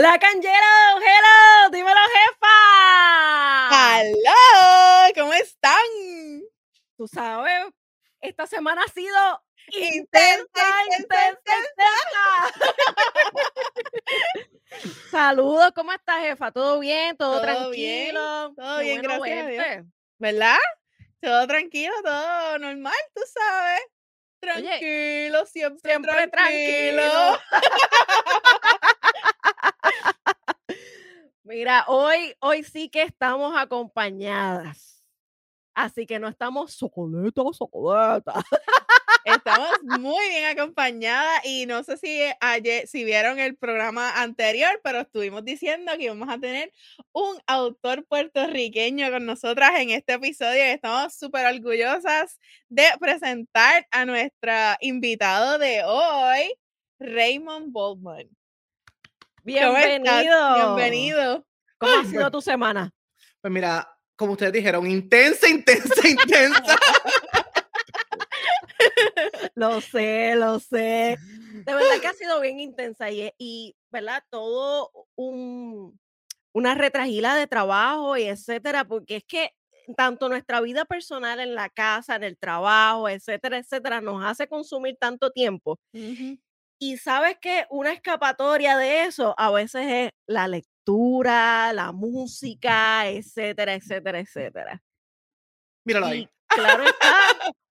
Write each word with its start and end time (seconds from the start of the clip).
Black 0.00 0.24
and 0.24 0.42
Yellow, 0.42 0.98
hello, 0.98 1.68
dímelo 1.70 2.00
jefa. 2.16 2.56
¡Hola! 3.68 5.12
¿Cómo 5.14 5.34
están? 5.34 5.74
Tú 6.96 7.06
sabes, 7.06 7.66
esta 8.22 8.46
semana 8.46 8.82
ha 8.82 8.88
sido 8.88 9.44
Intensa, 9.72 10.62
intensa, 10.98 11.52
intensa. 11.68 11.90
Saludos, 15.10 15.72
¿cómo 15.74 15.92
estás 15.92 16.20
jefa? 16.22 16.50
¿Todo 16.50 16.80
bien? 16.80 17.14
¿Todo, 17.18 17.42
Todo 17.42 17.68
bien, 17.68 18.12
tranquilo? 18.14 18.54
todo 18.56 18.78
Qué 18.78 18.84
bien, 18.84 19.02
bueno 19.02 19.20
gracias 19.20 19.44
a 19.44 19.48
Dios. 19.50 19.86
¿Verdad? 20.16 20.58
Todo 21.20 21.46
tranquilo, 21.46 21.92
todo 22.02 22.58
normal, 22.58 22.94
tú 23.14 23.20
sabes. 23.34 23.82
Tranquilo, 24.40 25.44
siempre, 25.44 25.90
siempre 25.90 26.26
tranquilo. 26.28 27.38
Mira, 31.42 31.84
hoy, 31.88 32.34
hoy 32.40 32.62
sí 32.62 32.88
que 32.88 33.02
estamos 33.02 33.54
acompañadas. 33.56 35.02
Así 35.74 36.06
que 36.06 36.18
no 36.18 36.28
estamos 36.28 36.72
socoletas, 36.74 37.56
socoletas. 37.56 38.44
Estamos 39.24 39.68
muy 39.98 40.28
bien 40.28 40.46
acompañadas 40.46 41.44
y 41.44 41.66
no 41.66 41.82
sé 41.84 41.96
si 41.98 42.20
ayer, 42.40 42.86
si 42.86 43.04
vieron 43.04 43.38
el 43.38 43.56
programa 43.56 44.20
anterior, 44.22 44.80
pero 44.82 45.00
estuvimos 45.00 45.44
diciendo 45.44 45.92
que 45.96 46.04
íbamos 46.04 46.28
a 46.28 46.38
tener 46.38 46.72
un 47.12 47.38
autor 47.46 48.06
puertorriqueño 48.06 49.10
con 49.10 49.26
nosotras 49.26 49.72
en 49.78 49.90
este 49.90 50.14
episodio 50.14 50.64
y 50.64 50.70
estamos 50.70 51.14
súper 51.14 51.46
orgullosas 51.46 52.38
de 52.68 52.84
presentar 52.98 53.86
a 53.90 54.04
nuestro 54.06 54.52
invitado 54.80 55.58
de 55.58 55.84
hoy, 55.84 56.54
Raymond 56.98 57.72
Baldwin. 57.72 58.39
Bienvenido. 59.44 60.54
Bienvenido. 60.54 61.46
¿Cómo 61.78 61.98
ha 61.98 62.04
sido 62.04 62.30
tu 62.30 62.40
semana? 62.40 62.92
Pues 63.40 63.52
mira, 63.52 63.88
como 64.16 64.32
ustedes 64.32 64.52
dijeron, 64.52 64.86
intensa, 64.86 65.48
intensa, 65.48 65.94
intensa. 66.08 66.78
Lo 69.54 69.80
sé, 69.80 70.34
lo 70.36 70.58
sé. 70.58 71.18
De 71.52 71.74
verdad 71.74 72.00
que 72.00 72.06
ha 72.06 72.12
sido 72.12 72.40
bien 72.40 72.60
intensa 72.60 73.10
y, 73.10 73.32
y 73.38 73.76
¿verdad? 73.90 74.22
Todo 74.30 74.90
un, 75.16 75.98
una 76.52 76.74
retragila 76.74 77.34
de 77.34 77.46
trabajo 77.46 78.16
y 78.16 78.24
etcétera, 78.24 78.84
porque 78.84 79.16
es 79.16 79.24
que 79.24 79.52
tanto 79.96 80.28
nuestra 80.28 80.60
vida 80.60 80.84
personal 80.84 81.40
en 81.40 81.54
la 81.54 81.68
casa, 81.68 82.16
en 82.16 82.24
el 82.24 82.38
trabajo, 82.38 83.08
etcétera, 83.08 83.58
etcétera, 83.58 84.00
nos 84.00 84.24
hace 84.24 84.46
consumir 84.46 84.96
tanto 84.98 85.30
tiempo. 85.30 85.78
Y 86.82 86.96
sabes 86.96 87.36
que 87.40 87.66
una 87.68 87.92
escapatoria 87.92 88.76
de 88.78 89.04
eso 89.04 89.34
a 89.36 89.50
veces 89.50 89.86
es 89.86 90.10
la 90.26 90.48
lectura, 90.48 91.72
la 91.74 91.92
música, 91.92 93.06
etcétera, 93.06 93.74
etcétera, 93.74 94.18
etcétera. 94.18 94.82
Míralo 95.84 96.08
Y 96.08 96.10
ahí. 96.10 96.28
claro 96.48 96.84
está, 96.84 97.14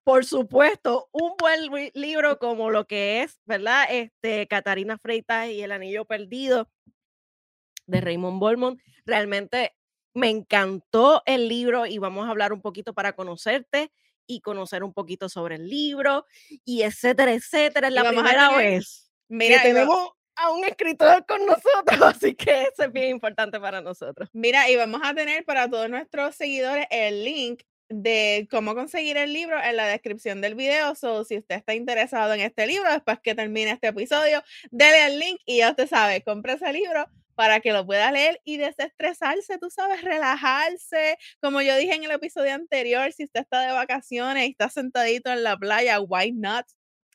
por 0.04 0.24
supuesto, 0.24 1.08
un 1.10 1.32
buen 1.36 1.62
li- 1.72 1.90
libro 1.94 2.38
como 2.38 2.70
lo 2.70 2.86
que 2.86 3.22
es, 3.22 3.40
¿verdad? 3.46 3.86
Este, 3.90 4.46
Catarina 4.46 4.96
Freitas 4.96 5.48
y 5.48 5.60
El 5.62 5.72
Anillo 5.72 6.04
Perdido 6.04 6.70
de 7.86 8.00
Raymond 8.00 8.38
Bolmont. 8.38 8.80
Realmente 9.04 9.74
me 10.14 10.28
encantó 10.30 11.22
el 11.26 11.48
libro 11.48 11.84
y 11.86 11.98
vamos 11.98 12.26
a 12.26 12.30
hablar 12.30 12.52
un 12.52 12.60
poquito 12.62 12.94
para 12.94 13.14
conocerte 13.14 13.90
y 14.30 14.40
conocer 14.40 14.84
un 14.84 14.92
poquito 14.92 15.28
sobre 15.28 15.56
el 15.56 15.68
libro 15.68 16.24
y 16.64 16.82
etcétera, 16.82 17.32
etcétera. 17.32 17.88
Es 17.88 17.94
la 17.94 18.08
primera 18.08 18.48
tener- 18.50 18.72
vez 18.72 19.10
Mira, 19.28 19.56
que 19.62 19.68
tenemos 19.68 20.10
a 20.36 20.50
un 20.50 20.64
escritor 20.64 21.26
con 21.26 21.44
nosotros, 21.44 21.64
así 22.16 22.34
que 22.34 22.62
eso 22.62 22.84
es 22.84 22.92
bien 22.92 23.10
importante 23.10 23.58
para 23.60 23.80
nosotros. 23.80 24.28
Mira, 24.32 24.70
y 24.70 24.76
vamos 24.76 25.00
a 25.04 25.14
tener 25.14 25.44
para 25.44 25.68
todos 25.68 25.90
nuestros 25.90 26.34
seguidores 26.36 26.86
el 26.90 27.24
link 27.24 27.62
de 27.88 28.46
cómo 28.50 28.76
conseguir 28.76 29.16
el 29.16 29.32
libro 29.32 29.60
en 29.60 29.76
la 29.76 29.86
descripción 29.88 30.40
del 30.40 30.54
video. 30.54 30.94
So, 30.94 31.24
si 31.24 31.36
usted 31.38 31.56
está 31.56 31.74
interesado 31.74 32.32
en 32.34 32.40
este 32.40 32.66
libro, 32.68 32.88
después 32.90 33.18
que 33.20 33.34
termine 33.34 33.72
este 33.72 33.88
episodio, 33.88 34.42
dele 34.70 35.06
el 35.06 35.18
link 35.18 35.40
y 35.44 35.58
ya 35.58 35.70
usted 35.70 35.88
sabe, 35.88 36.22
compre 36.22 36.52
ese 36.52 36.72
libro 36.72 37.08
para 37.40 37.60
que 37.60 37.72
lo 37.72 37.86
pueda 37.86 38.12
leer 38.12 38.38
y 38.44 38.58
desestresarse, 38.58 39.56
tú 39.56 39.70
sabes, 39.70 40.02
relajarse. 40.02 41.16
Como 41.40 41.62
yo 41.62 41.74
dije 41.78 41.94
en 41.94 42.04
el 42.04 42.10
episodio 42.10 42.52
anterior, 42.52 43.10
si 43.14 43.24
usted 43.24 43.40
está 43.40 43.60
de 43.60 43.72
vacaciones 43.72 44.46
y 44.46 44.50
está 44.50 44.68
sentadito 44.68 45.32
en 45.32 45.42
la 45.42 45.56
playa, 45.56 46.00
why 46.00 46.32
not? 46.32 46.66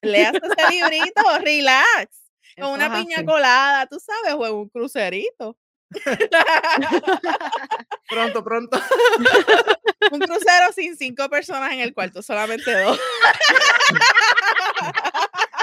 Léase 0.02 0.38
ese 0.38 0.72
librito, 0.72 1.22
relax. 1.44 2.24
Con 2.60 2.72
una 2.72 2.92
piña 2.92 3.18
así. 3.18 3.26
colada, 3.26 3.86
tú 3.86 4.00
sabes, 4.00 4.34
o 4.34 4.48
en 4.48 4.54
un 4.56 4.70
crucerito. 4.70 5.56
Pronto, 8.10 8.44
pronto. 8.44 8.82
Un 10.12 10.20
crucero 10.20 10.72
sin 10.74 10.96
cinco 10.96 11.28
personas 11.30 11.72
en 11.72 11.80
el 11.80 11.94
cuarto, 11.94 12.22
solamente 12.22 12.72
dos. 12.84 13.00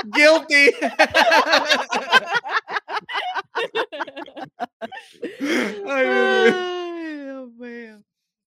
Guilty. 0.04 0.74
Ay, 5.86 7.16
Dios 7.24 7.50
mío. 7.52 8.02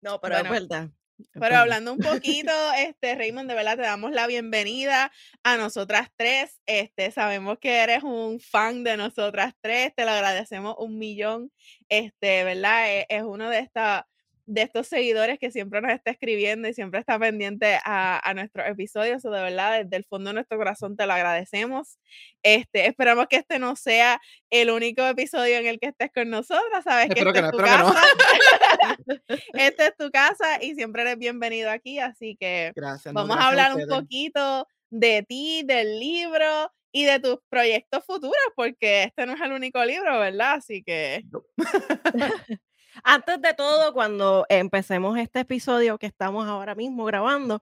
No, 0.01 0.19
pero 0.21 0.35
Bueno, 0.35 0.53
es 0.53 0.61
verdad. 0.61 0.89
es 1.19 1.27
Pero 1.33 1.57
hablando 1.57 1.93
un 1.93 1.99
poquito, 1.99 2.51
este 2.77 3.15
Raymond, 3.15 3.49
de 3.49 3.55
verdad 3.55 3.75
te 3.75 3.81
damos 3.81 4.11
la 4.11 4.27
bienvenida 4.27 5.11
a 5.43 5.57
nosotras 5.57 6.09
tres. 6.15 6.61
Este, 6.65 7.11
sabemos 7.11 7.57
que 7.59 7.77
eres 7.77 8.03
un 8.03 8.39
fan 8.39 8.83
de 8.83 8.97
nosotras 8.97 9.53
tres, 9.61 9.93
te 9.95 10.05
lo 10.05 10.11
agradecemos 10.11 10.75
un 10.77 10.97
millón. 10.97 11.51
Este, 11.89 12.43
¿verdad? 12.43 12.89
E- 12.89 13.05
Es, 13.09 13.23
uno 13.23 13.49
de 13.49 13.59
esta, 13.59 14.07
de 14.47 14.61
estos 14.61 14.87
seguidores 14.87 15.37
que 15.39 15.51
siempre 15.51 15.81
nos 15.81 15.91
está 15.91 16.09
escribiendo 16.09 16.67
y 16.67 16.73
siempre 16.73 17.01
está 17.01 17.19
pendiente 17.19 17.77
a, 17.83 18.19
a 18.27 18.33
nuestros 18.33 18.65
episodios. 18.67 19.23
O 19.25 19.29
de 19.29 19.41
verdad, 19.41 19.83
desde 19.83 19.97
el 19.97 20.05
fondo 20.05 20.29
de 20.29 20.35
nuestro 20.35 20.57
corazón 20.57 20.95
te 20.95 21.05
lo 21.05 21.13
agradecemos. 21.13 21.99
Este, 22.41 22.87
esperamos 22.87 23.27
que 23.27 23.35
este 23.35 23.59
no 23.59 23.75
sea 23.75 24.21
el 24.49 24.71
único 24.71 25.05
episodio 25.05 25.57
en 25.57 25.67
el 25.67 25.79
que 25.79 25.87
estés 25.87 26.11
con 26.13 26.29
nosotras. 26.29 26.83
Sabes 26.85 27.09
que 27.09 27.19
esta 27.19 27.33
que 27.33 27.39
es 27.39 27.45
no, 27.45 27.51
tu 27.51 27.59
espero 27.59 27.77
que 27.77 27.83
no. 27.83 27.93
casa. 27.93 28.07
Esta 29.53 29.87
es 29.87 29.97
tu 29.97 30.09
casa 30.11 30.63
y 30.63 30.75
siempre 30.75 31.01
eres 31.01 31.17
bienvenido 31.17 31.69
aquí, 31.69 31.99
así 31.99 32.37
que 32.39 32.71
Gracias. 32.75 33.13
no, 33.13 33.21
vamos 33.21 33.37
a 33.37 33.49
hablar 33.49 33.75
un 33.75 33.87
poquito 33.87 34.67
de 34.89 35.23
ti, 35.27 35.63
del 35.65 35.99
libro 35.99 36.71
y 36.91 37.05
de 37.05 37.19
tus 37.19 37.37
proyectos 37.49 38.05
futuros, 38.05 38.35
porque 38.55 39.03
este 39.03 39.25
no 39.25 39.33
es 39.33 39.41
el 39.41 39.51
único 39.51 39.83
libro, 39.83 40.19
¿verdad? 40.19 40.53
Así 40.53 40.83
que 40.83 41.23
Antes 43.03 43.41
de 43.41 43.53
todo, 43.53 43.93
cuando 43.93 44.45
empecemos 44.49 45.17
este 45.17 45.41
episodio 45.41 45.97
que 45.97 46.05
estamos 46.05 46.47
ahora 46.47 46.75
mismo 46.75 47.05
grabando, 47.05 47.61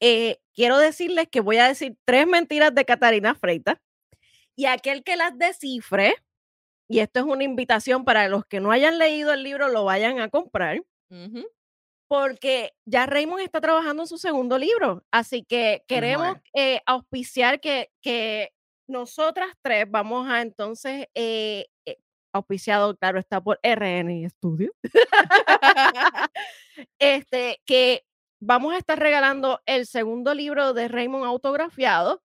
eh, 0.00 0.38
quiero 0.54 0.78
decirles 0.78 1.28
que 1.28 1.40
voy 1.40 1.58
a 1.58 1.68
decir 1.68 1.96
tres 2.04 2.26
mentiras 2.26 2.74
de 2.74 2.84
Catarina 2.84 3.34
Freitas 3.34 3.78
y 4.56 4.66
aquel 4.66 5.02
que 5.02 5.16
las 5.16 5.36
descifre, 5.38 6.14
y 6.88 7.00
esto 7.00 7.20
es 7.20 7.26
una 7.26 7.44
invitación 7.44 8.04
para 8.04 8.28
los 8.28 8.44
que 8.44 8.60
no 8.60 8.70
hayan 8.70 8.98
leído 8.98 9.32
el 9.32 9.42
libro, 9.42 9.68
lo 9.68 9.84
vayan 9.84 10.20
a 10.20 10.28
comprar. 10.28 10.82
ujú, 11.10 11.46
porque 12.06 12.74
ya 12.84 13.06
Raymond 13.06 13.42
está 13.42 13.60
trabajando 13.60 14.02
en 14.02 14.06
su 14.06 14.18
segundo 14.18 14.58
libro, 14.58 15.04
así 15.10 15.42
que 15.42 15.82
queremos 15.88 16.36
eh, 16.52 16.80
auspiciar 16.86 17.60
que, 17.60 17.90
que 18.00 18.52
nosotras 18.86 19.48
tres 19.62 19.86
vamos 19.90 20.28
a 20.28 20.42
entonces, 20.42 21.08
eh, 21.14 21.66
eh, 21.86 21.98
auspiciado, 22.34 22.96
claro, 22.96 23.18
está 23.18 23.40
por 23.40 23.58
RN 23.62 24.28
Studio, 24.28 24.72
este, 26.98 27.62
que 27.64 28.04
vamos 28.40 28.74
a 28.74 28.78
estar 28.78 28.98
regalando 28.98 29.60
el 29.66 29.86
segundo 29.86 30.34
libro 30.34 30.74
de 30.74 30.88
Raymond 30.88 31.24
autografiado 31.24 32.22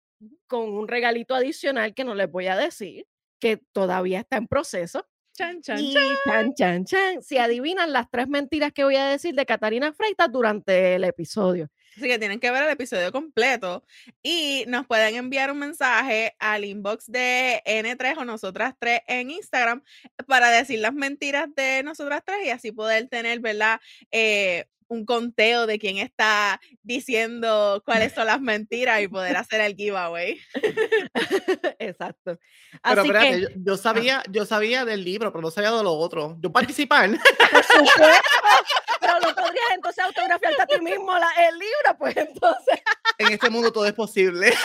con 0.47 0.71
un 0.75 0.87
regalito 0.89 1.35
adicional 1.35 1.95
que 1.95 2.05
no 2.05 2.15
les 2.15 2.31
voy 2.31 2.47
a 2.47 2.57
decir, 2.57 3.07
que 3.41 3.59
todavía 3.73 4.21
está 4.21 4.37
en 4.37 4.47
proceso. 4.47 5.07
chan, 5.37 5.61
chan, 5.63 5.79
Y 5.81 5.95
chan. 5.95 6.05
chan, 6.25 6.55
chan, 6.55 6.85
chan, 6.85 7.23
si 7.23 7.39
adivinan 7.39 7.93
las 7.93 8.09
tres 8.11 8.29
mentiras 8.29 8.73
que 8.73 8.85
voy 8.85 8.97
a 8.97 9.07
decir 9.07 9.35
de 9.35 9.47
Catarina 9.47 9.93
Freitas 9.93 10.31
durante 10.31 10.95
el 10.95 11.05
episodio. 11.05 11.69
Así 11.97 12.09
que 12.09 12.19
tienen 12.19 12.41
que 12.41 12.51
ver 12.51 12.65
el 12.65 12.71
episodio 12.71 13.13
completo 13.13 13.85
y 14.23 14.65
nos 14.67 14.87
pueden 14.87 15.15
enviar 15.17 15.51
un 15.51 15.59
mensaje 15.59 16.35
al 16.39 16.65
inbox 16.65 17.11
de 17.11 17.63
N3 17.65 18.19
o 18.19 18.25
nosotras 18.25 18.75
tres 18.79 19.01
en 19.07 19.31
Instagram 19.31 19.83
para 20.27 20.51
decir 20.51 20.81
las 20.81 20.95
mentiras 20.95 21.49
de 21.55 21.83
nosotras 21.83 22.23
tres 22.25 22.47
y 22.47 22.51
así 22.51 22.73
poder 22.73 23.09
tener, 23.09 23.41
¿verdad? 23.41 23.81
Eh, 24.11 24.67
un 24.89 25.05
conteo 25.07 25.67
de 25.67 25.79
quién 25.79 25.99
está 25.99 26.61
diciendo 26.83 27.83
cuáles 27.85 28.13
son 28.13 28.27
las 28.27 28.41
mentiras 28.41 29.01
y 29.01 29.09
poder 29.09 29.37
hacer 29.37 29.61
el 29.61 29.75
giveaway. 29.75 30.41
Exacto. 31.79 32.39
Pero 32.83 33.01
Así 33.01 33.09
espérate, 33.09 33.31
que, 33.31 33.41
yo, 33.41 33.49
yo 33.57 33.77
sabía, 33.77 34.23
yo 34.31 34.45
sabía 34.47 34.85
del 34.85 35.05
libro, 35.05 35.33
pero 35.33 35.43
no 35.43 35.51
sabía 35.51 35.71
de 35.73 35.83
lo 35.83 35.93
otro. 35.93 36.37
Yo 36.41 36.51
participar. 36.53 37.11
por 37.11 37.65
supuesto, 37.65 38.03
pero 39.01 39.15
no 39.21 39.35
podrías 39.35 39.71
entonces 39.75 40.05
autografiarte 40.05 40.63
a 40.63 40.67
ti 40.67 40.81
mismo 40.81 41.17
la- 41.19 41.49
el 41.49 41.55
libro, 41.59 41.99
pues 41.99 42.17
entonces 42.17 42.81
en 43.19 43.33
este 43.33 43.51
mundo 43.51 43.73
todo 43.73 43.87
es 43.87 43.93
posible. 43.95 44.53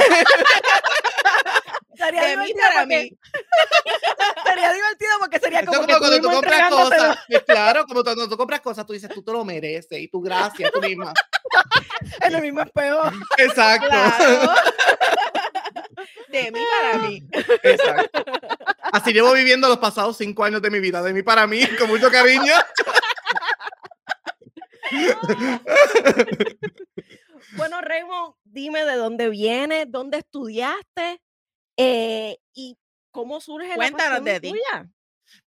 sería 2.00 2.22
De 2.24 2.38
mí 2.38 2.46
divertido 2.48 2.68
para 2.68 2.80
porque- 2.82 3.04
mí. 3.04 3.18
sería 4.50 4.74
divertido 4.74 5.12
porque 5.20 5.40
sería 5.40 5.66
como 5.66 5.74
es 5.74 5.80
que 5.80 5.94
como 5.94 6.00
cuando 6.00 6.22
tú 6.22 6.30
compras 6.32 6.70
cosas. 6.70 7.18
claro, 7.46 7.86
como 7.86 8.04
cuando 8.04 8.30
tú 8.30 8.38
compras 8.38 8.62
cosas, 8.62 8.86
tú 8.86 8.94
dices, 8.94 9.10
tú 9.14 9.22
te 9.24 9.32
lo 9.32 9.44
mereces 9.46 10.00
y 10.00 10.08
tú 10.08 10.22
gracias 10.22 10.72
tú 10.72 10.82
misma. 10.82 11.14
en 12.22 12.36
el 12.36 12.42
mismo 12.42 12.62
espejo. 12.62 13.02
Exacto. 13.38 13.88
Claro. 13.88 14.52
De 16.30 16.52
mí 16.52 16.60
para 16.82 16.98
mí. 17.00 17.24
Exacto. 17.64 18.24
Así 18.94 19.12
llevo 19.14 19.34
viviendo 19.34 19.68
los 19.68 19.80
pasados 19.80 20.16
cinco 20.18 20.44
años 20.44 20.62
de 20.62 20.70
mi 20.70 20.80
vida, 20.80 21.02
de 21.02 21.12
mí 21.14 21.24
para 21.24 21.46
mí, 21.48 21.66
con 21.78 21.88
mucho 21.90 22.10
cariño. 22.10 22.54
Bueno, 27.58 27.82
Raymond, 27.82 28.36
dime 28.44 28.86
de 28.86 28.96
dónde 28.96 29.30
vienes, 29.30 29.86
dónde 29.90 30.20
estudiaste 30.20 31.22
eh, 31.80 32.38
y 32.54 32.78
cómo 33.12 33.40
surge 33.42 33.76
Cuéntanos 33.76 34.24
la 34.24 34.34
de 34.34 34.40
ti. 34.40 34.50
tuya. 34.52 34.90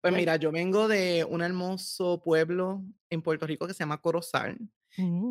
Pues 0.00 0.12
mira, 0.14 0.36
yo 0.36 0.52
vengo 0.52 0.86
de 0.88 1.24
un 1.28 1.42
hermoso 1.42 2.20
pueblo 2.22 2.82
en 3.10 3.20
Puerto 3.22 3.46
Rico 3.46 3.66
que 3.66 3.74
se 3.74 3.80
llama 3.80 4.00
Corozal. 4.00 4.56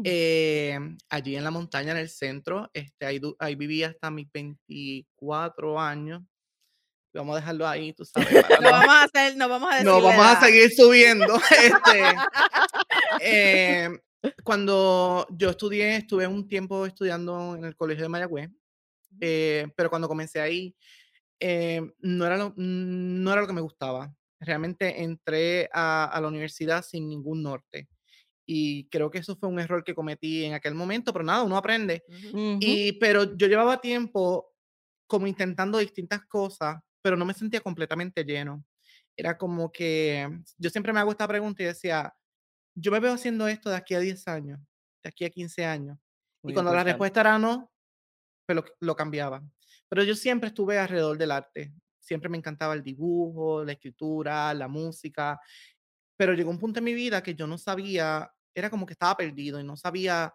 Eh, 0.04 0.78
allí 1.10 1.36
en 1.36 1.44
la 1.44 1.52
montaña, 1.52 1.92
en 1.92 1.98
el 1.98 2.10
centro, 2.10 2.70
este, 2.74 3.06
ahí, 3.06 3.56
viví 3.56 3.84
hasta 3.84 4.10
mis 4.12 4.30
24 4.32 5.80
años. 5.80 6.22
Vamos 7.14 7.34
a 7.36 7.40
dejarlo 7.40 7.68
ahí, 7.68 7.94
tú 7.94 8.04
sabes. 8.06 8.44
para 8.44 8.56
No 8.58 8.62
no- 8.62 8.72
vamos 8.72 8.96
a 8.96 9.04
hacer, 9.04 9.38
no 9.38 9.50
vamos 9.50 9.70
a 9.72 9.76
decir. 9.76 9.88
No, 9.90 10.02
vamos 10.02 10.26
a 10.26 10.40
seguir 10.42 10.72
subiendo. 10.74 11.34
Este, 11.52 12.04
eh, 13.22 13.90
cuando 14.44 15.28
yo 15.32 15.50
estudié, 15.52 15.98
estuve 15.98 16.28
un 16.28 16.48
tiempo 16.48 16.86
estudiando 16.86 17.56
en 17.56 17.66
el 17.66 17.76
colegio 17.76 18.04
de 18.04 18.10
Mayagüez, 18.10 18.50
eh, 19.22 19.68
pero 19.78 19.90
cuando 19.90 20.10
comencé 20.10 20.42
ahí, 20.42 20.76
eh, 21.40 21.82
no, 22.00 22.26
era 22.26 22.38
lo, 22.38 22.54
no 22.58 23.32
era 23.32 23.42
lo 23.42 23.48
que 23.48 23.54
me 23.54 23.62
gustaba. 23.62 24.14
Realmente 24.40 25.04
entré 25.04 25.70
a, 25.74 26.06
a 26.06 26.22
la 26.22 26.28
universidad 26.28 26.84
sin 26.84 27.08
ningún 27.08 27.44
norte. 27.44 27.88
Y 28.46 28.90
creo 28.90 29.10
que 29.12 29.20
eso 29.20 29.36
fue 29.38 29.50
un 29.50 29.60
error 29.60 29.84
que 29.84 29.96
cometí 29.96 30.44
en 30.44 30.54
aquel 30.54 30.76
momento, 30.76 31.14
pero 31.14 31.24
nada, 31.24 31.44
uno 31.44 31.58
aprende. 31.58 32.04
Ujú. 32.10 32.58
Y, 32.60 32.94
pero 32.94 33.36
yo 33.38 33.48
llevaba 33.48 33.80
tiempo 33.80 34.52
como 35.08 35.28
intentando 35.28 35.78
distintas 35.78 36.26
cosas, 36.26 36.78
pero 37.02 37.16
no 37.18 37.26
me 37.26 37.34
sentía 37.34 37.62
completamente 37.62 38.24
lleno. 38.24 38.66
Era 39.16 39.38
como 39.38 39.72
que 39.72 40.28
yo 40.58 40.70
siempre 40.70 40.94
me 40.94 41.00
hago 41.00 41.12
esta 41.12 41.28
pregunta 41.28 41.64
y 41.64 41.68
decía, 41.68 42.14
yo 42.76 42.92
me 42.92 43.00
veo 43.00 43.14
haciendo 43.14 43.48
esto 43.48 43.70
de 43.70 43.76
aquí 43.76 43.94
a 43.94 44.00
10 44.00 44.28
años, 44.28 44.60
de 45.04 45.10
aquí 45.10 45.26
a 45.26 45.30
15 45.30 45.66
años. 45.66 45.98
Muy 46.44 46.52
y 46.52 46.54
cuando 46.54 46.72
la 46.72 46.80
importante. 46.80 46.92
respuesta 46.92 47.22
era 47.22 47.40
no, 47.40 47.71
pues 48.54 48.66
lo, 48.80 48.88
lo 48.88 48.96
cambiaba. 48.96 49.44
Pero 49.90 50.04
yo 50.04 50.16
siempre 50.16 50.50
estuve 50.50 50.78
alrededor 50.78 51.18
del 51.18 51.32
arte. 51.32 51.74
Siempre 52.00 52.30
me 52.30 52.38
encantaba 52.38 52.74
el 52.74 52.84
dibujo, 52.84 53.64
la 53.64 53.74
escritura, 53.74 54.54
la 54.54 54.68
música. 54.68 55.40
Pero 56.18 56.34
llegó 56.34 56.50
un 56.50 56.60
punto 56.60 56.80
en 56.80 56.86
mi 56.86 56.94
vida 56.94 57.22
que 57.22 57.36
yo 57.36 57.48
no 57.48 57.58
sabía, 57.58 58.32
era 58.54 58.70
como 58.70 58.86
que 58.86 58.94
estaba 58.94 59.16
perdido 59.18 59.60
y 59.60 59.64
no 59.64 59.76
sabía 59.76 60.34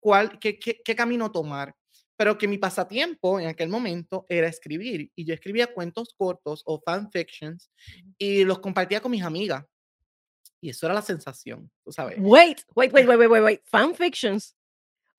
cuál, 0.00 0.38
qué, 0.38 0.58
qué, 0.58 0.80
qué 0.84 0.96
camino 0.96 1.30
tomar. 1.30 1.74
Pero 2.16 2.36
que 2.36 2.48
mi 2.48 2.58
pasatiempo 2.58 3.40
en 3.40 3.48
aquel 3.48 3.68
momento 3.68 4.26
era 4.28 4.46
escribir. 4.46 5.10
Y 5.14 5.24
yo 5.24 5.34
escribía 5.34 5.72
cuentos 5.72 6.14
cortos 6.16 6.62
o 6.66 6.80
fanfictions 6.80 7.70
y 8.18 8.44
los 8.44 8.58
compartía 8.58 9.00
con 9.00 9.10
mis 9.10 9.22
amigas. 9.22 9.64
Y 10.60 10.70
eso 10.70 10.86
era 10.86 10.94
la 10.94 11.02
sensación, 11.02 11.70
tú 11.82 11.92
sabes. 11.92 12.18
Wait, 12.20 12.62
wait, 12.74 12.92
wait, 12.92 13.08
wait, 13.08 13.18
wait, 13.18 13.30
wait, 13.30 13.42
wait. 13.42 13.60
Fanfictions. 13.64 14.54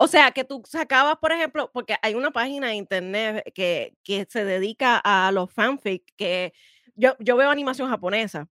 O 0.03 0.07
sea, 0.07 0.31
que 0.31 0.43
tú 0.43 0.63
sacabas, 0.67 1.17
por 1.17 1.31
ejemplo, 1.31 1.69
porque 1.71 1.95
hay 2.01 2.15
una 2.15 2.31
página 2.31 2.67
de 2.69 2.75
internet 2.75 3.51
que, 3.53 3.93
que 4.03 4.25
se 4.29 4.43
dedica 4.45 4.97
a 5.03 5.31
los 5.31 5.53
fanfic, 5.53 6.03
que 6.17 6.53
yo, 6.95 7.15
yo 7.19 7.35
veo 7.37 7.49
animación 7.51 7.87
japonesa. 7.89 8.47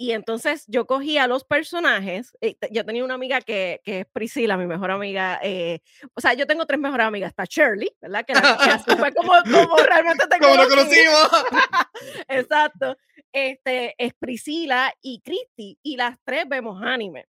Y 0.00 0.12
entonces 0.12 0.64
yo 0.68 0.86
cogía 0.86 1.26
los 1.26 1.44
personajes. 1.44 2.32
eh, 2.40 2.56
yo 2.70 2.84
tenía 2.84 3.04
una 3.04 3.14
amiga 3.14 3.40
que, 3.40 3.80
que 3.84 4.00
es 4.00 4.06
Priscila, 4.12 4.56
mi 4.56 4.66
mejor 4.66 4.90
amiga. 4.92 5.40
eh, 5.42 5.80
o 6.14 6.20
sea, 6.20 6.34
yo 6.34 6.46
tengo 6.46 6.66
tres 6.66 6.78
mejores 6.80 7.06
amigas. 7.06 7.30
Está 7.30 7.44
Shirley, 7.44 7.90
¿verdad? 8.00 8.24
Que, 8.24 8.34
la- 8.34 8.58
que 8.62 8.70
así 8.70 8.90
fue 8.96 9.12
como, 9.12 9.32
como 9.52 9.76
realmente 9.76 10.26
te 10.28 10.38
Como 10.38 10.54
lo 10.56 10.68
conocimos. 10.68 11.28
Exacto. 12.28 12.96
Este 13.32 13.94
es 13.98 14.14
Priscila 14.14 14.92
y 15.02 15.20
Christy, 15.20 15.78
y 15.82 15.96
las 15.96 16.16
tres 16.24 16.48
vemos 16.48 16.80
anime. 16.82 17.26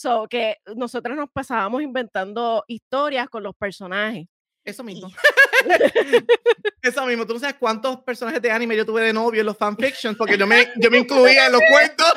So 0.00 0.26
que 0.30 0.56
nosotros 0.76 1.14
nos 1.14 1.28
pasábamos 1.28 1.82
inventando 1.82 2.64
historias 2.68 3.28
con 3.28 3.42
los 3.42 3.54
personajes. 3.54 4.26
Eso 4.64 4.82
mismo. 4.82 5.10
Eso 6.82 7.04
mismo. 7.04 7.26
Tú 7.26 7.34
no 7.34 7.38
sabes 7.38 7.56
cuántos 7.60 8.00
personajes 8.00 8.40
de 8.40 8.50
anime 8.50 8.78
yo 8.78 8.86
tuve 8.86 9.02
de 9.02 9.12
novio 9.12 9.40
en 9.40 9.46
los 9.46 9.58
fanfictions, 9.58 10.16
porque 10.16 10.38
yo 10.38 10.46
me, 10.46 10.68
yo 10.76 10.90
me 10.90 11.00
incluía 11.00 11.46
en 11.46 11.52
los 11.52 11.60
cuentos. 11.70 12.12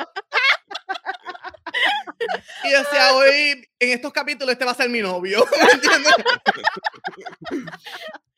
Y 2.64 2.70
yo 2.70 2.78
decía, 2.78 3.12
hoy 3.16 3.68
en 3.78 3.90
estos 3.90 4.12
capítulos 4.14 4.52
este 4.52 4.64
va 4.64 4.70
a 4.70 4.76
ser 4.76 4.88
mi 4.88 5.02
novio. 5.02 5.44
¿me 5.50 5.72
entiendes? 5.72 6.14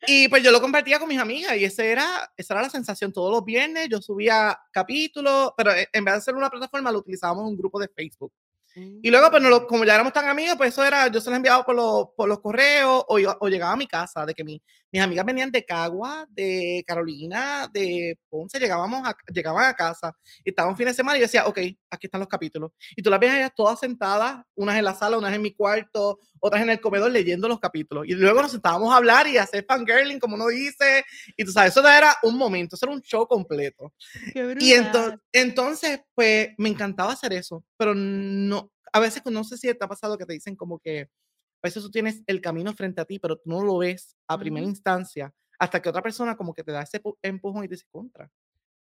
Y 0.07 0.27
pues 0.27 0.43
yo 0.43 0.51
lo 0.51 0.59
compartía 0.59 0.99
con 0.99 1.07
mis 1.07 1.19
amigas 1.19 1.55
y 1.55 1.63
ese 1.63 1.89
era, 1.89 2.33
esa 2.35 2.53
era 2.53 2.63
la 2.63 2.69
sensación. 2.69 3.13
Todos 3.13 3.31
los 3.31 3.45
viernes 3.45 3.87
yo 3.89 4.01
subía 4.01 4.59
capítulos, 4.73 5.53
pero 5.55 5.71
eh, 5.71 5.87
en 5.93 6.03
vez 6.03 6.15
de 6.15 6.17
hacer 6.17 6.35
una 6.35 6.49
plataforma 6.49 6.91
lo 6.91 6.99
utilizábamos 6.99 7.43
en 7.43 7.51
un 7.51 7.57
grupo 7.57 7.79
de 7.79 7.87
Facebook. 7.87 8.33
Y 9.01 9.09
luego, 9.11 9.29
pues, 9.31 9.41
no 9.43 9.49
lo- 9.49 9.65
como 9.67 9.85
ya 9.85 9.95
éramos 9.95 10.13
tan 10.13 10.27
amigos, 10.27 10.55
pues 10.57 10.69
eso 10.73 10.83
era, 10.85 11.07
yo 11.07 11.19
se 11.21 11.29
los 11.29 11.37
enviaba 11.37 11.63
por 11.65 11.75
los, 11.75 12.07
por 12.15 12.27
los 12.29 12.39
correos 12.39 13.03
o, 13.07 13.19
iba- 13.19 13.37
o 13.39 13.47
llegaba 13.49 13.73
a 13.73 13.77
mi 13.77 13.87
casa, 13.87 14.25
de 14.25 14.33
que 14.33 14.43
mi- 14.43 14.61
mis 14.91 15.01
amigas 15.01 15.25
venían 15.25 15.51
de 15.51 15.65
Cagua, 15.65 16.25
de 16.29 16.83
Carolina, 16.87 17.69
de 17.71 18.17
Ponce, 18.29 18.59
llegábamos 18.59 19.07
a, 19.07 19.15
llegaban 19.33 19.65
a 19.65 19.73
casa 19.73 20.15
y 20.43 20.49
estaba 20.49 20.69
un 20.69 20.77
fin 20.77 20.87
de 20.87 20.93
semana 20.93 21.17
y 21.17 21.21
yo 21.21 21.25
decía, 21.25 21.45
ok, 21.45 21.59
aquí 21.89 22.07
están 22.07 22.19
los 22.19 22.29
capítulos. 22.29 22.71
Y 22.95 23.01
tú 23.01 23.09
las 23.09 23.19
ves 23.19 23.33
ellas 23.33 23.51
todas 23.55 23.79
sentadas, 23.79 24.43
unas 24.55 24.77
en 24.77 24.85
la 24.85 24.93
sala, 24.93 25.17
unas 25.17 25.33
en 25.33 25.41
mi 25.41 25.53
cuarto, 25.53 26.19
otras 26.39 26.61
en 26.61 26.69
el 26.69 26.79
comedor 26.79 27.11
leyendo 27.11 27.47
los 27.47 27.59
capítulos. 27.59 28.05
Y 28.07 28.13
luego 28.13 28.41
nos 28.41 28.51
sentábamos 28.51 28.93
a 28.93 28.97
hablar 28.97 29.27
y 29.27 29.37
a 29.37 29.43
hacer 29.43 29.65
fangirling, 29.67 30.19
como 30.19 30.35
uno 30.35 30.47
dice. 30.47 31.03
Y 31.35 31.43
tú 31.43 31.51
sabes, 31.51 31.71
eso 31.71 31.87
era 31.87 32.15
un 32.23 32.37
momento, 32.37 32.75
eso 32.75 32.85
era 32.85 32.95
un 32.95 33.01
show 33.01 33.27
completo. 33.27 33.93
Y 34.59 34.73
entonces, 34.73 35.19
entonces, 35.31 35.99
pues 36.13 36.49
me 36.57 36.69
encantaba 36.69 37.13
hacer 37.13 37.33
eso, 37.33 37.63
pero 37.77 37.93
no, 37.93 38.71
a 38.93 38.99
veces 38.99 39.21
no 39.25 39.43
sé 39.43 39.57
si 39.57 39.73
te 39.73 39.85
ha 39.85 39.87
pasado 39.87 40.17
que 40.17 40.25
te 40.25 40.33
dicen 40.33 40.55
como 40.55 40.79
que 40.79 41.09
a 41.67 41.69
veces 41.69 41.83
tú 41.83 41.91
tienes 41.91 42.23
el 42.27 42.41
camino 42.41 42.73
frente 42.73 43.01
a 43.01 43.05
ti, 43.05 43.19
pero 43.19 43.37
tú 43.37 43.49
no 43.49 43.63
lo 43.63 43.77
ves 43.79 44.17
a 44.27 44.37
primera 44.39 44.65
Ujú. 44.65 44.67
instancia 44.67 45.33
hasta 45.59 45.81
que 45.81 45.89
otra 45.89 46.01
persona 46.03 46.37
como 46.37 46.53
que 46.53 46.63
te 46.63 46.71
da 46.71 46.83
ese 46.83 47.01
pu- 47.01 47.17
empujón 47.21 47.63
y 47.65 47.67
te 47.67 47.75
dice 47.75 47.87
contra. 47.91 48.31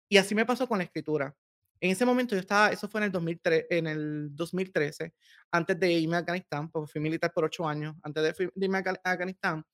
Y 0.08 0.16
así 0.18 0.34
me 0.34 0.46
pasó 0.46 0.68
con 0.68 0.78
la 0.78 0.84
escritura. 0.84 1.34
En 1.80 1.90
ese 1.90 2.06
momento 2.06 2.34
yo 2.34 2.40
estaba, 2.40 2.70
eso 2.70 2.88
fue 2.88 3.00
en 3.00 3.06
el, 3.06 3.12
2003, 3.12 3.66
en 3.70 3.86
el 3.86 4.28
2013, 4.34 5.14
antes 5.52 5.78
de 5.78 5.92
irme 5.92 6.16
a 6.16 6.20
Afganistán, 6.20 6.70
porque 6.70 6.90
fui 6.92 7.00
militar 7.00 7.32
por 7.34 7.44
ocho 7.44 7.68
años, 7.68 7.94
antes 8.02 8.22
de, 8.38 8.46
de 8.54 8.66
irme 8.66 8.78
a 8.78 8.82
Afga- 8.82 9.00
a 9.04 9.10
Afganistán. 9.12 9.64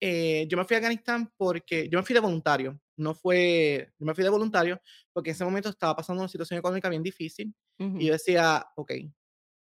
eh, 0.00 0.46
yo 0.48 0.56
me 0.58 0.64
fui 0.64 0.76
a 0.76 0.78
Afganistán 0.78 1.32
porque 1.36 1.88
yo 1.90 1.98
me 1.98 2.04
fui 2.04 2.14
de 2.14 2.20
voluntario, 2.20 2.80
no 2.96 3.14
fue, 3.14 3.92
yo 3.98 4.06
me 4.06 4.14
fui 4.14 4.24
de 4.24 4.30
voluntario 4.30 4.80
porque 5.12 5.30
en 5.30 5.34
ese 5.36 5.44
momento 5.44 5.68
estaba 5.70 5.96
pasando 5.96 6.22
una 6.22 6.28
situación 6.28 6.58
económica 6.58 6.88
bien 6.88 7.02
difícil 7.02 7.54
y 7.98 8.06
yo 8.06 8.12
decía, 8.14 8.66
ok, 8.76 8.92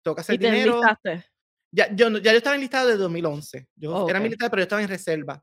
tengo 0.03 0.15
que 0.15 0.21
hacer 0.21 0.37
y 0.37 0.39
te 0.39 0.49
dinero. 0.49 0.53
enlistaste. 0.53 1.25
Ya 1.75 1.89
yo, 1.95 2.11
ya 2.19 2.33
yo 2.33 2.39
estaba 2.39 2.55
enlistado 2.55 2.89
desde 2.89 3.01
2011. 3.03 3.67
Yo 3.77 3.95
Oh, 3.95 4.09
era 4.09 4.19
ok. 4.19 4.25
militar, 4.25 4.51
pero 4.51 4.61
yo 4.61 4.65
estaba 4.65 4.83
en 4.83 4.89
reserva. 4.89 5.43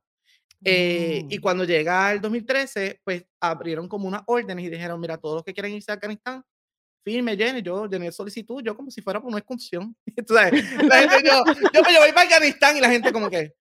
Eh, 0.64 1.26
y 1.30 1.38
Mm. 1.38 1.42
cuando 1.42 1.64
llega 1.64 2.12
el 2.12 2.22
2013, 2.22 3.00
pues 3.04 3.24
abrieron 3.42 3.88
como 3.88 4.08
unas 4.08 4.22
órdenes 4.28 4.66
y 4.66 4.70
dijeron, 4.70 5.00
mira, 5.00 5.18
todos 5.18 5.36
los 5.38 5.44
que 5.44 5.54
quieren 5.54 5.74
irse 5.74 5.92
a 5.92 5.96
Afganistán, 5.96 6.44
firme, 7.04 7.36
llene. 7.36 7.64
Yo 7.64 7.88
llené 7.88 8.12
solicitud, 8.12 8.62
yo 8.64 8.76
como 8.76 8.92
si 8.92 9.02
fuera 9.02 9.20
por 9.20 9.30
una 9.30 9.40
excursión. 9.40 9.96
Sabes, 10.28 10.64
la 10.88 10.98
gente, 11.00 11.22
yo, 11.24 11.44
yo, 11.74 11.82
pues, 11.82 11.94
yo 11.96 12.02
voy 12.02 12.12
para 12.12 12.24
Afganistán 12.28 12.78
y 12.78 12.82
la 12.82 12.90
gente 12.90 13.12
como 13.12 13.30
que, 13.30 13.54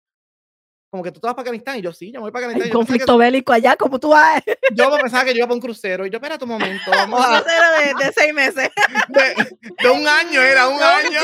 como 0.91 1.03
que 1.05 1.13
tú 1.13 1.21
te 1.21 1.27
vas 1.27 1.35
para 1.35 1.43
Afganistán 1.45 1.79
y 1.79 1.83
yo 1.83 1.93
sí, 1.93 2.11
yo 2.13 2.21
voy 2.21 2.33
para 2.33 2.47
Afganistán. 2.49 2.73
conflicto 2.73 3.17
bélico 3.17 3.53
allá, 3.53 3.77
como 3.77 3.99
tú 4.01 4.09
vas. 4.11 4.43
que, 4.45 4.59
yo 4.75 4.91
pensaba 5.01 5.25
que 5.25 5.31
yo 5.31 5.37
iba 5.39 5.47
para 5.47 5.55
un 5.55 5.61
crucero 5.61 6.05
y 6.05 6.11
yo, 6.11 6.17
espérate 6.17 6.45
un 6.45 6.51
momento, 6.51 6.91
vamos 6.91 7.21
Un 7.21 7.35
a, 7.35 7.41
crucero 7.43 7.71
de, 7.99 8.05
de 8.05 8.13
seis 8.13 8.35
meses. 8.35 8.71
de, 9.09 9.57
de 9.83 9.89
un 9.91 10.07
año, 10.07 10.43
era 10.43 10.69
un 10.69 10.81
No, 10.81 10.85
año. 10.87 11.21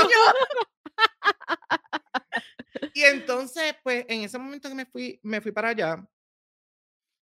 Y 2.95 3.03
entonces, 3.03 3.75
pues, 3.83 4.05
en 4.09 4.23
ese 4.23 4.39
momento 4.39 4.69
que 4.69 4.75
me 4.75 4.87
fui, 4.87 5.19
me 5.23 5.41
fui 5.41 5.53
para 5.53 5.71
allá, 5.71 6.09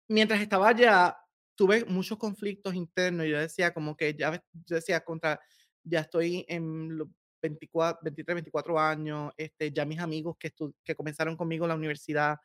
mientras 0.08 0.40
estaba 0.40 0.68
allá, 0.68 1.16
tuve 1.56 1.84
muchos 1.84 2.18
conflictos 2.18 2.74
internos. 2.74 3.26
Yo 3.26 3.38
decía, 3.38 3.72
como 3.72 3.96
que 3.96 4.14
ya, 4.14 4.42
yo 4.66 4.76
decía, 4.76 5.00
contra, 5.04 5.40
ya 5.82 6.00
estoy 6.00 6.44
en 6.48 6.96
los 6.98 7.08
24, 7.42 8.00
23, 8.02 8.34
24 8.36 8.80
años, 8.80 9.32
este, 9.36 9.70
ya 9.72 9.84
mis 9.84 9.98
amigos 10.00 10.36
que, 10.38 10.50
que 10.84 10.94
comenzaron 10.94 11.36
conmigo 11.36 11.64
en 11.66 11.70
la 11.70 11.74
universidad 11.76 12.38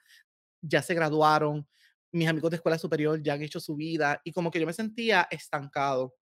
ya 0.61 0.81
se 0.81 0.93
graduaron, 0.93 1.67
mis 2.11 2.27
amigos 2.27 2.51
de 2.51 2.57
escuela 2.57 2.77
superior 2.77 3.21
ya 3.23 3.33
han 3.33 3.43
hecho 3.43 3.59
su 3.61 3.75
vida, 3.75 4.21
y 4.25 4.33
como 4.33 4.51
que 4.51 4.59
yo 4.59 4.65
me 4.67 4.73
sentía 4.73 5.27
estancado. 5.31 6.15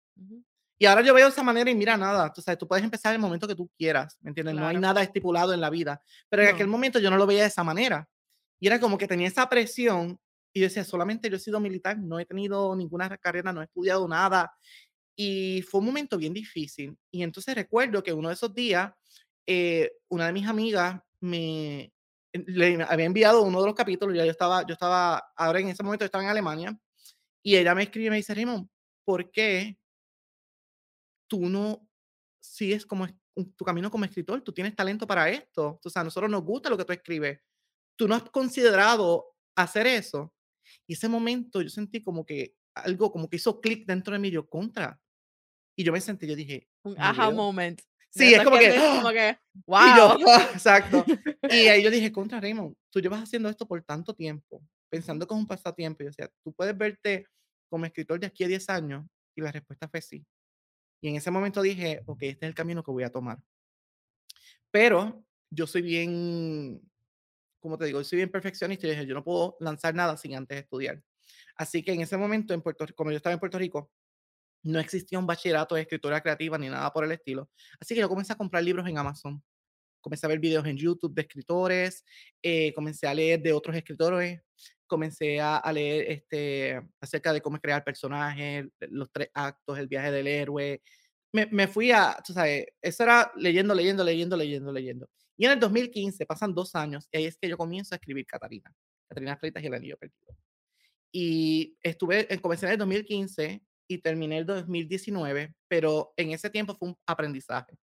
Y 0.78 0.86
ahora 0.86 1.02
yo 1.02 1.14
veo 1.14 1.26
de 1.26 1.32
esa 1.32 1.44
manera 1.44 1.70
y 1.72 1.76
mira 1.76 1.96
nada, 1.98 2.32
tú 2.34 2.42
sabes, 2.42 2.58
tú 2.58 2.68
puedes 2.68 2.84
empezar 2.84 3.14
el 3.14 3.20
momento 3.22 3.48
que 3.48 3.56
tú 3.56 3.70
quieras, 3.78 4.18
¿me 4.22 4.30
entiendes? 4.30 4.56
No 4.56 4.62
hay 4.68 4.76
Claro. 4.76 4.82
nada 4.82 5.02
estipulado 5.02 5.54
en 5.54 5.62
la 5.62 5.70
vida, 5.70 6.02
pero 6.30 6.42
en 6.44 6.50
No. 6.50 6.56
aquel 6.56 6.68
momento 6.68 7.00
yo 7.00 7.10
no 7.10 7.18
lo 7.18 7.26
veía 7.26 7.44
de 7.44 7.48
esa 7.48 7.64
manera. 7.64 8.08
Y 8.60 8.68
era 8.68 8.80
como 8.80 8.98
que 8.98 9.08
tenía 9.08 9.28
esa 9.28 9.48
presión 9.50 10.20
y 10.54 10.60
yo 10.62 10.66
decía, 10.68 10.84
solamente 10.84 11.30
yo 11.30 11.38
he 11.38 11.40
sido 11.40 11.60
militar, 11.60 11.98
no 11.98 12.20
he 12.20 12.26
tenido 12.26 12.76
ninguna 12.76 13.10
carrera, 13.18 13.52
no 13.54 13.62
he 13.62 13.66
estudiado 13.66 14.08
nada. 14.08 14.52
Y 15.18 15.62
fue 15.64 15.80
un 15.80 15.88
momento 15.88 16.18
bien 16.18 16.34
difícil. 16.34 16.98
Y 17.12 17.24
entonces 17.24 17.56
recuerdo 17.56 18.04
que 18.04 18.14
uno 18.14 18.30
de 18.30 18.36
esos 18.36 18.54
días, 18.54 18.92
eh, 19.48 19.92
una 20.10 20.28
de 20.28 20.34
mis 20.34 20.48
amigas 20.48 21.02
me 21.22 21.92
le 22.34 22.84
había 22.84 23.06
enviado 23.06 23.44
uno 23.44 23.62
de 23.62 23.68
los 23.68 23.76
capítulos, 23.76 24.16
ya 24.16 24.26
yo 24.26 24.32
estaba, 24.32 24.66
yo 24.68 24.74
estaba, 24.74 25.24
ahora 25.38 25.60
en 25.62 25.70
ese 25.70 25.84
momento 25.84 26.04
estaba 26.04 26.24
en 26.24 26.30
Alemania, 26.30 26.78
y 27.42 27.56
ella 27.56 27.74
me 27.76 27.84
escribe 27.84 28.08
y 28.08 28.10
me 28.10 28.16
dice, 28.18 28.34
Raymond, 28.34 28.68
¿por 29.06 29.32
qué 29.32 29.78
tú 31.28 31.50
no 31.50 31.88
sigues 32.40 32.86
como 32.86 33.08
tu 33.56 33.66
camino 33.66 33.92
como 33.92 34.06
escritor? 34.06 34.42
Tú 34.42 34.54
tienes 34.54 34.76
talento 34.76 35.08
para 35.08 35.30
esto. 35.30 35.80
O 35.84 35.90
sea, 35.90 36.02
a 36.02 36.06
nosotros 36.06 36.30
nos 36.30 36.44
gusta 36.44 36.70
lo 36.70 36.78
que 36.78 36.86
tú 36.86 36.94
escribes. 36.94 37.40
¿Tú 37.98 38.08
no 38.08 38.16
has 38.16 38.24
considerado 38.24 39.36
hacer 39.56 39.88
eso? 39.88 40.34
Y 40.88 40.94
ese 40.94 41.08
momento 41.08 41.62
yo 41.62 41.70
sentí 41.70 42.02
como 42.02 42.26
que 42.26 42.56
algo 42.74 43.12
como 43.12 43.30
que 43.30 43.38
hizo 43.38 43.62
clic 43.62 43.86
dentro 43.86 44.14
de 44.14 44.20
mí, 44.20 44.30
yo 44.30 44.48
contra. 44.48 45.00
Y 45.78 45.84
yo 45.84 45.92
me 45.92 46.02
sentí, 46.02 46.28
yo 46.28 46.36
dije, 46.36 46.68
un 46.84 46.96
aha 47.00 47.32
moment. 47.32 47.82
Sí, 48.10 48.34
es 48.34 48.44
como 48.44 48.58
que, 48.58 48.74
como 48.76 49.10
que, 49.10 49.38
wow. 49.66 50.18
exacto. 50.54 51.06
Y 51.52 51.68
ahí 51.68 51.84
yo 51.84 51.92
dije, 51.92 52.12
contra 52.12 52.40
Raymond, 52.40 52.76
tú 52.90 53.00
llevas 53.00 53.22
haciendo 53.22 53.50
esto 53.50 53.68
por 53.68 53.82
tanto 53.84 54.16
tiempo, 54.16 54.64
pensando 54.90 55.28
que 55.28 55.34
es 55.34 55.40
un 55.40 55.46
pasatiempo. 55.46 56.02
Y 56.02 56.06
yo 56.06 56.10
decía, 56.10 56.32
tú 56.44 56.54
puedes 56.54 56.78
verte 56.78 57.28
como 57.70 57.86
escritor 57.86 58.20
de 58.20 58.28
aquí 58.28 58.44
a 58.44 58.48
10 58.48 58.70
años. 58.70 59.06
Y 59.36 59.42
la 59.42 59.52
respuesta 59.52 59.88
fue 59.90 60.02
sí. 60.02 60.26
Y 61.06 61.10
en 61.10 61.18
ese 61.18 61.30
momento 61.30 61.62
dije, 61.62 62.02
ok, 62.08 62.24
este 62.24 62.48
es 62.48 62.50
el 62.50 62.56
camino 62.56 62.82
que 62.82 62.90
voy 62.90 63.04
a 63.04 63.12
tomar. 63.12 63.38
Pero 64.72 65.24
yo 65.52 65.68
soy 65.68 65.84
bien, 65.84 66.82
como 67.60 67.78
te 67.78 67.86
digo, 67.86 68.04
soy 68.04 68.18
bien 68.18 68.32
perfeccionista 68.32 68.88
y 68.88 68.90
dije, 68.90 69.06
yo 69.06 69.14
no 69.14 69.24
puedo 69.24 69.56
lanzar 69.60 69.94
nada 69.94 70.18
sin 70.18 70.36
antes 70.36 70.58
estudiar. 70.58 71.04
Así 71.58 71.84
que 71.84 71.94
en 71.94 72.02
ese 72.02 72.18
momento, 72.18 72.56
en 72.56 72.64
Puerto, 72.64 72.88
como 72.96 73.12
yo 73.12 73.18
estaba 73.18 73.36
en 73.36 73.40
Puerto 73.40 73.60
Rico, 73.60 73.92
no 74.64 74.80
existía 74.80 75.20
un 75.20 75.28
bachillerato 75.28 75.76
de 75.76 75.82
escritura 75.82 76.20
creativa 76.22 76.58
ni 76.58 76.70
nada 76.70 76.92
por 76.92 77.06
el 77.06 77.12
estilo. 77.12 77.52
Así 77.80 77.94
que 77.94 78.02
yo 78.02 78.10
comencé 78.10 78.34
a 78.34 78.38
comprar 78.38 78.64
libros 78.64 78.88
en 78.88 78.98
Amazon. 78.98 79.44
Comencé 80.02 80.26
a 80.26 80.30
ver 80.30 80.40
videos 80.40 80.66
en 80.66 80.76
YouTube 80.76 81.14
de 81.14 81.22
escritores, 81.22 82.04
eh, 82.42 82.74
comencé 82.74 83.06
a 83.06 83.14
leer 83.14 83.44
de 83.44 83.54
otros 83.54 83.76
escritores, 83.76 84.42
comencé 84.88 85.40
a, 85.42 85.62
leer 85.74 86.12
este, 86.12 86.82
acerca 87.02 87.34
de 87.34 87.42
cómo 87.42 87.60
crear 87.60 87.84
personajes, 87.84 88.66
los 88.90 89.12
tres 89.12 89.30
actos, 89.34 89.78
el 89.78 89.88
viaje 89.88 90.12
del 90.12 90.28
héroe. 90.28 90.82
Me, 91.34 91.48
me 91.48 91.68
fui 91.68 91.92
a, 91.92 92.18
tú 92.26 92.34
sabes, 92.34 92.66
eso 92.82 93.04
era 93.04 93.32
leyendo, 93.36 93.74
leyendo, 93.76 94.04
leyendo, 94.04 94.38
leyendo, 94.38 94.72
leyendo. 94.72 95.10
Y 95.38 95.46
en 95.46 95.52
el 95.52 95.60
2015, 95.60 96.26
pasan 96.26 96.54
dos 96.54 96.76
años, 96.76 97.08
y 97.12 97.18
ahí 97.18 97.26
es 97.26 97.38
que 97.38 97.50
yo 97.50 97.58
comienzo 97.58 97.94
a 97.94 97.98
escribir 97.98 98.26
Catarina. 98.26 98.74
Catarina 99.08 99.38
Freitas 99.38 99.64
y 99.64 99.68
el 99.68 99.74
Anillo 99.74 99.98
Perdido. 99.98 100.38
Y 101.12 101.78
estuve, 101.82 102.28
comencé 102.42 102.66
en 102.66 102.74
el 102.74 102.78
2015 102.78 103.62
y 103.88 103.98
terminé 104.00 104.40
el 104.40 104.46
2019, 104.46 105.54
pero 105.68 106.14
en 106.18 106.32
ese 106.32 106.50
tiempo 106.50 106.76
fue 106.76 106.90
un 106.90 106.98
aprendizaje. 107.06 107.78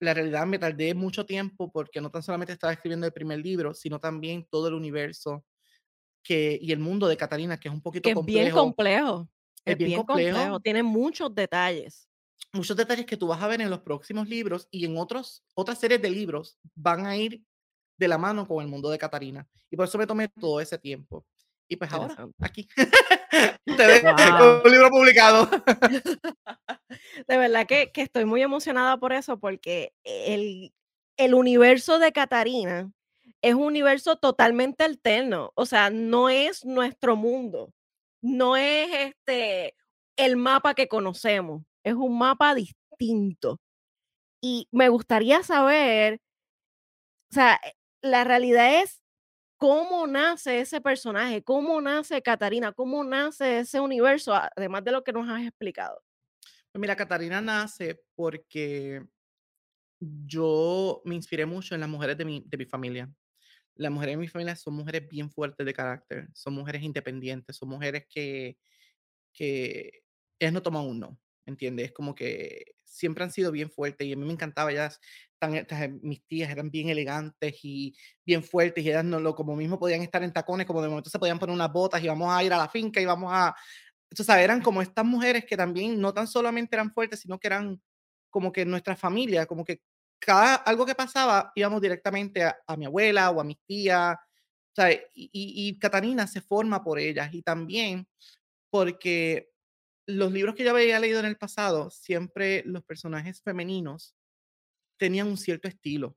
La 0.00 0.14
realidad 0.14 0.46
me 0.46 0.58
tardé 0.58 0.94
mucho 0.94 1.26
tiempo 1.26 1.70
porque 1.72 2.00
no 2.00 2.10
tan 2.10 2.22
solamente 2.22 2.52
estaba 2.52 2.72
escribiendo 2.72 3.06
el 3.06 3.12
primer 3.12 3.38
libro, 3.38 3.74
sino 3.74 3.98
también 3.98 4.46
todo 4.50 4.68
el 4.68 4.74
universo 4.74 5.44
que, 6.28 6.58
y 6.60 6.72
el 6.72 6.78
mundo 6.78 7.08
de 7.08 7.16
Catarina, 7.16 7.58
que 7.58 7.68
es 7.68 7.74
un 7.74 7.80
poquito 7.80 8.02
que 8.02 8.10
es 8.10 8.26
Bien 8.26 8.50
complejo. 8.50 9.26
Es, 9.64 9.78
bien, 9.78 10.02
complejo. 10.02 10.60
Tiene 10.60 10.82
muchos 10.82 11.34
detalles. 11.34 12.06
Muchos 12.52 12.76
detalles 12.76 13.06
que 13.06 13.16
tú 13.16 13.28
vas 13.28 13.42
a 13.42 13.46
ver 13.46 13.62
en 13.62 13.70
los 13.70 13.80
próximos 13.80 14.28
libros 14.28 14.68
y 14.70 14.84
en 14.84 14.98
otros, 14.98 15.42
otras 15.54 15.78
series 15.78 16.02
de 16.02 16.10
libros 16.10 16.58
van 16.74 17.06
a 17.06 17.16
ir 17.16 17.42
de 17.96 18.08
la 18.08 18.18
mano 18.18 18.46
con 18.46 18.62
el 18.62 18.68
mundo 18.68 18.90
de 18.90 18.98
Catarina. 18.98 19.48
Y 19.70 19.76
por 19.76 19.86
eso 19.86 19.96
me 19.96 20.06
tomé 20.06 20.28
todo 20.28 20.60
ese 20.60 20.76
tiempo. 20.76 21.24
Y 21.66 21.76
pues 21.76 21.90
ahora, 21.90 22.28
aquí. 22.40 22.68
Te 23.64 24.02
wow. 24.02 24.62
un 24.66 24.70
libro 24.70 24.90
publicado. 24.90 25.48
De 27.26 27.36
verdad 27.38 27.66
que, 27.66 27.90
que, 27.90 28.02
estoy 28.02 28.26
muy 28.26 28.42
emocionada 28.42 28.98
por 28.98 29.14
eso, 29.14 29.38
porque 29.38 29.94
el, 30.04 30.74
el 31.16 31.32
universo 31.32 31.98
de 31.98 32.12
Catarina 32.12 32.90
es 33.42 33.54
un 33.54 33.62
universo 33.62 34.16
totalmente 34.16 34.84
alterno. 34.84 35.52
O 35.54 35.66
sea, 35.66 35.90
no 35.90 36.28
es 36.28 36.64
nuestro 36.64 37.16
mundo. 37.16 37.72
No 38.22 38.56
es 38.56 38.88
este 38.92 39.74
el 40.16 40.36
mapa 40.36 40.74
que 40.74 40.88
conocemos. 40.88 41.62
Es 41.84 41.94
un 41.94 42.18
mapa 42.18 42.54
distinto. 42.54 43.60
Y 44.42 44.68
me 44.72 44.88
gustaría 44.88 45.42
saber, 45.42 46.20
o 47.30 47.34
sea, 47.34 47.60
la 48.02 48.24
realidad 48.24 48.82
es 48.82 49.00
cómo 49.56 50.06
nace 50.06 50.60
ese 50.60 50.80
personaje, 50.80 51.42
cómo 51.42 51.80
nace 51.80 52.22
Catarina, 52.22 52.72
cómo 52.72 53.02
nace 53.04 53.60
ese 53.60 53.80
universo, 53.80 54.32
además 54.34 54.84
de 54.84 54.92
lo 54.92 55.02
que 55.02 55.12
nos 55.12 55.28
has 55.28 55.42
explicado. 55.42 56.00
Pues 56.72 56.80
mira, 56.80 56.96
Catarina 56.96 57.40
nace 57.40 58.00
porque 58.14 59.04
yo 60.00 61.02
me 61.04 61.16
inspiré 61.16 61.46
mucho 61.46 61.74
en 61.74 61.80
las 61.80 61.90
mujeres 61.90 62.16
de 62.16 62.24
mi, 62.24 62.44
de 62.46 62.56
mi 62.56 62.66
familia. 62.66 63.10
Las 63.78 63.92
mujeres 63.92 64.14
de 64.14 64.18
mi 64.18 64.28
familia 64.28 64.56
son 64.56 64.74
mujeres 64.76 65.08
bien 65.08 65.30
fuertes 65.30 65.66
de 65.66 65.74
carácter, 65.74 66.28
son 66.34 66.54
mujeres 66.54 66.82
independientes, 66.82 67.56
son 67.56 67.70
mujeres 67.70 68.06
que, 68.10 68.58
que 69.32 70.02
ellas 70.40 70.52
no 70.52 70.62
toman 70.62 70.86
un 70.86 71.00
no, 71.00 71.20
¿entiendes? 71.46 71.86
Es 71.86 71.92
como 71.92 72.14
que 72.14 72.74
siempre 72.84 73.24
han 73.24 73.30
sido 73.32 73.52
bien 73.52 73.70
fuertes 73.70 74.06
y 74.06 74.12
a 74.12 74.16
mí 74.16 74.24
me 74.24 74.32
encantaba, 74.32 74.72
ellas, 74.72 75.00
tan, 75.38 75.66
mis 76.02 76.24
tías 76.26 76.50
eran 76.50 76.70
bien 76.70 76.88
elegantes 76.88 77.56
y 77.64 77.94
bien 78.26 78.42
fuertes 78.42 78.84
y 78.84 78.88
ellas 78.90 79.04
no 79.04 79.20
lo, 79.20 79.34
como 79.34 79.56
mismo 79.56 79.78
podían 79.78 80.02
estar 80.02 80.22
en 80.22 80.32
tacones, 80.32 80.66
como 80.66 80.82
de 80.82 80.88
momento 80.88 81.10
se 81.10 81.18
podían 81.18 81.38
poner 81.38 81.54
unas 81.54 81.72
botas 81.72 82.02
y 82.02 82.08
vamos 82.08 82.30
a 82.32 82.42
ir 82.44 82.52
a 82.52 82.58
la 82.58 82.68
finca 82.68 83.00
y 83.00 83.06
vamos 83.06 83.30
a, 83.32 83.54
o 84.18 84.22
sea, 84.24 84.42
eran 84.42 84.62
como 84.62 84.82
estas 84.82 85.04
mujeres 85.04 85.44
que 85.46 85.56
también 85.56 86.00
no 86.00 86.12
tan 86.14 86.26
solamente 86.26 86.76
eran 86.76 86.92
fuertes, 86.92 87.20
sino 87.20 87.38
que 87.38 87.48
eran 87.48 87.80
como 88.30 88.52
que 88.52 88.64
nuestra 88.66 88.96
familia, 88.96 89.46
como 89.46 89.64
que 89.64 89.80
cada 90.18 90.56
algo 90.56 90.84
que 90.84 90.94
pasaba 90.94 91.52
íbamos 91.54 91.80
directamente 91.80 92.44
a, 92.44 92.76
mi 92.76 92.86
abuela 92.86 93.30
o 93.30 93.40
a 93.40 93.44
mis 93.44 93.58
tías, 93.66 94.16
y, 95.14 95.30
y, 95.32 95.68
y 95.68 95.78
Catarina 95.78 96.26
se 96.26 96.40
forma 96.40 96.84
por 96.84 96.98
ellas 96.98 97.32
y 97.32 97.42
también 97.42 98.06
porque 98.70 99.50
los 100.06 100.32
libros 100.32 100.54
que 100.54 100.64
yo 100.64 100.70
había 100.70 101.00
leído 101.00 101.20
en 101.20 101.26
el 101.26 101.36
pasado, 101.36 101.90
siempre 101.90 102.62
los 102.64 102.82
personajes 102.84 103.42
femeninos 103.42 104.14
tenían 104.96 105.28
un 105.28 105.36
cierto 105.36 105.68
estilo. 105.68 106.16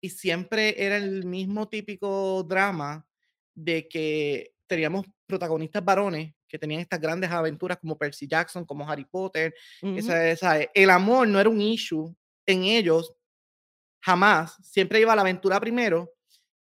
Y 0.00 0.10
siempre 0.10 0.84
era 0.84 0.96
el 0.96 1.24
mismo 1.24 1.68
típico 1.68 2.42
drama 2.44 3.06
de 3.54 3.88
que 3.88 4.54
teníamos 4.66 5.06
protagonistas 5.26 5.84
varones 5.84 6.34
que 6.46 6.58
tenían 6.58 6.80
estas 6.80 7.00
grandes 7.00 7.30
aventuras 7.30 7.78
como 7.78 7.98
Percy 7.98 8.26
Jackson, 8.26 8.64
como 8.64 8.88
Harry 8.88 9.04
Potter. 9.04 9.54
esa, 9.82 10.60
el 10.62 10.90
amor 10.90 11.28
no 11.28 11.40
era 11.40 11.50
un 11.50 11.60
issue 11.60 12.14
en 12.48 12.64
ellos, 12.64 13.14
jamás. 14.00 14.56
Siempre 14.62 15.00
iba 15.00 15.12
a 15.12 15.16
la 15.16 15.22
aventura 15.22 15.60
primero 15.60 16.18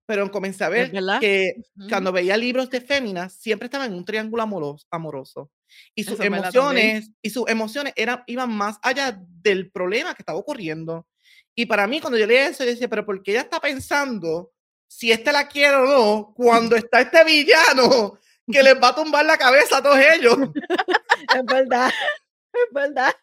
pero 0.06 0.30
comencé 0.30 0.64
a 0.64 0.68
ver 0.68 0.92
que 1.20 1.54
cuando 1.88 2.12
veía 2.12 2.36
libros 2.36 2.68
de 2.70 2.80
féminas, 2.80 3.32
siempre 3.34 3.66
estaba 3.66 3.86
en 3.86 3.94
un 3.94 4.04
triángulo 4.04 4.42
amoroso. 4.90 5.50
Y 5.94 6.04
sus 6.04 6.20
emociones, 6.20 7.10
y 7.22 7.30
sus 7.30 7.48
emociones 7.48 7.94
eran, 7.96 8.22
iban 8.26 8.50
más 8.50 8.78
allá 8.82 9.18
del 9.18 9.70
problema 9.70 10.14
que 10.14 10.22
estaba 10.22 10.38
ocurriendo. 10.38 11.06
Y 11.54 11.66
para 11.66 11.86
mí, 11.86 12.00
cuando 12.00 12.18
yo 12.18 12.26
leía 12.26 12.48
eso, 12.48 12.64
yo 12.64 12.70
decía, 12.70 12.88
pero 12.88 13.06
¿por 13.06 13.22
qué 13.22 13.32
ella 13.32 13.40
está 13.42 13.60
pensando 13.60 14.52
si 14.86 15.10
este 15.10 15.32
la 15.32 15.48
quiere 15.48 15.76
o 15.76 15.86
no 15.86 16.32
cuando 16.36 16.76
está 16.76 17.00
este 17.00 17.24
villano 17.24 18.18
que 18.50 18.62
les 18.62 18.74
va 18.74 18.88
a 18.88 18.94
tumbar 18.94 19.24
la 19.24 19.38
cabeza 19.38 19.78
a 19.78 19.82
todos 19.82 19.98
ellos? 19.98 20.36
es 21.34 21.44
verdad, 21.46 21.90
es 22.52 22.72
verdad 22.72 23.14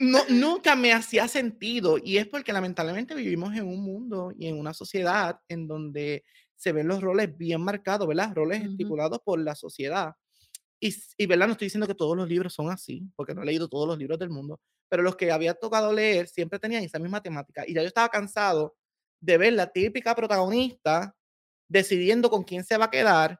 no, 0.00 0.20
nunca 0.30 0.74
me 0.76 0.94
hacía 0.94 1.28
sentido 1.28 1.98
y 2.02 2.16
es 2.16 2.26
porque 2.26 2.54
lamentablemente 2.54 3.14
vivimos 3.14 3.54
en 3.54 3.68
un 3.68 3.82
mundo 3.82 4.32
y 4.36 4.46
en 4.46 4.58
una 4.58 4.72
sociedad 4.72 5.38
en 5.46 5.68
donde 5.68 6.24
se 6.56 6.72
ven 6.72 6.88
los 6.88 7.02
roles 7.02 7.36
bien 7.36 7.60
marcados, 7.60 8.08
¿verdad? 8.08 8.34
Roles 8.34 8.64
estipulados 8.64 9.20
por 9.22 9.38
la 9.38 9.54
sociedad. 9.54 10.14
Y, 10.80 10.94
y, 11.18 11.26
¿verdad? 11.26 11.48
No 11.48 11.52
estoy 11.52 11.66
diciendo 11.66 11.86
que 11.86 11.94
todos 11.94 12.16
los 12.16 12.26
libros 12.26 12.54
son 12.54 12.70
así, 12.70 13.02
porque 13.14 13.34
no 13.34 13.42
he 13.42 13.46
leído 13.46 13.68
todos 13.68 13.86
los 13.86 13.98
libros 13.98 14.18
del 14.18 14.30
mundo, 14.30 14.58
pero 14.88 15.02
los 15.02 15.16
que 15.16 15.30
había 15.30 15.52
tocado 15.52 15.92
leer 15.92 16.28
siempre 16.28 16.58
tenían 16.58 16.82
esa 16.82 16.98
misma 16.98 17.22
temática. 17.22 17.64
Y 17.66 17.74
ya 17.74 17.82
yo 17.82 17.88
estaba 17.88 18.08
cansado 18.08 18.76
de 19.20 19.36
ver 19.36 19.52
la 19.52 19.66
típica 19.70 20.14
protagonista 20.14 21.14
decidiendo 21.68 22.30
con 22.30 22.42
quién 22.42 22.64
se 22.64 22.78
va 22.78 22.86
a 22.86 22.90
quedar 22.90 23.38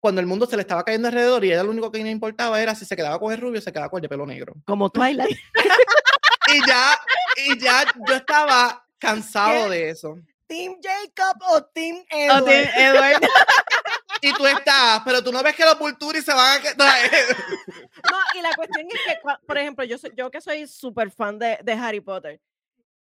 cuando 0.00 0.20
el 0.20 0.26
mundo 0.26 0.46
se 0.46 0.56
le 0.56 0.62
estaba 0.62 0.82
cayendo 0.82 1.08
alrededor 1.08 1.44
y 1.44 1.52
ella 1.52 1.62
lo 1.62 1.70
único 1.70 1.92
que 1.92 2.02
le 2.02 2.10
importaba 2.10 2.60
era 2.60 2.74
si 2.74 2.84
se 2.84 2.96
quedaba 2.96 3.18
con 3.18 3.32
el 3.32 3.40
rubio 3.40 3.60
o 3.60 3.62
se 3.62 3.72
quedaba 3.72 3.90
con 3.90 3.98
el 3.98 4.02
de 4.02 4.08
pelo 4.08 4.26
negro. 4.26 4.54
Como 4.64 4.90
Twilight. 4.90 5.38
y 6.54 6.66
ya, 6.66 6.98
y 7.36 7.58
ya 7.58 7.84
yo 8.08 8.14
estaba 8.14 8.84
cansado 8.98 9.68
de 9.68 9.90
eso. 9.90 10.18
Team 10.46 10.78
Jacob 10.82 11.36
o 11.50 11.62
Team 11.64 12.02
Edward. 12.08 13.20
y 14.22 14.32
tú 14.32 14.46
estás, 14.46 15.02
pero 15.04 15.22
tú 15.22 15.30
no 15.30 15.42
ves 15.42 15.54
que 15.54 15.64
los 15.64 15.78
Vulturi 15.78 16.22
se 16.22 16.32
van 16.32 16.60
a 16.60 16.74
no, 16.74 18.18
y 18.34 18.42
la 18.42 18.54
cuestión 18.56 18.86
es 18.90 19.00
que, 19.06 19.18
por 19.46 19.58
ejemplo, 19.58 19.84
yo, 19.84 19.98
soy, 19.98 20.12
yo 20.16 20.30
que 20.30 20.40
soy 20.40 20.66
súper 20.66 21.10
fan 21.10 21.38
de, 21.38 21.58
de 21.62 21.72
Harry 21.74 22.00
Potter, 22.00 22.40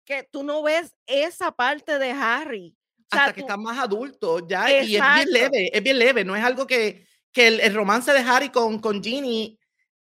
que 0.05 0.23
tú 0.23 0.43
no 0.45 0.63
ves 0.63 0.95
esa 1.07 1.53
parte 1.53 1.99
de 1.99 2.13
Harry 2.13 2.75
hasta 3.11 3.33
que 3.33 3.41
está 3.41 3.57
más 3.57 3.79
adulto 3.79 4.47
ya 4.47 4.71
y 4.71 4.97
es 4.97 5.03
bien 5.03 5.31
leve, 5.31 5.71
es 5.77 5.83
bien 5.83 5.99
leve, 5.99 6.25
no 6.25 6.35
es 6.35 6.43
algo 6.45 6.67
que, 6.67 7.07
que 7.33 7.49
el, 7.49 7.75
romance 7.75 8.13
de 8.13 8.21
Harry 8.21 8.51
con, 8.51 8.81
con 8.81 9.03
Ginny 9.03 9.59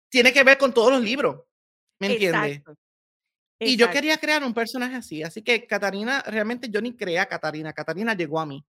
tiene 0.09 0.31
que 0.31 0.43
ver 0.43 0.57
con 0.57 0.73
todos 0.73 0.91
los 0.91 1.01
libros. 1.01 1.41
¿Me 1.99 2.13
entiendes? 2.13 2.57
Exacto. 2.57 2.75
Y 3.59 3.77
yo 3.77 3.89
quería 3.89 4.17
crear 4.17 4.43
un 4.43 4.53
personaje 4.53 4.95
así. 4.95 5.23
Así 5.23 5.41
que 5.41 5.65
Catarina, 5.65 6.21
realmente 6.27 6.69
yo 6.69 6.81
ni 6.81 6.95
creé 6.95 7.19
a 7.19 7.27
Catarina. 7.27 7.71
Catarina 7.71 8.13
llegó 8.13 8.39
a 8.39 8.45
mí. 8.45 8.63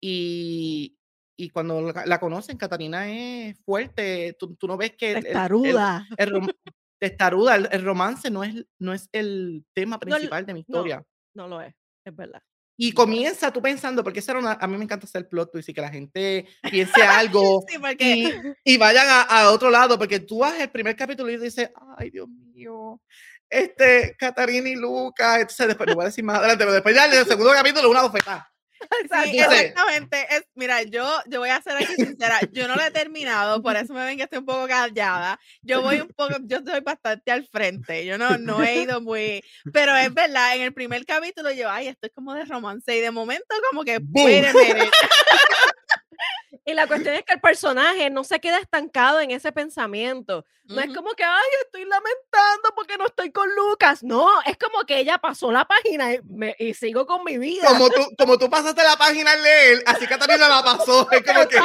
Y, 0.00 0.96
y 1.36 1.50
cuando 1.50 1.92
la, 1.92 2.06
la 2.06 2.18
conocen, 2.18 2.56
Catarina 2.56 3.10
es 3.10 3.58
fuerte. 3.64 4.34
Tú, 4.38 4.54
tú 4.56 4.66
no 4.66 4.76
ves 4.76 4.92
que 4.96 5.12
el- 5.12 5.16
el- 5.18 5.26
el- 5.26 5.32
Testaruda. 5.32 6.08
el 6.16 6.30
rom- 6.30 6.54
testaruda, 6.98 7.56
el, 7.56 7.68
el 7.70 7.84
romance 7.84 8.30
no 8.30 8.44
es, 8.44 8.64
no 8.78 8.94
es 8.94 9.08
el 9.12 9.64
tema 9.74 9.98
principal 9.98 10.46
de 10.46 10.54
mi 10.54 10.60
no. 10.60 10.78
historia. 10.78 11.04
No 11.34 11.48
lo 11.48 11.60
es, 11.60 11.74
es 12.04 12.16
verdad. 12.16 12.42
Y 12.76 12.92
comienza 12.92 13.52
tú 13.52 13.62
pensando, 13.62 14.02
porque 14.02 14.18
esa 14.18 14.32
era 14.32 14.40
una- 14.40 14.58
a 14.60 14.66
mí 14.66 14.76
me 14.76 14.84
encanta 14.84 15.06
hacer 15.06 15.28
plot 15.28 15.52
twist 15.52 15.68
y 15.68 15.74
que 15.74 15.80
la 15.80 15.90
gente 15.90 16.46
piense 16.70 17.02
algo 17.02 17.64
Sí, 17.68 17.78
porque 17.78 18.54
y, 18.64 18.74
y 18.74 18.76
vayan 18.78 19.06
a, 19.08 19.22
a 19.22 19.50
otro 19.52 19.70
lado, 19.70 19.96
porque 19.98 20.20
tú 20.20 20.38
vas 20.38 20.58
el 20.58 20.70
primer 20.70 20.96
capítulo 20.96 21.30
y 21.30 21.36
dices, 21.38 21.70
ay 21.96 22.10
Dios 22.10 22.28
mío, 22.28 23.00
este, 23.48 24.16
Catarina 24.18 24.68
y 24.68 24.74
Luca, 24.74 25.36
entonces 25.40 25.68
después, 25.68 25.88
no 25.88 25.94
voy 25.94 26.04
a 26.04 26.06
decir 26.08 26.24
más 26.24 26.38
adelante, 26.38 26.64
pero 26.64 26.72
después 26.72 26.94
ya 26.94 27.06
en 27.06 27.12
el 27.12 27.26
segundo 27.26 27.52
capítulo 27.52 27.88
una 27.90 28.02
bofetada. 28.02 28.50
Sí, 29.24 29.38
exactamente. 29.38 30.26
Es, 30.30 30.44
mira, 30.54 30.82
yo, 30.82 31.08
yo 31.26 31.40
voy 31.40 31.50
a 31.50 31.60
ser 31.62 31.76
aquí 31.76 31.94
sincera. 31.94 32.40
Yo 32.52 32.68
no 32.68 32.74
lo 32.74 32.82
he 32.82 32.90
terminado, 32.90 33.62
por 33.62 33.76
eso 33.76 33.94
me 33.94 34.04
ven 34.04 34.16
que 34.16 34.24
estoy 34.24 34.38
un 34.38 34.46
poco 34.46 34.66
callada. 34.66 35.38
Yo 35.62 35.82
voy 35.82 36.00
un 36.00 36.08
poco, 36.08 36.36
yo 36.42 36.58
estoy 36.58 36.80
bastante 36.80 37.30
al 37.30 37.46
frente. 37.46 38.04
Yo 38.04 38.18
no, 38.18 38.36
no 38.38 38.62
he 38.62 38.82
ido 38.82 39.00
muy. 39.00 39.42
Pero 39.72 39.96
es 39.96 40.12
verdad, 40.12 40.56
en 40.56 40.62
el 40.62 40.74
primer 40.74 41.04
capítulo 41.06 41.50
yo, 41.52 41.70
ay, 41.70 41.88
esto 41.88 42.06
es 42.06 42.12
como 42.12 42.34
de 42.34 42.44
romance. 42.44 42.96
Y 42.96 43.00
de 43.00 43.10
momento, 43.10 43.54
como 43.70 43.84
que, 43.84 43.98
Boom. 43.98 44.24
wait 44.24 44.44
a 44.44 44.52
minute. 44.52 44.90
Y 46.66 46.72
la 46.72 46.86
cuestión 46.86 47.14
es 47.14 47.24
que 47.24 47.34
el 47.34 47.40
personaje 47.40 48.08
no 48.08 48.24
se 48.24 48.40
queda 48.40 48.58
estancado 48.58 49.20
en 49.20 49.30
ese 49.32 49.52
pensamiento. 49.52 50.46
No 50.64 50.80
es 50.80 50.86
Ujú. 50.86 50.94
como 50.96 51.10
que, 51.12 51.22
ay, 51.22 51.42
estoy 51.62 51.82
lamentando 51.84 52.70
porque 52.74 52.96
no 52.96 53.04
estoy 53.06 53.30
con 53.32 53.54
Lucas. 53.54 54.02
No, 54.02 54.26
es 54.46 54.56
como 54.56 54.84
que 54.86 54.98
ella 54.98 55.18
pasó 55.18 55.52
la 55.52 55.66
página 55.66 56.14
y, 56.14 56.20
me- 56.24 56.56
y 56.58 56.72
sigo 56.72 57.06
con 57.06 57.22
mi 57.22 57.36
vida. 57.36 57.68
Como 57.68 57.90
tú, 57.90 58.00
como 58.16 58.38
tú 58.38 58.48
pasaste 58.48 58.82
la 58.82 58.96
página 58.96 59.32
al 59.32 59.42
leer, 59.42 59.82
así 59.84 60.06
Catarina 60.06 60.48
la 60.48 60.62
pasó, 60.62 61.06
es 61.12 61.22
como 61.22 61.46
que 61.48 61.58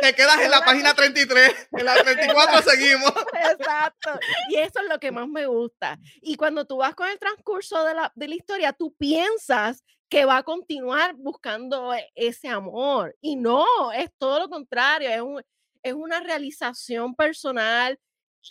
te 0.00 0.14
quedas 0.14 0.38
en 0.40 0.50
la 0.50 0.64
página 0.64 0.94
33, 0.94 1.68
en 1.72 1.84
la 1.84 1.94
34 2.02 2.62
seguimos. 2.62 3.12
Exacto. 3.50 4.18
Y 4.48 4.56
eso 4.56 4.80
es 4.80 4.88
lo 4.88 4.98
que 4.98 5.10
más 5.12 5.28
me 5.28 5.44
gusta. 5.46 5.98
Y 6.22 6.36
cuando 6.36 6.66
tú 6.66 6.78
vas 6.78 6.94
con 6.94 7.06
el 7.06 7.18
transcurso 7.18 7.84
de 7.84 7.92
la, 7.94 8.10
de 8.14 8.28
la 8.28 8.34
historia, 8.34 8.72
tú 8.72 8.94
piensas 8.94 9.84
que 10.10 10.24
va 10.26 10.38
a 10.38 10.42
continuar 10.44 11.14
buscando 11.16 11.94
e- 11.94 12.10
ese 12.14 12.48
amor. 12.48 13.16
Y 13.20 13.36
no, 13.36 13.64
es 13.92 14.10
todo 14.18 14.40
lo 14.40 14.48
contrario, 14.48 15.08
es, 15.10 15.20
un- 15.22 15.42
es 15.82 15.94
una 15.94 16.20
realización 16.20 17.14
personal 17.14 17.98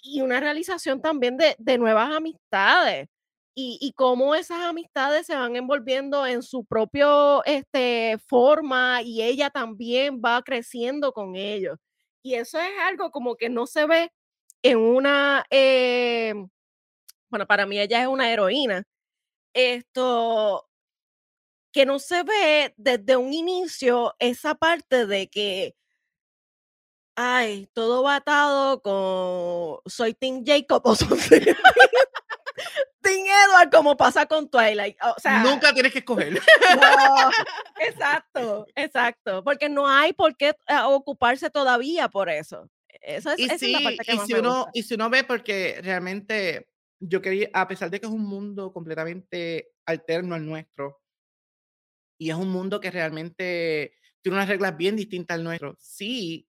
y 0.04 0.22
una 0.22 0.40
realización 0.40 1.02
también 1.02 1.38
de, 1.38 1.56
de 1.60 1.78
nuevas 1.78 2.12
amistades. 2.16 3.08
Y, 3.56 3.78
y 3.82 3.92
cómo 3.94 4.36
esas 4.36 4.62
amistades 4.62 5.26
se 5.28 5.36
van 5.36 5.56
envolviendo 5.58 6.26
en 6.26 6.44
su 6.44 6.64
propio 6.66 7.44
este, 7.46 8.18
forma 8.28 9.02
y 9.04 9.22
ella 9.22 9.50
también 9.50 10.22
va 10.24 10.42
creciendo 10.44 11.12
con 11.12 11.36
ellos. 11.36 11.78
Y 12.24 12.36
eso 12.36 12.58
es 12.60 12.70
algo 12.84 13.12
como 13.12 13.36
que 13.36 13.50
no 13.50 13.68
se 13.68 13.86
ve 13.86 14.12
en 14.64 14.78
una, 14.80 15.46
eh, 15.52 16.34
bueno, 17.30 17.46
para 17.48 17.66
mí 17.66 17.80
ella 17.80 18.02
es 18.02 18.08
una 18.08 18.32
heroína, 18.32 18.84
esto, 19.54 20.69
que 21.72 21.86
no 21.86 22.00
se 22.00 22.24
ve 22.24 22.74
desde 22.78 23.18
un 23.18 23.34
inicio 23.34 24.16
esa 24.20 24.56
parte 24.56 25.06
de 25.06 25.30
que, 25.30 25.76
ay, 27.16 27.68
todo 27.74 28.04
va 28.04 28.16
atado 28.18 28.82
con, 28.82 29.80
soy 29.92 30.14
Tim 30.14 30.44
Jacob 30.46 30.82
o 30.86 30.96
soy 30.96 31.10
Team 33.02 33.26
Edward, 33.26 33.70
como 33.72 33.96
pasa 33.96 34.26
con 34.26 34.50
Twilight. 34.50 34.98
O 35.04 35.20
sea, 35.20 35.42
Nunca 35.44 35.74
tienes 35.74 35.92
que 35.94 36.00
escoger. 36.00 36.34
no, 36.34 36.40
exacto, 37.80 38.68
exacto, 38.76 39.44
porque 39.44 39.70
no 39.70 39.88
hay 39.88 40.14
por 40.14 40.36
qué 40.36 40.50
eh, 40.50 40.80
ocuparse 40.86 41.50
todavía 41.50 42.10
por 42.10 42.30
eso. 42.30 42.70
Esa 43.02 43.34
es, 43.34 43.40
Y 43.40 43.44
esa 43.46 43.54
es 43.56 43.60
sí, 43.62 43.72
la 43.72 43.80
parte 43.82 44.04
que 44.06 44.14
y 44.14 44.18
más 44.18 44.28
si 44.28 44.34
me 44.34 44.40
uno, 44.42 44.56
gusta. 44.56 44.72
y 44.74 44.84
si 44.84 44.94
uno 44.96 45.10
ve, 45.10 45.24
porque 45.24 45.80
realmente 45.82 46.68
yo 47.00 47.22
quería, 47.22 47.50
a 47.54 47.68
pesar 47.68 47.90
de 47.90 48.00
que 48.00 48.06
es 48.08 48.12
un 48.12 48.26
mundo 48.28 48.74
completamente 48.74 49.72
alterno 49.86 50.36
al 50.36 50.46
nuestro, 50.46 50.99
y 52.20 52.30
es 52.30 52.36
un 52.36 52.50
mundo 52.50 52.80
que 52.80 52.92
realmente 52.92 53.94
tiene 54.22 54.38
unas 54.38 54.50
reglas 54.50 54.78
bien 54.78 54.96
distintas 54.96 55.36
al 55.36 55.44
nuestro, 55.44 55.76
sí, 55.80 56.48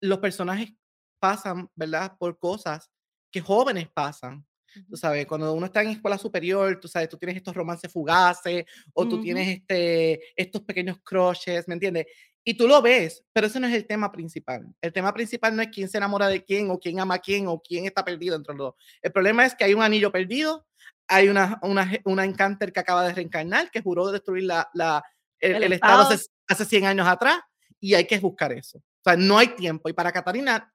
los 0.00 0.18
personajes 0.18 0.72
pasan, 1.18 1.70
¿verdad? 1.74 2.16
Por 2.18 2.38
cosas 2.38 2.90
que 3.30 3.40
jóvenes 3.40 3.88
pasan. 3.88 4.46
Tú 4.88 4.96
sabes, 4.96 5.26
cuando 5.26 5.52
uno 5.52 5.66
está 5.66 5.82
en 5.82 5.90
escuela 5.90 6.16
superior, 6.16 6.78
tú 6.80 6.88
sabes, 6.88 7.08
tú 7.08 7.18
tienes 7.18 7.36
estos 7.36 7.54
romances 7.54 7.92
fugaces 7.92 8.64
o 8.94 9.06
tú 9.06 9.16
Ujú. 9.16 9.22
tienes 9.24 9.48
este, 9.48 10.20
estos 10.34 10.62
pequeños 10.62 10.98
crushes, 11.02 11.68
¿me 11.68 11.74
entiendes? 11.74 12.06
Y 12.44 12.54
tú 12.54 12.66
lo 12.66 12.82
ves, 12.82 13.22
pero 13.32 13.46
ese 13.46 13.60
no 13.60 13.68
es 13.68 13.74
el 13.74 13.86
tema 13.86 14.10
principal. 14.10 14.66
El 14.80 14.92
tema 14.92 15.14
principal 15.14 15.54
no 15.54 15.62
es 15.62 15.68
quién 15.68 15.88
se 15.88 15.98
enamora 15.98 16.26
de 16.28 16.42
quién 16.42 16.70
o 16.70 16.78
quién 16.78 16.98
ama 17.00 17.14
a 17.14 17.18
quién 17.18 17.46
o 17.46 17.60
quién 17.60 17.84
está 17.84 18.04
perdido 18.04 18.34
entre 18.34 18.54
los 18.54 18.68
dos. 18.68 18.74
El 19.00 19.12
problema 19.12 19.46
es 19.46 19.54
que 19.54 19.64
hay 19.64 19.74
un 19.74 19.82
anillo 19.82 20.10
perdido, 20.10 20.66
hay 21.12 21.28
una, 21.28 21.58
una, 21.62 21.90
una 22.04 22.24
encanter 22.24 22.72
que 22.72 22.80
acaba 22.80 23.06
de 23.06 23.14
reencarnar, 23.14 23.70
que 23.70 23.82
juró 23.82 24.10
destruir 24.10 24.44
la, 24.44 24.68
la, 24.74 25.04
el, 25.38 25.56
El 25.56 25.62
el 25.64 25.72
estado 25.74 26.02
estado. 26.02 26.14
hace, 26.14 26.30
hace 26.48 26.64
100 26.64 26.86
años 26.86 27.06
atrás 27.06 27.40
y 27.78 27.94
hay 27.94 28.06
que 28.06 28.18
buscar 28.18 28.52
eso. 28.52 28.78
O 28.78 29.02
sea, 29.04 29.16
no 29.16 29.38
hay 29.38 29.48
tiempo. 29.48 29.88
Y 29.88 29.92
para 29.92 30.12
Catarina, 30.12 30.72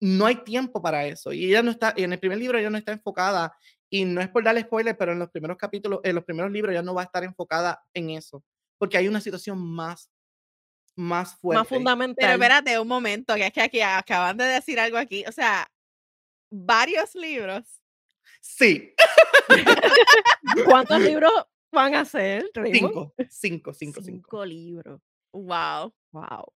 no 0.00 0.26
hay 0.26 0.36
tiempo 0.36 0.82
para 0.82 1.06
eso. 1.06 1.32
Y 1.32 1.46
ella 1.46 1.62
no 1.62 1.70
está, 1.70 1.94
y 1.96 2.02
en 2.02 2.12
el 2.12 2.18
primer 2.18 2.38
libro 2.38 2.58
ella 2.58 2.70
no 2.70 2.78
está 2.78 2.92
enfocada, 2.92 3.56
y 3.88 4.04
no 4.06 4.20
es 4.22 4.28
por 4.28 4.42
darle 4.42 4.62
spoiler, 4.62 4.96
pero 4.96 5.12
en 5.12 5.18
los 5.18 5.30
primeros 5.30 5.58
capítulos, 5.58 6.00
en 6.02 6.14
los 6.14 6.24
primeros 6.24 6.50
libros 6.50 6.72
ella 6.72 6.82
no 6.82 6.94
va 6.94 7.02
a 7.02 7.04
estar 7.04 7.22
enfocada 7.24 7.84
en 7.92 8.10
eso, 8.10 8.42
porque 8.78 8.96
hay 8.96 9.06
una 9.06 9.20
situación 9.20 9.62
más, 9.62 10.10
más 10.96 11.36
fuerte. 11.36 11.60
Más 11.60 11.68
fundamental. 11.68 12.16
Pero 12.18 12.32
espérate 12.32 12.78
un 12.80 12.88
momento, 12.88 13.34
que 13.34 13.46
es 13.46 13.52
que 13.52 13.60
aquí 13.60 13.80
acaban 13.82 14.38
de 14.38 14.44
decir 14.44 14.80
algo 14.80 14.96
aquí. 14.96 15.24
O 15.28 15.32
sea, 15.32 15.70
varios 16.50 17.14
libros. 17.14 17.81
Sí, 18.44 18.92
¿Cuántos 20.66 21.00
libros 21.00 21.32
van 21.70 21.94
a 21.94 22.04
ser? 22.04 22.50
Cinco, 22.72 23.14
cinco, 23.30 23.72
cinco, 23.72 23.72
cinco. 23.72 24.02
Cinco 24.02 24.44
libros. 24.44 25.00
Wow. 25.32 25.94
Wow. 26.12 26.52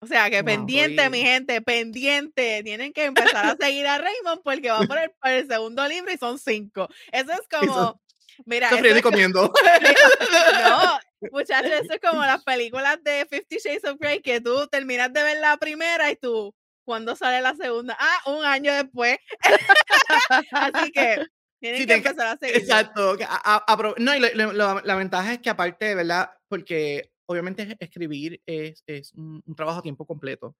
O 0.00 0.06
sea, 0.06 0.30
que 0.30 0.42
Wow, 0.42 0.46
pendiente, 0.46 1.10
mi 1.10 1.20
gente, 1.20 1.60
pendiente. 1.60 2.62
Tienen 2.62 2.92
que 2.92 3.06
empezar 3.06 3.46
a 3.46 3.56
seguir 3.56 3.86
a 3.86 3.98
Raymond 3.98 4.42
porque 4.42 4.70
va 4.70 4.80
por 4.82 4.98
el, 4.98 5.10
por 5.10 5.30
el 5.30 5.48
segundo 5.48 5.86
libro 5.88 6.12
y 6.12 6.16
son 6.16 6.38
cinco. 6.38 6.88
Eso 7.10 7.32
es 7.32 7.42
como, 7.50 8.00
mira, 8.46 8.68
eso 8.68 8.84
y 8.84 8.88
es 8.88 9.02
comiendo. 9.02 9.52
No, 10.62 10.98
muchachos, 11.32 11.72
eso 11.72 11.94
es 11.94 12.00
como 12.00 12.22
las 12.22 12.44
películas 12.44 13.02
de 13.02 13.26
Fifty 13.28 13.56
Shades 13.58 13.84
of 13.84 13.98
Grey, 13.98 14.20
que 14.20 14.40
tú 14.40 14.68
terminas 14.68 15.12
de 15.12 15.24
ver 15.24 15.38
la 15.40 15.56
primera 15.56 16.12
y 16.12 16.16
tú, 16.16 16.54
¿cuándo 16.88 17.14
sale 17.14 17.42
la 17.42 17.54
segunda? 17.54 17.94
Ah, 18.00 18.30
un 18.34 18.42
año 18.46 18.72
después. 18.72 19.18
Así 20.52 20.90
que 20.90 21.26
tienen 21.60 21.80
Sí, 21.82 21.86
que 21.86 21.94
empezar 21.94 22.28
a 22.28 22.36
seguir. 22.38 22.56
Exacto. 22.56 23.14
a- 23.28 23.56
a- 23.56 23.76
apro- 23.76 23.94
no, 23.98 24.14
y 24.14 24.20
lo- 24.20 24.32
lo- 24.34 24.52
lo- 24.54 24.80
la 24.80 24.94
ventaja 24.94 25.34
es 25.34 25.40
que 25.40 25.50
aparte, 25.50 25.94
¿verdad? 25.94 26.30
Porque 26.48 27.10
obviamente 27.26 27.62
es- 27.64 27.76
escribir 27.78 28.40
es, 28.46 28.82
es 28.86 29.12
un, 29.12 29.42
un 29.44 29.54
trabajo 29.54 29.80
a 29.80 29.82
tiempo 29.82 30.06
completo. 30.06 30.56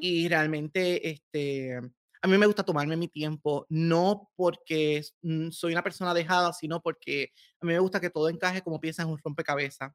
Y 0.00 0.28
realmente, 0.28 1.10
este, 1.10 1.76
a 2.22 2.28
mí 2.28 2.38
me 2.38 2.46
gusta 2.46 2.62
tomarme 2.62 2.96
mi 2.96 3.08
tiempo, 3.08 3.66
no 3.68 4.30
porque 4.36 5.02
mm, 5.22 5.50
soy 5.50 5.72
una 5.72 5.82
persona 5.82 6.14
dejada, 6.14 6.52
sino 6.52 6.80
porque 6.80 7.32
a 7.60 7.66
mí 7.66 7.72
me 7.72 7.80
gusta 7.80 7.98
que 8.00 8.10
todo 8.10 8.28
encaje 8.28 8.62
como 8.62 8.78
piensa 8.80 9.02
en 9.02 9.08
un 9.08 9.18
rompecabezas. 9.18 9.90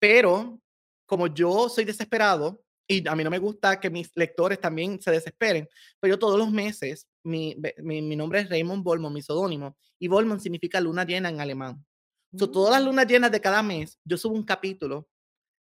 Pero 0.00 0.58
como 1.06 1.28
yo 1.28 1.68
soy 1.68 1.84
desesperado 1.84 2.60
y 2.90 3.06
a 3.08 3.14
mí 3.14 3.24
no 3.24 3.30
me 3.30 3.38
gusta 3.38 3.78
que 3.78 3.90
mis 3.90 4.10
lectores 4.16 4.60
también 4.60 5.00
se 5.00 5.10
desesperen, 5.12 5.68
pero 6.00 6.14
yo 6.14 6.18
todos 6.18 6.38
los 6.38 6.50
meses, 6.50 7.06
mi, 7.22 7.56
mi, 7.78 8.02
mi 8.02 8.16
nombre 8.16 8.40
es 8.40 8.48
Raymond 8.50 8.82
Bolmon, 8.82 9.12
mi 9.12 9.22
seudónimo, 9.22 9.76
y 9.98 10.08
Bolmon 10.08 10.40
significa 10.40 10.80
luna 10.80 11.04
llena 11.04 11.28
en 11.28 11.40
alemán. 11.40 11.84
So, 12.36 12.50
todas 12.50 12.72
las 12.72 12.82
Mm. 12.82 12.86
lunas 12.86 13.06
llenas 13.06 13.32
de 13.32 13.40
cada 13.40 13.62
mes, 13.62 13.98
yo 14.04 14.16
subo 14.16 14.34
un 14.34 14.44
capítulo 14.44 15.08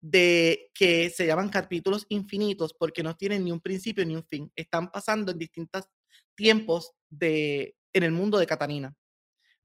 de 0.01 0.69
que 0.73 1.09
se 1.09 1.25
llaman 1.25 1.49
capítulos 1.49 2.05
infinitos 2.09 2.73
porque 2.73 3.03
no 3.03 3.15
tienen 3.15 3.43
ni 3.45 3.51
un 3.51 3.61
principio 3.61 4.05
ni 4.05 4.15
un 4.15 4.23
fin. 4.25 4.51
Están 4.55 4.91
pasando 4.91 5.31
en 5.31 5.39
distintos 5.39 5.85
tiempos 6.35 6.93
de, 7.09 7.75
en 7.93 8.03
el 8.03 8.11
mundo 8.11 8.37
de 8.37 8.47
Catarina. 8.47 8.95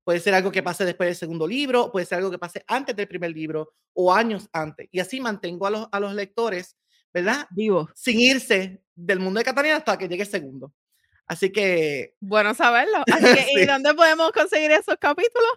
Puede 0.04 0.20
ser 0.20 0.34
algo 0.34 0.50
que 0.50 0.62
pase 0.62 0.84
después 0.84 1.08
del 1.08 1.16
segundo 1.16 1.46
libro, 1.46 1.92
puede 1.92 2.06
ser 2.06 2.18
algo 2.18 2.30
que 2.30 2.38
pase 2.38 2.64
antes 2.66 2.96
del 2.96 3.08
primer 3.08 3.30
libro 3.32 3.74
o 3.94 4.12
años 4.12 4.48
antes. 4.52 4.88
Y 4.90 4.98
así 5.00 5.20
mantengo 5.20 5.66
a 5.66 5.70
los, 5.70 5.88
a 5.92 6.00
los 6.00 6.14
lectores, 6.14 6.76
¿verdad? 7.12 7.46
Vivo. 7.50 7.88
Sin 7.94 8.18
irse 8.20 8.82
del 8.94 9.20
mundo 9.20 9.38
de 9.38 9.44
Catarina 9.44 9.76
hasta 9.76 9.96
que 9.98 10.08
llegue 10.08 10.22
el 10.22 10.28
segundo. 10.28 10.72
Así 11.26 11.50
que 11.50 12.14
Bueno 12.20 12.52
saberlo. 12.54 13.02
Así 13.12 13.24
que, 13.34 13.52
¿y 13.54 13.60
Sí. 13.60 13.66
dónde 13.66 13.94
podemos 13.94 14.32
conseguir 14.32 14.70
esos 14.72 14.96
capítulos? 15.00 15.50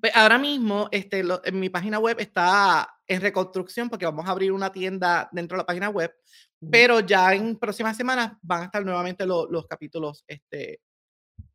Pues 0.00 0.14
ahora 0.14 0.38
mismo, 0.38 0.88
este, 0.92 1.22
lo- 1.22 1.44
en 1.44 1.58
mi 1.58 1.68
página 1.70 1.98
web 1.98 2.18
está 2.20 2.88
en 3.06 3.20
reconstrucción 3.20 3.88
porque 3.88 4.04
vamos 4.04 4.26
a 4.26 4.30
abrir 4.30 4.52
una 4.52 4.70
tienda 4.72 5.28
dentro 5.32 5.56
de 5.56 5.62
la 5.62 5.66
página 5.66 5.88
web, 5.90 6.12
pero 6.70 7.00
ya 7.00 7.32
en 7.34 7.58
próximas 7.58 7.96
semanas 7.96 8.32
van 8.42 8.62
a 8.62 8.64
estar 8.66 8.84
nuevamente 8.84 9.26
los 9.26 9.66
capítulos 9.66 10.24
este, 10.28 10.80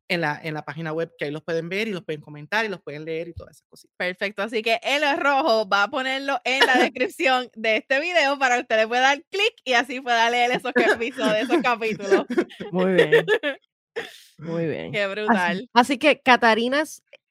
en 0.08 0.22
la, 0.22 0.40
en 0.42 0.54
la 0.54 0.64
página 0.64 0.92
web 0.92 1.12
que 1.18 1.26
ahí 1.26 1.30
los 1.30 1.42
pueden 1.42 1.68
ver 1.68 1.86
y 1.86 1.92
los 1.92 2.02
pueden 2.02 2.22
comentar 2.22 2.64
y 2.64 2.68
los 2.68 2.80
pueden 2.80 3.04
leer 3.04 3.28
y 3.28 3.34
todas 3.34 3.56
esas 3.56 3.68
cositas. 3.68 3.94
Perfecto, 3.96 4.42
así 4.42 4.62
que 4.62 4.80
el 4.82 5.02
rojo 5.18 5.68
va 5.68 5.84
a 5.84 5.88
ponerlo 5.88 6.40
en 6.44 6.66
la 6.66 6.74
descripción 6.78 7.50
de 7.54 7.76
este 7.76 8.00
video 8.00 8.38
para 8.38 8.56
que 8.56 8.62
usted 8.62 8.76
le 8.76 8.88
pueda 8.88 9.02
dar 9.02 9.22
clic 9.30 9.54
y 9.64 9.74
así 9.74 10.00
pueda 10.00 10.30
leer 10.30 10.50
esos 10.52 10.72
episodios, 10.74 11.36
esos 11.36 11.62
capítulos. 11.62 12.26
Muy 12.72 12.94
bien. 12.94 13.26
Muy 14.38 14.66
bien. 14.66 14.92
Qué 14.92 15.06
brutal. 15.08 15.68
Así, 15.72 15.98
que 15.98 16.20
Catarina 16.20 16.84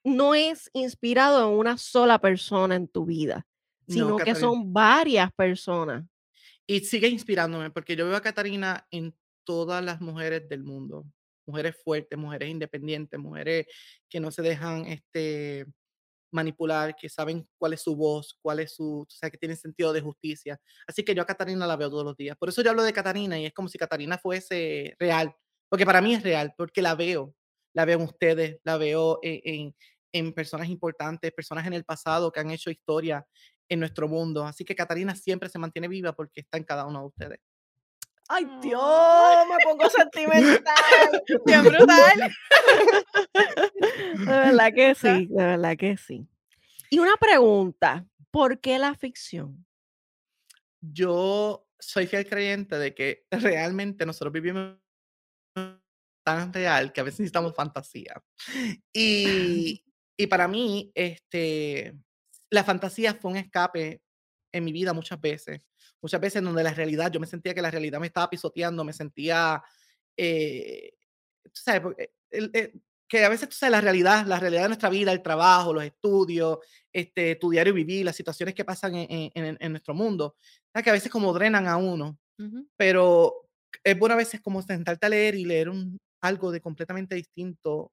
no 0.04 0.34
es 0.34 0.70
inspirado 0.74 1.48
en 1.48 1.58
una 1.58 1.78
sola 1.78 2.18
persona 2.18 2.74
en 2.74 2.86
tu 2.86 3.06
vida, 3.06 3.46
sino 3.88 4.18
que 4.18 4.34
son 4.34 4.72
varias 4.72 5.32
personas. 5.32 6.04
Y 6.66 6.80
sigue 6.80 7.08
inspirándome 7.08 7.70
porque 7.70 7.96
yo 7.96 8.06
veo 8.06 8.16
a 8.16 8.20
Catarina 8.20 8.86
en 8.90 9.14
todas 9.44 9.82
las 9.82 10.02
mujeres 10.02 10.46
del 10.50 10.62
mundo 10.62 11.06
mujeres 11.48 11.76
fuertes, 11.82 12.18
mujeres 12.18 12.50
independientes, 12.50 13.18
mujeres 13.18 13.66
que 14.08 14.20
no 14.20 14.30
se 14.30 14.42
dejan 14.42 14.86
este, 14.86 15.66
manipular, 16.30 16.94
que 16.96 17.08
saben 17.08 17.48
cuál 17.58 17.72
es 17.72 17.82
su 17.82 17.96
voz, 17.96 18.38
cuál 18.42 18.60
es 18.60 18.74
su, 18.74 19.00
o 19.00 19.06
sea, 19.08 19.30
que 19.30 19.38
tienen 19.38 19.56
sentido 19.56 19.92
de 19.92 20.00
justicia. 20.00 20.60
Así 20.86 21.02
que 21.02 21.14
yo 21.14 21.22
a 21.22 21.26
Catarina 21.26 21.66
la 21.66 21.76
veo 21.76 21.90
todos 21.90 22.04
los 22.04 22.16
días. 22.16 22.36
Por 22.36 22.48
eso 22.48 22.62
yo 22.62 22.70
hablo 22.70 22.82
de 22.82 22.92
Catarina 22.92 23.38
y 23.38 23.46
es 23.46 23.52
como 23.52 23.68
si 23.68 23.78
Catarina 23.78 24.18
fuese 24.18 24.94
real, 24.98 25.34
porque 25.68 25.86
para 25.86 26.00
mí 26.00 26.14
es 26.14 26.22
real, 26.22 26.54
porque 26.56 26.82
la 26.82 26.94
veo, 26.94 27.34
la 27.74 27.84
veo 27.84 27.98
en 27.98 28.04
ustedes, 28.04 28.60
la 28.64 28.76
veo 28.76 29.18
en, 29.22 29.40
en, 29.44 29.76
en 30.12 30.32
personas 30.32 30.68
importantes, 30.68 31.32
personas 31.32 31.66
en 31.66 31.74
el 31.74 31.84
pasado 31.84 32.30
que 32.30 32.40
han 32.40 32.50
hecho 32.50 32.70
historia 32.70 33.26
en 33.68 33.80
nuestro 33.80 34.08
mundo. 34.08 34.44
Así 34.44 34.64
que 34.64 34.74
Catarina 34.74 35.14
siempre 35.14 35.48
se 35.48 35.58
mantiene 35.58 35.88
viva 35.88 36.12
porque 36.14 36.40
está 36.40 36.58
en 36.58 36.64
cada 36.64 36.86
uno 36.86 37.00
de 37.00 37.06
ustedes. 37.06 37.40
Ay, 38.28 38.46
Dios, 38.60 39.46
me 39.48 39.64
pongo 39.64 39.88
sentimental. 39.88 41.22
Bien 41.46 41.64
brutal. 41.64 42.34
De 43.32 44.26
verdad 44.26 44.72
que 44.74 44.94
sí, 44.94 45.26
de 45.26 45.44
verdad 45.44 45.76
que 45.78 45.96
sí. 45.96 46.28
Y 46.90 46.98
una 46.98 47.16
pregunta, 47.16 48.06
¿por 48.30 48.60
qué 48.60 48.78
la 48.78 48.94
ficción? 48.94 49.64
Yo 50.80 51.66
soy 51.78 52.06
fiel 52.06 52.28
creyente 52.28 52.78
de 52.78 52.94
que 52.94 53.26
realmente 53.30 54.04
nosotros 54.04 54.32
vivimos 54.32 54.76
tan 56.22 56.52
real 56.52 56.92
que 56.92 57.00
a 57.00 57.04
veces 57.04 57.20
necesitamos 57.20 57.54
fantasía. 57.54 58.22
Y, 58.92 59.82
y 60.16 60.26
para 60.26 60.46
mí, 60.48 60.92
este, 60.94 61.94
la 62.50 62.62
fantasía 62.62 63.14
fue 63.14 63.30
un 63.30 63.36
escape 63.38 64.02
en 64.52 64.64
mi 64.64 64.72
vida 64.72 64.92
muchas 64.92 65.18
veces. 65.20 65.62
Muchas 66.00 66.20
veces 66.20 66.42
donde 66.42 66.62
la 66.62 66.74
realidad, 66.74 67.10
yo 67.10 67.20
me 67.20 67.26
sentía 67.26 67.54
que 67.54 67.62
la 67.62 67.70
realidad 67.70 68.00
me 68.00 68.06
estaba 68.06 68.30
pisoteando, 68.30 68.84
me 68.84 68.92
sentía, 68.92 69.62
eh, 70.16 70.92
sabes, 71.52 71.94
eh, 72.30 72.72
que 73.08 73.24
a 73.24 73.28
veces 73.28 73.48
tú 73.48 73.56
sabes 73.56 73.72
la 73.72 73.80
realidad, 73.80 74.26
la 74.26 74.38
realidad 74.38 74.62
de 74.62 74.68
nuestra 74.68 74.90
vida, 74.90 75.12
el 75.12 75.22
trabajo, 75.22 75.72
los 75.72 75.84
estudios, 75.84 76.58
este, 76.92 77.36
tu 77.36 77.50
diario 77.50 77.72
vivir, 77.72 78.04
las 78.04 78.16
situaciones 78.16 78.54
que 78.54 78.64
pasan 78.64 78.94
en, 78.94 79.30
en, 79.34 79.72
nuestro 79.72 79.94
mundo, 79.94 80.36
que 80.82 80.90
a 80.90 80.92
veces 80.92 81.10
como 81.10 81.32
drenan 81.32 81.66
a 81.66 81.78
uno, 81.78 82.18
pero 82.76 83.48
es 83.82 83.98
bueno 83.98 84.14
a 84.14 84.18
veces 84.18 84.40
como 84.40 84.62
sentarte 84.62 85.06
a 85.06 85.08
leer 85.08 85.34
y 85.34 85.44
leer 85.44 85.68
un, 85.70 85.98
algo 86.20 86.50
de 86.50 86.60
completamente 86.60 87.14
distinto 87.14 87.92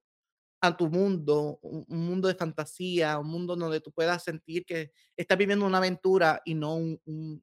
a 0.60 0.76
tu 0.76 0.88
mundo, 0.88 1.58
un, 1.62 1.84
mundo 1.88 2.28
de 2.28 2.34
fantasía, 2.34 3.18
un 3.18 3.28
mundo 3.28 3.56
donde 3.56 3.80
tú 3.80 3.92
puedas 3.92 4.22
sentir 4.24 4.64
que 4.64 4.90
estás 5.16 5.36
viviendo 5.36 5.66
una 5.66 5.78
aventura 5.78 6.40
y 6.44 6.54
no 6.54 6.76
un, 6.76 7.00
un, 7.04 7.42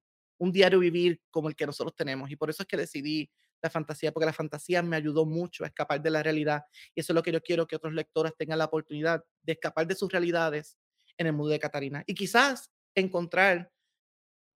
diario 0.52 0.80
vivir 0.80 1.22
como 1.30 1.50
el 1.50 1.56
que 1.56 1.66
nosotros 1.66 1.96
tenemos. 1.96 2.30
Y 2.32 2.36
por 2.36 2.50
eso 2.50 2.64
es 2.64 2.68
que 2.68 2.78
decidí 2.78 3.30
la 3.62 3.70
fantasía, 3.70 4.12
porque 4.12 4.26
la 4.26 4.34
fantasía 4.34 4.82
me 4.84 4.98
ayudó 4.98 5.26
mucho 5.26 5.64
a 5.64 5.68
escapar 5.68 6.02
de 6.02 6.10
la 6.10 6.22
realidad. 6.22 6.64
Y 6.94 7.00
eso 7.00 7.14
es 7.14 7.16
lo 7.16 7.24
que 7.24 7.32
yo 7.32 7.42
quiero 7.42 7.66
que 7.66 7.76
otros 7.76 7.94
lectores 7.94 8.34
tengan 8.38 8.60
la 8.60 8.66
oportunidad 8.66 9.24
de 9.42 9.54
escapar 9.54 9.88
de 9.88 9.96
sus 9.96 10.12
realidades 10.12 10.78
en 11.18 11.28
el 11.28 11.34
mundo 11.34 11.52
de 11.52 11.60
Catarina. 11.60 12.04
Y 12.06 12.14
quizás 12.14 12.70
encontrar 12.94 13.72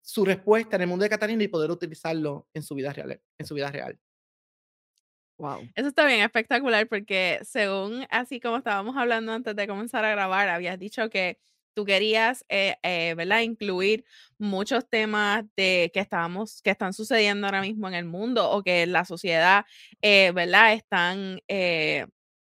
su 0.02 0.26
respuesta 0.26 0.76
en 0.76 0.84
el 0.84 0.88
mundo 0.88 1.04
de 1.04 1.10
Catarina 1.10 1.44
y 1.44 1.48
poder 1.48 1.72
utilizarlo 1.72 2.48
en 2.54 2.64
su 2.64 2.76
vida 2.76 2.94
real. 2.94 3.22
En 3.38 3.46
su 3.46 3.56
vida 3.56 3.72
real. 3.72 4.00
Wow. 5.38 5.70
Eso 5.76 5.90
está 5.90 6.06
bien 6.06 6.22
espectacular 6.22 6.88
porque 6.88 7.40
según 7.44 8.08
así 8.10 8.40
como 8.40 8.58
estábamos 8.58 8.98
hablando 8.98 9.32
antes 9.32 9.56
de 9.56 9.68
comenzar 9.68 10.04
a 10.04 10.10
grabar, 10.10 10.50
habías 10.50 10.80
dicho 10.80 11.10
que 11.10 11.38
tú 11.78 11.86
querías, 11.86 12.44
eh, 12.50 12.76
eh, 12.82 13.14
¿verdad? 13.16 13.42
Incluir 13.42 14.04
muchos 14.40 14.90
temas 14.90 15.46
de 15.56 15.92
que 15.94 16.00
estábamos, 16.00 16.60
que 16.64 16.72
están 16.72 16.92
sucediendo 16.92 17.46
ahora 17.46 17.62
mismo 17.62 17.88
en 17.88 17.94
el 17.94 18.06
mundo 18.06 18.50
o 18.50 18.64
que 18.64 18.88
la 18.88 19.06
sociedad, 19.06 19.64
eh, 20.02 20.32
¿verdad? 20.34 20.74
Están 20.74 21.40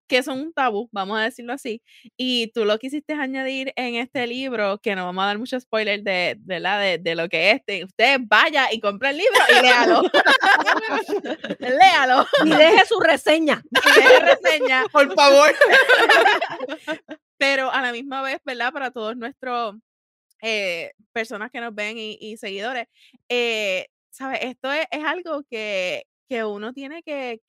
que 0.07 0.21
son 0.23 0.39
un 0.39 0.53
tabú, 0.53 0.87
vamos 0.93 1.17
a 1.19 1.23
decirlo 1.23 1.51
así, 1.51 1.81
y 2.15 2.51
tú 2.53 2.63
lo 2.63 2.77
quisiste 2.77 3.13
añadir 3.13 3.73
en 3.75 3.95
este 3.95 4.27
libro, 4.27 4.77
que 4.77 4.95
no 4.95 5.03
vamos 5.03 5.23
a 5.23 5.27
dar 5.27 5.39
mucho 5.39 5.59
spoiler 5.59 6.03
de, 6.03 6.35
de, 6.39 6.59
la, 6.59 6.79
de, 6.79 6.99
de 6.99 7.15
lo 7.15 7.27
que 7.27 7.51
es, 7.51 7.83
usted 7.83 8.19
vaya 8.21 8.71
y 8.71 8.79
compre 8.79 9.09
el 9.09 9.17
libro 9.17 9.39
y 9.49 9.61
léalo. 9.63 10.03
léalo. 11.59 12.27
Y 12.45 12.49
deje 12.49 12.85
su 12.85 12.99
reseña. 12.99 13.63
Y 13.71 13.99
deje 13.99 14.19
reseña. 14.19 14.85
Por 14.93 15.13
favor. 15.13 15.49
Pero 17.37 17.71
a 17.71 17.81
la 17.81 17.91
misma 17.91 18.21
vez, 18.21 18.39
¿verdad? 18.45 18.71
Para 18.73 18.91
todos 18.91 19.17
nuestros 19.17 19.75
eh, 20.41 20.93
personas 21.13 21.51
que 21.51 21.61
nos 21.61 21.73
ven 21.73 21.97
y, 21.97 22.37
seguidores, 22.37 22.87
eh, 23.29 23.87
¿sabes? 24.11 24.39
Esto 24.43 24.71
es, 24.71 24.85
algo 25.03 25.43
que, 25.49 26.05
que 26.29 26.43
uno 26.43 26.73
tiene 26.73 27.03
que, 27.03 27.39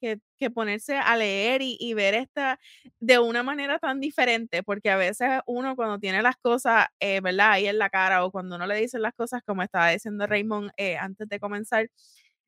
ponerse 0.54 0.96
a 0.96 1.16
leer 1.16 1.60
y, 1.62 1.94
ver 1.94 2.14
esta 2.14 2.58
de 3.00 3.18
una 3.18 3.42
manera 3.42 3.78
tan 3.78 4.00
diferente, 4.00 4.62
porque 4.62 4.90
a 4.90 4.96
veces 4.96 5.28
uno 5.46 5.76
cuando 5.76 5.98
tiene 5.98 6.22
las 6.22 6.36
cosas, 6.36 6.86
eh, 7.00 7.20
¿verdad? 7.20 7.52
Ahí 7.52 7.66
en 7.66 7.78
la 7.78 7.90
cara 7.90 8.24
o 8.24 8.30
cuando 8.30 8.56
uno 8.56 8.66
le 8.66 8.76
dicen 8.76 9.02
las 9.02 9.14
cosas, 9.14 9.42
como 9.44 9.62
estaba 9.62 9.90
diciendo 9.90 10.26
Raymond 10.26 10.70
antes 11.00 11.28
de 11.28 11.40
comenzar, 11.40 11.90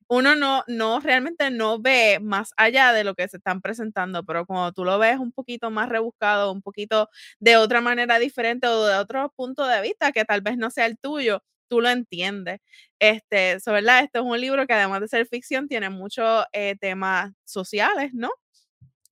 uno 0.09 0.35
no, 0.35 0.63
no 0.67 0.99
realmente 0.99 1.51
no 1.51 1.79
ve 1.79 2.19
más 2.19 2.51
allá 2.57 2.93
de 2.93 3.03
lo 3.03 3.13
que 3.13 3.27
se 3.27 3.37
están 3.37 3.61
presentando, 3.61 4.23
pero 4.25 4.45
cuando 4.47 4.71
tú 4.73 4.83
lo 4.83 4.97
ves 4.97 5.19
un 5.19 5.31
poquito 5.31 5.69
más 5.69 5.87
rebuscado, 5.87 6.51
un 6.51 6.63
poquito 6.63 7.09
de 7.39 7.57
otra 7.57 7.79
manera 7.79 8.17
diferente 8.17 8.67
o 8.67 8.85
de 8.85 8.95
otro 8.95 9.31
punto 9.35 9.67
de 9.67 9.81
vista 9.81 10.11
que 10.11 10.25
tal 10.25 10.41
vez 10.41 10.57
no 10.57 10.71
sea 10.71 10.87
el 10.87 10.97
tuyo, 10.97 11.43
tú 11.67 11.79
lo 11.79 11.89
entiendes. 11.89 12.59
Este, 12.99 13.57
¿verdad? 13.67 14.03
Este 14.03 14.19
es 14.19 14.25
un 14.25 14.41
libro 14.41 14.65
que 14.65 14.73
además 14.73 15.01
de 15.01 15.07
ser 15.09 15.27
ficción 15.27 15.67
tiene 15.67 15.91
muchos 15.91 16.43
eh, 16.53 16.75
temas 16.81 17.31
sociales, 17.45 18.09
¿no? 18.13 18.31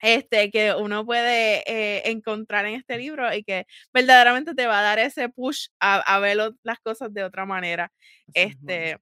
Este, 0.01 0.51
que 0.51 0.73
uno 0.73 1.05
puede 1.05 1.63
eh, 1.71 2.09
encontrar 2.09 2.65
en 2.65 2.75
este 2.75 2.97
libro 2.97 3.33
y 3.33 3.43
que 3.43 3.65
verdaderamente 3.93 4.55
te 4.55 4.67
va 4.67 4.79
a 4.79 4.83
dar 4.83 4.99
ese 4.99 5.29
push 5.29 5.67
a, 5.79 6.19
ver 6.19 6.37
las 6.63 6.79
cosas 6.79 7.13
de 7.13 7.23
otra 7.23 7.45
manera. 7.45 7.91
este, 8.33 8.97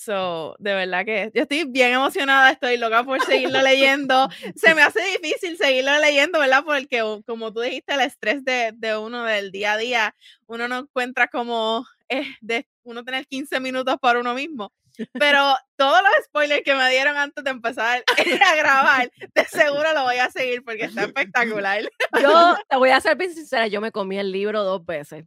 So, 0.00 0.56
de 0.58 0.72
verdad 0.72 1.04
que 1.04 1.30
yo 1.34 1.42
estoy 1.42 1.64
bien 1.64 1.92
emocionada, 1.92 2.52
estoy 2.52 2.78
loca 2.78 3.04
por 3.04 3.22
seguirlo 3.22 3.60
leyendo. 3.60 4.30
Se 4.56 4.74
me 4.74 4.80
hace 4.82 4.98
difícil 5.20 5.58
seguirlo 5.58 5.98
leyendo, 5.98 6.38
¿verdad? 6.38 6.64
Porque, 6.64 7.02
como 7.26 7.52
tú 7.52 7.60
dijiste, 7.60 7.92
el 7.92 8.00
estrés 8.00 8.42
de, 8.42 8.72
de 8.74 8.96
uno 8.96 9.24
del 9.24 9.52
día 9.52 9.74
a 9.74 9.76
día, 9.76 10.14
uno 10.46 10.68
no 10.68 10.78
encuentra 10.78 11.28
como 11.28 11.84
eh, 12.08 12.24
de 12.40 12.66
uno 12.82 13.04
tener 13.04 13.26
15 13.26 13.60
minutos 13.60 13.98
para 14.00 14.20
uno 14.20 14.32
mismo. 14.32 14.72
Pero 15.12 15.54
todos 15.76 16.00
los 16.02 16.24
spoilers 16.24 16.62
que 16.64 16.74
me 16.74 16.88
dieron 16.88 17.18
antes 17.18 17.44
de 17.44 17.50
empezar 17.50 18.02
a 18.46 18.56
grabar, 18.56 19.10
de 19.34 19.44
seguro 19.44 19.92
lo 19.92 20.04
voy 20.04 20.16
a 20.16 20.30
seguir 20.30 20.64
porque 20.64 20.84
está 20.84 21.04
espectacular. 21.04 21.82
Yo 22.18 22.56
te 22.70 22.76
voy 22.76 22.88
a 22.88 23.02
ser 23.02 23.18
bien 23.18 23.34
sincera, 23.34 23.66
yo 23.66 23.82
me 23.82 23.92
comí 23.92 24.18
el 24.18 24.32
libro 24.32 24.64
dos 24.64 24.82
veces. 24.82 25.26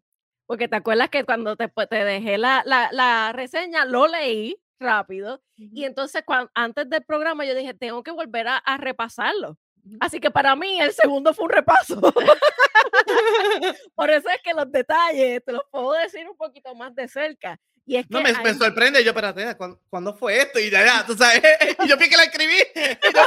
Porque 0.53 0.67
te 0.67 0.75
acuerdas 0.75 1.09
que 1.09 1.23
cuando 1.23 1.55
te, 1.55 1.67
pues, 1.67 1.89
te 1.89 2.05
dejé 2.05 2.37
la, 2.37 2.61
la, 2.63 2.89
la 2.91 3.31
reseña, 3.33 3.85
lo 3.85 4.05
leí 4.05 4.55
rápido. 4.79 5.41
Y 5.57 5.83
entonces, 5.83 6.21
cuando, 6.23 6.51
antes 6.53 6.87
del 6.91 7.03
programa, 7.03 7.43
yo 7.43 7.55
dije, 7.55 7.73
tengo 7.73 8.03
que 8.03 8.11
volver 8.11 8.47
a, 8.47 8.57
a 8.57 8.77
repasarlo. 8.77 9.57
Así 9.99 10.19
que 10.19 10.29
para 10.29 10.55
mí 10.55 10.79
el 10.79 10.91
segundo 10.93 11.33
fue 11.33 11.45
un 11.45 11.49
repaso. 11.49 11.99
Por 13.95 14.09
eso 14.09 14.29
es 14.29 14.41
que 14.43 14.53
los 14.53 14.71
detalles 14.71 15.43
te 15.43 15.51
los 15.51 15.63
puedo 15.69 15.93
decir 15.93 16.27
un 16.27 16.37
poquito 16.37 16.73
más 16.75 16.93
de 16.95 17.07
cerca. 17.07 17.59
Y 17.85 17.97
es 17.97 18.07
que 18.07 18.13
no, 18.13 18.21
me, 18.21 18.31
me 18.31 18.53
sorprende, 18.53 19.03
yo, 19.03 19.09
espérate, 19.09 19.57
¿cuándo, 19.57 19.81
¿cuándo, 19.89 20.15
fue 20.15 20.37
esto? 20.37 20.57
Y 20.57 20.69
ya, 20.69 20.85
ya, 20.85 21.05
tú 21.05 21.17
sabes, 21.17 21.41
y 21.83 21.87
yo 21.87 21.97
vi 21.97 22.09
que 22.09 22.17
la 22.17 22.23
escribí. 22.23 22.55
Y 22.75 23.13
yo, 23.13 23.21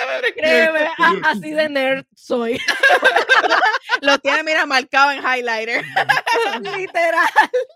espérate, 0.00 0.34
Créeme, 0.34 0.90
así 1.24 1.50
de 1.50 1.68
nerd 1.68 2.04
soy. 2.14 2.60
Lo 4.00 4.18
tiene, 4.18 4.42
mira, 4.42 4.66
marcado 4.66 5.10
en 5.10 5.18
highlighter. 5.18 5.84
Literal. 6.60 7.28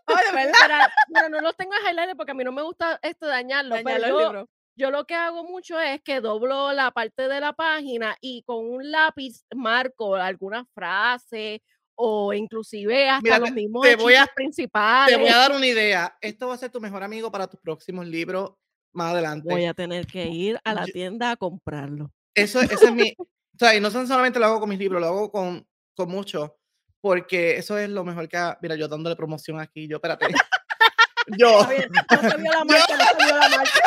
Oye, 0.06 0.32
¿verdad? 0.32 0.90
Pero, 1.12 1.28
no 1.28 1.40
los 1.40 1.56
tengo 1.56 1.72
en 1.74 1.86
highlighter 1.86 2.16
porque 2.16 2.32
a 2.32 2.34
mí 2.34 2.44
no 2.44 2.52
me 2.52 2.62
gusta 2.62 2.98
esto 3.02 3.26
dañarlo. 3.26 3.76
pero 3.84 4.06
yo, 4.06 4.48
yo 4.76 4.90
lo 4.90 5.04
que 5.04 5.14
hago 5.14 5.44
mucho 5.44 5.78
es 5.80 6.00
que 6.02 6.20
doblo 6.20 6.72
la 6.72 6.90
parte 6.90 7.28
de 7.28 7.40
la 7.40 7.52
página 7.52 8.16
y 8.20 8.42
con 8.44 8.64
un 8.68 8.90
lápiz 8.90 9.44
marco 9.54 10.14
alguna 10.16 10.64
frase 10.74 11.62
o 11.94 12.32
inclusive 12.32 13.08
hasta 13.08 13.22
Mira, 13.22 13.38
los 13.38 13.52
mismos 13.52 13.82
te 13.82 13.96
voy 13.96 14.14
a- 14.14 14.26
principales. 14.34 15.14
Te 15.14 15.20
voy 15.20 15.30
a 15.30 15.36
dar 15.36 15.52
una 15.52 15.66
idea. 15.66 16.16
Esto 16.20 16.48
va 16.48 16.54
a 16.54 16.58
ser 16.58 16.70
tu 16.70 16.80
mejor 16.80 17.02
amigo 17.02 17.30
para 17.30 17.46
tus 17.46 17.60
próximos 17.60 18.06
libros 18.06 18.52
más 18.94 19.12
adelante. 19.12 19.48
Voy 19.52 19.66
a 19.66 19.74
tener 19.74 20.06
que 20.06 20.26
ir 20.26 20.58
a 20.64 20.74
la 20.74 20.86
Yo- 20.86 20.92
tienda 20.92 21.30
a 21.32 21.36
comprarlo. 21.36 22.10
Eso, 22.34 22.60
ese 22.60 22.74
es 22.86 22.92
mi. 22.92 23.14
O 23.18 23.58
sea, 23.58 23.74
y 23.76 23.80
no 23.80 23.90
solamente 23.90 24.38
lo 24.38 24.46
hago 24.46 24.60
con 24.60 24.68
mis 24.70 24.78
libros, 24.78 25.00
lo 25.00 25.06
hago 25.08 25.30
con, 25.30 25.66
con 25.94 26.08
mucho. 26.08 26.56
Porque 27.00 27.56
eso 27.56 27.76
es 27.78 27.90
lo 27.90 28.04
mejor 28.04 28.28
que. 28.28 28.36
ha- 28.38 28.58
Mira, 28.62 28.74
yo 28.76 28.88
dándole 28.88 29.14
promoción 29.16 29.60
aquí, 29.60 29.86
yo, 29.86 29.96
espérate. 29.96 30.26
yo. 31.38 31.66
Bien, 31.68 31.90
no 32.10 32.30
se 32.30 32.36
vio 32.38 32.52
la 32.52 32.64
marca, 32.64 32.96
no 32.96 33.04
se 33.04 33.16
vio 33.26 33.36
la 33.36 33.48
marca. 33.50 33.80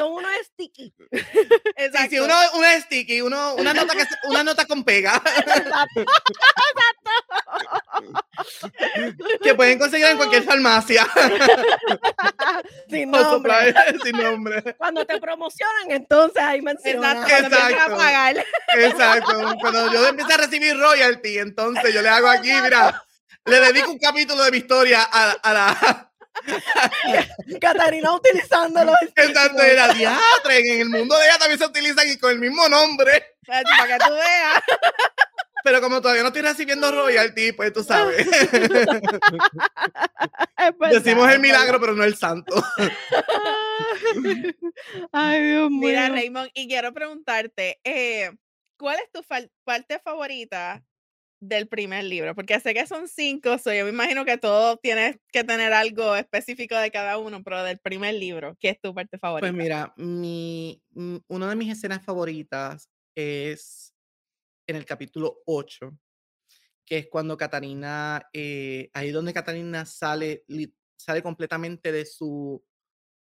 Son 0.00 0.12
unos 0.12 0.30
sticky. 0.46 0.94
Exacto. 1.76 2.08
sí, 2.08 2.18
uno, 2.18 2.34
uno 2.54 2.66
es 2.68 2.84
sticky, 2.84 3.20
uno, 3.20 3.54
una, 3.56 3.74
nota 3.74 3.94
que, 3.94 4.06
una 4.30 4.42
nota 4.42 4.64
con 4.64 4.82
pega 4.82 5.22
que 9.42 9.54
pueden 9.54 9.78
conseguir 9.78 10.06
en 10.06 10.16
cualquier 10.16 10.44
farmacia. 10.44 11.06
Sin 12.88 13.10
nombre. 13.10 13.74
sin 14.02 14.16
nombre. 14.16 14.74
Cuando 14.78 15.04
te 15.04 15.20
promocionan, 15.20 15.90
entonces 15.90 16.42
ahí 16.42 16.62
mencionan. 16.62 17.18
Exacto. 17.18 17.56
A 17.56 17.70
Exacto. 17.70 17.96
pagar. 17.98 18.46
Exacto. 18.78 19.54
Cuando 19.60 19.92
yo 19.92 20.08
empiece 20.08 20.32
a 20.32 20.38
recibir 20.38 20.78
royalty, 20.78 21.38
entonces 21.38 21.92
yo 21.92 22.00
le 22.00 22.08
hago 22.08 22.28
aquí, 22.28 22.50
mira, 22.62 23.04
le 23.44 23.60
dedico 23.60 23.90
un 23.90 23.98
capítulo 23.98 24.44
de 24.44 24.50
mi 24.50 24.56
historia 24.56 25.02
a, 25.02 25.32
a 25.32 25.52
la. 25.52 26.09
Catarina 27.60 28.14
utilizando 28.14 28.84
los 28.84 28.94
Exacto, 29.16 29.62
era 29.62 29.92
diatre. 29.92 30.58
En 30.58 30.80
el 30.80 30.88
mundo 30.88 31.16
de 31.16 31.26
ella 31.26 31.38
también 31.38 31.58
se 31.58 31.66
utilizan 31.66 32.08
y 32.08 32.18
con 32.18 32.32
el 32.32 32.38
mismo 32.38 32.68
nombre. 32.68 33.36
Para 33.46 33.62
que 33.62 33.98
tú 34.04 34.12
veas. 34.12 34.62
Pero 35.62 35.80
como 35.80 36.00
todavía 36.00 36.22
no 36.22 36.28
estoy 36.28 36.42
recibiendo 36.42 36.90
royalty, 36.90 37.52
pues 37.52 37.72
tú 37.72 37.84
sabes. 37.84 38.26
Decimos 40.90 41.30
el 41.30 41.40
milagro, 41.40 41.78
pero 41.80 41.94
no 41.94 42.04
el 42.04 42.16
santo. 42.16 42.54
Ay, 45.12 45.42
Dios 45.42 45.70
mío. 45.70 45.88
Mira, 45.88 46.08
Raymond, 46.08 46.50
y 46.54 46.66
quiero 46.66 46.94
preguntarte, 46.94 47.78
eh, 47.84 48.30
¿cuál 48.78 48.98
es 49.00 49.10
tu 49.12 49.22
parte 49.64 49.98
favorita 49.98 50.82
del 51.40 51.68
primer 51.68 52.04
libro? 52.04 52.34
Porque 52.34 52.60
sé 52.60 52.74
que 52.74 52.86
son 52.86 53.08
cinco, 53.08 53.58
so 53.58 53.72
yo 53.72 53.84
me 53.84 53.90
imagino 53.90 54.24
que 54.24 54.38
todo 54.38 54.76
tienes 54.76 55.18
que 55.32 55.42
tener 55.44 55.72
algo 55.72 56.14
específico 56.14 56.76
de 56.76 56.90
cada 56.90 57.18
uno, 57.18 57.42
pero 57.42 57.62
del 57.64 57.78
primer 57.78 58.14
libro, 58.14 58.56
¿qué 58.60 58.70
es 58.70 58.80
tu 58.80 58.94
parte 58.94 59.18
favorita? 59.18 59.50
Pues 59.50 59.62
mira, 59.62 59.92
mi, 59.96 60.82
mm, 60.90 61.16
una 61.28 61.48
de 61.48 61.56
mis 61.56 61.72
escenas 61.72 62.04
favoritas 62.04 62.90
es 63.14 63.94
en 64.66 64.76
el 64.76 64.84
capítulo 64.84 65.42
8, 65.46 65.98
que 66.84 66.98
es 66.98 67.08
cuando 67.08 67.36
Catarina, 67.36 68.28
eh, 68.32 68.90
ahí 68.92 69.10
donde 69.10 69.32
Catarina 69.32 69.84
sale, 69.84 70.44
sale 70.96 71.22
completamente 71.22 71.92
de 71.92 72.04
su, 72.04 72.62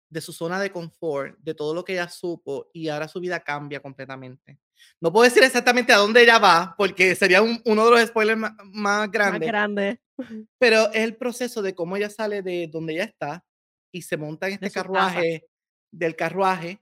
de 0.08 0.20
su 0.20 0.32
zona 0.32 0.60
de 0.60 0.70
confort, 0.70 1.36
de 1.38 1.54
todo 1.54 1.74
lo 1.74 1.84
que 1.84 1.92
ella 1.94 2.08
supo, 2.08 2.70
y 2.72 2.88
ahora 2.88 3.08
su 3.08 3.20
vida 3.20 3.40
cambia 3.40 3.80
completamente. 3.80 4.58
No 5.00 5.12
puedo 5.12 5.24
decir 5.24 5.42
exactamente 5.42 5.92
a 5.92 5.96
dónde 5.96 6.22
ella 6.22 6.38
va, 6.38 6.74
porque 6.78 7.14
sería 7.14 7.42
un- 7.42 7.60
uno 7.64 7.84
de 7.86 7.90
los 7.90 8.08
spoilers 8.08 8.38
más, 8.38 8.52
Más 8.64 9.10
grandes, 9.10 9.48
grande. 9.48 10.00
pero 10.58 10.86
es 10.92 11.02
el 11.04 11.16
proceso 11.16 11.62
de 11.62 11.74
cómo 11.74 11.96
ella 11.96 12.10
sale 12.10 12.42
de 12.42 12.68
donde 12.70 12.94
ella 12.94 13.04
está 13.04 13.44
y 13.92 14.02
se 14.02 14.16
monta 14.16 14.46
en 14.46 14.54
este 14.54 14.66
casa. 14.70 14.82
carruaje, 14.82 15.48
del 15.90 16.14
carruaje 16.16 16.80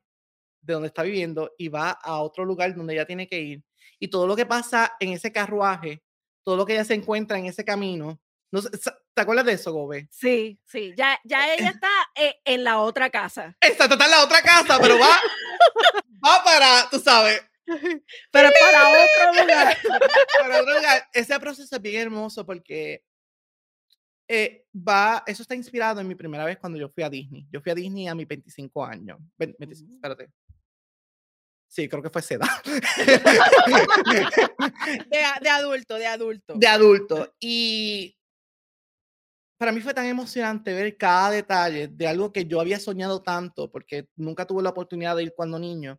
de 0.63 0.73
donde 0.73 0.89
está 0.89 1.03
viviendo 1.03 1.53
y 1.59 1.69
va 1.69 1.91
a 1.91 2.21
otro 2.23 2.45
lugar 2.45 2.75
donde 2.75 2.95
ella 2.95 3.07
tiene 3.07 3.29
que 3.29 3.41
ir. 3.41 3.65
Y 4.01 4.09
todo 4.09 4.27
lo 4.27 4.35
que 4.35 4.47
pasa 4.47 4.95
en 4.99 5.11
ese 5.13 5.31
carruaje, 5.31 6.03
todo 6.43 6.57
lo 6.57 6.65
que 6.67 6.73
ella 6.75 6.85
se 6.85 6.95
encuentra 6.95 7.39
en 7.39 7.47
ese 7.47 7.65
camino. 7.65 8.19
No 8.55 8.63
¿Te 8.63 9.21
acuerdas 9.21 9.47
de 9.47 9.53
eso, 9.55 9.73
Gobe? 9.73 10.07
Sí, 10.13 10.61
sí. 10.65 10.95
Ya, 10.97 11.19
ya 11.25 11.53
ella 11.55 11.71
está 11.71 11.91
eh, 12.15 12.37
en 12.45 12.63
la 12.63 12.79
otra 12.79 13.11
casa. 13.11 13.57
Exacto, 13.61 13.95
está 13.95 14.05
en 14.05 14.11
la 14.13 14.23
otra 14.23 14.43
casa, 14.43 14.79
pero 14.81 14.97
va, 14.97 15.09
va 16.25 16.45
para, 16.45 16.89
tú 16.89 17.01
sabes, 17.01 17.43
Pero 18.31 18.51
para 18.61 18.89
otro 18.91 19.43
lugar. 19.43 19.77
para 20.39 20.61
otro 20.61 20.75
lugar. 20.77 21.09
Ese 21.13 21.41
proceso 21.41 21.75
es 21.75 21.83
bien 21.83 22.01
hermoso 22.03 22.47
porque 22.47 23.03
eh, 24.29 24.67
va, 24.73 25.25
eso 25.27 25.43
está 25.43 25.55
inspirado 25.57 26.01
en 26.01 26.07
mi 26.07 26.15
primera 26.15 26.45
vez 26.45 26.57
cuando 26.59 26.79
yo 26.79 26.89
fui 26.89 27.03
a 27.03 27.11
Disney. 27.11 27.47
Yo 27.51 27.61
fui 27.61 27.73
a 27.73 27.75
Disney 27.75 28.07
a 28.07 28.15
mis 28.15 28.29
25 28.29 28.85
años. 28.85 29.19
Ve- 29.37 29.57
25, 29.59 29.91
Mm. 29.91 29.95
espérate. 29.97 30.31
Sí, 31.69 31.89
creo 31.89 32.03
que 32.03 32.11
fue 32.11 32.23
seda. 32.23 32.47
De, 35.11 35.25
de 35.41 35.49
adulto, 35.51 35.95
de 35.97 36.07
adulto. 36.07 36.55
de 36.57 36.67
adulto. 36.69 37.35
Y 37.41 38.17
para 39.65 39.73
mí 39.73 39.81
fue 39.81 39.95
tan 39.95 40.05
emocionante 40.05 40.75
ver 40.75 40.95
cada 40.99 41.31
detalle 41.31 41.89
de 41.89 42.07
algo 42.07 42.31
que 42.31 42.45
yo 42.45 42.61
había 42.61 42.79
soñado 42.79 43.23
tanto, 43.23 43.71
porque 43.71 44.09
nunca 44.15 44.47
tuve 44.47 44.63
la 44.63 44.69
oportunidad 44.69 45.17
de 45.17 45.23
ir 45.23 45.33
cuando 45.35 45.59
niño. 45.59 45.99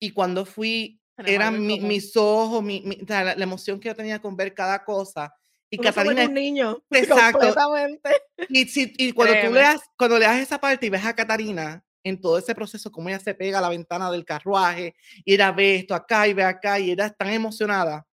Y 0.00 0.10
cuando 0.10 0.44
fui, 0.44 1.00
eran 1.16 1.64
mi- 1.64 1.78
mis 1.78 2.16
ojos, 2.16 2.60
mi, 2.60 2.80
mi- 2.80 2.96
la, 3.06 3.36
la 3.36 3.44
emoción 3.44 3.78
que 3.78 3.88
yo 3.88 3.94
tenía 3.94 4.20
con 4.20 4.36
ver 4.36 4.52
cada 4.52 4.84
cosa. 4.84 5.32
Y 5.70 5.76
vuelve 5.76 5.92
Catalina, 5.94 6.24
un 6.26 6.34
niño. 6.34 6.82
Exacto. 6.90 7.38
Completamente. 7.38 8.10
y, 8.48 8.64
si- 8.66 8.92
y 8.98 9.12
cuando 9.12 9.34
tú 9.34 9.38
Créeme. 9.42 9.58
leas, 9.60 9.80
cuando 9.96 10.18
leas 10.18 10.40
esa 10.40 10.58
parte 10.60 10.86
y 10.86 10.90
ves 10.90 11.04
a 11.04 11.14
Catarina 11.14 11.84
en 12.02 12.20
todo 12.20 12.36
ese 12.36 12.52
proceso, 12.52 12.90
cómo 12.90 13.10
ella 13.10 13.20
se 13.20 13.32
pega 13.32 13.58
a 13.60 13.62
la 13.62 13.68
ventana 13.68 14.10
del 14.10 14.24
carruaje 14.24 14.96
y 15.24 15.34
ella 15.34 15.52
ve 15.52 15.76
esto 15.76 15.94
acá 15.94 16.26
y 16.26 16.32
ve 16.34 16.42
acá 16.42 16.80
y 16.80 16.90
es 16.90 17.16
tan 17.16 17.28
emocionada. 17.28 18.04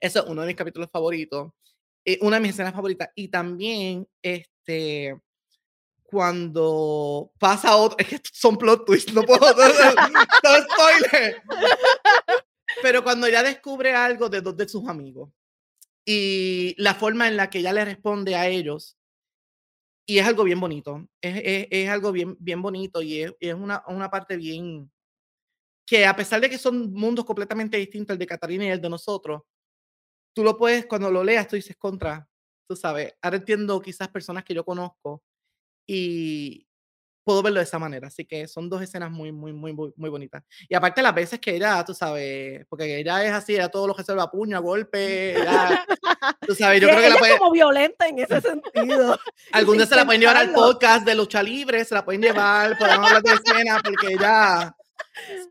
Eso 0.00 0.24
es 0.24 0.28
uno 0.28 0.40
de 0.40 0.48
mis 0.48 0.56
capítulos 0.56 0.90
favoritos, 0.90 1.52
eh, 2.04 2.18
una 2.22 2.36
de 2.36 2.40
mis 2.42 2.50
escenas 2.52 2.74
favoritas. 2.74 3.10
Y 3.14 3.28
también, 3.28 4.06
este, 4.22 5.18
cuando 6.04 7.32
pasa 7.38 7.76
otro, 7.76 7.96
es 7.98 8.08
que 8.08 8.20
son 8.32 8.56
plot 8.56 8.84
twists, 8.84 9.12
no 9.14 9.22
puedo, 9.22 9.40
no, 9.40 9.64
no, 9.64 10.62
spoiler. 10.74 11.42
Pero 12.82 13.02
cuando 13.02 13.26
ella 13.26 13.42
descubre 13.42 13.94
algo 13.94 14.28
de 14.28 14.40
dos 14.40 14.56
de 14.56 14.68
sus 14.68 14.88
amigos 14.88 15.30
y 16.04 16.74
la 16.78 16.94
forma 16.94 17.28
en 17.28 17.36
la 17.36 17.50
que 17.50 17.58
ella 17.58 17.72
le 17.72 17.84
responde 17.84 18.34
a 18.34 18.48
ellos, 18.48 18.96
y 20.06 20.18
es 20.18 20.26
algo 20.26 20.44
bien 20.44 20.58
bonito, 20.58 21.06
es, 21.20 21.36
es- 21.44 21.68
es 21.70 21.88
algo 21.88 22.10
bien, 22.10 22.36
bien 22.40 22.60
bonito 22.62 23.02
y 23.02 23.22
es, 23.22 23.32
es 23.38 23.54
una, 23.54 23.82
una 23.86 24.10
parte 24.10 24.36
bien, 24.36 24.90
que 25.86 26.06
a 26.06 26.16
pesar 26.16 26.40
de 26.40 26.50
que 26.50 26.58
son 26.58 26.92
mundos 26.92 27.24
completamente 27.24 27.76
distintos, 27.76 28.14
el 28.14 28.18
de 28.18 28.26
Catarina 28.26 28.64
y 28.64 28.68
el 28.70 28.80
de 28.80 28.88
nosotros, 28.90 29.42
tú 30.34 30.44
lo 30.44 30.56
puedes, 30.56 30.86
cuando 30.86 31.10
lo 31.10 31.24
leas, 31.24 31.48
tú 31.48 31.56
dices 31.56 31.76
contra, 31.76 32.28
tú 32.68 32.76
sabes, 32.76 33.14
ahora 33.22 33.36
entiendo 33.38 33.80
quizás 33.80 34.08
personas 34.08 34.44
que 34.44 34.54
yo 34.54 34.64
conozco 34.64 35.22
y 35.86 36.66
puedo 37.24 37.42
verlo 37.42 37.60
de 37.60 37.64
esa 37.64 37.78
manera, 37.78 38.08
así 38.08 38.24
que 38.24 38.48
son 38.48 38.68
dos 38.68 38.82
escenas 38.82 39.10
muy, 39.10 39.30
muy, 39.30 39.52
muy, 39.52 39.72
muy, 39.72 39.92
muy 39.96 40.10
bonitas. 40.10 40.42
Y 40.68 40.74
aparte 40.74 41.02
las 41.02 41.14
veces 41.14 41.38
que 41.38 41.54
ella, 41.54 41.84
tú 41.84 41.94
sabes, 41.94 42.66
porque 42.68 42.98
ella 42.98 43.24
es 43.24 43.32
así, 43.32 43.54
ella 43.54 43.68
todo 43.68 43.86
lo 43.86 43.94
resuelve 43.94 44.22
a 44.22 44.30
puño, 44.30 44.56
a 44.56 44.60
golpe, 44.60 45.36
ella, 45.36 45.84
tú 46.46 46.54
sabes, 46.54 46.80
yo 46.80 46.88
Sí, 46.88 46.94
creo 46.94 47.04
que 47.04 47.10
la 47.10 47.18
puede, 47.18 47.32
es 47.34 47.38
como 47.38 47.52
violenta 47.52 48.08
en 48.08 48.18
ese 48.18 48.40
sentido. 48.40 49.18
algún 49.52 49.76
día 49.76 49.86
se 49.86 49.96
la 49.96 50.04
pueden 50.04 50.20
llevar 50.22 50.38
al 50.38 50.52
podcast 50.52 51.04
de 51.04 51.14
lucha 51.14 51.42
libre, 51.42 51.84
se 51.84 51.94
la 51.94 52.04
pueden 52.04 52.22
llevar, 52.22 52.76
podemos 52.78 53.06
hablar 53.06 53.22
de 53.22 53.32
escena, 53.32 53.80
porque 53.84 54.14
ella, 54.14 54.74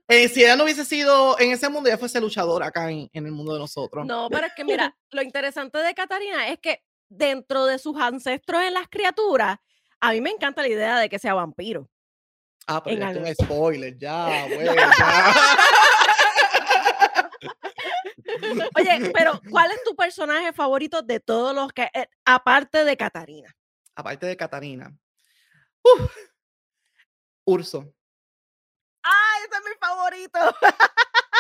eh, 0.08 0.28
si 0.28 0.44
ella 0.44 0.56
no 0.56 0.64
hubiese 0.64 0.86
sido 0.86 1.40
en 1.40 1.52
ese 1.52 1.70
mundo, 1.70 1.90
ella 1.90 1.98
fuese 1.98 2.22
luchadora 2.22 2.68
acá 2.68 2.90
en, 2.90 3.10
en 3.14 3.26
el 3.26 3.32
mundo 3.32 3.54
de 3.54 3.60
nosotros. 3.60 4.06
No, 4.06 4.30
pero 4.30 4.48
es 4.48 4.54
que 4.56 4.64
mira, 4.66 4.96
lo 5.12 5.22
interesante 5.22 5.78
de 5.80 5.94
Catarina 5.94 6.48
es 6.50 6.60
que 6.60 6.84
dentro 7.10 7.66
de 7.66 7.80
sus 7.80 7.98
ancestros 7.98 8.62
en 8.62 8.74
las 8.74 8.88
criaturas, 8.88 9.58
a 10.00 10.12
mí 10.12 10.22
me 10.22 10.30
encanta 10.30 10.62
la 10.62 10.68
idea 10.68 11.00
de 11.00 11.10
que 11.10 11.20
sea 11.20 11.34
vampiro. 11.34 11.90
Ah, 12.68 12.84
pero 12.84 13.00
ya 13.00 13.12
es 13.12 13.18
un 13.18 13.46
spoiler, 13.46 13.98
ya, 13.98 14.46
güey, 14.54 14.66
ya. 14.66 14.92
Oye, 18.76 19.12
pero 19.14 19.42
¿cuál 19.50 19.72
es 19.72 19.84
tu 19.84 19.96
personaje 19.96 20.54
favorito 20.54 21.02
de 21.02 21.20
todos 21.20 21.56
los 21.56 21.74
que, 21.74 21.90
eh, 21.94 22.08
aparte 22.26 22.86
de 22.86 22.96
Catarina? 22.96 23.54
Aparte 23.96 24.28
de 24.28 24.38
Catarina. 24.38 24.96
Uf, 25.82 26.16
Urso. 27.46 27.92
¡Ay, 29.04 29.42
ese 29.48 29.58
es 29.58 29.64
mi 29.66 29.78
favorito! 29.80 30.40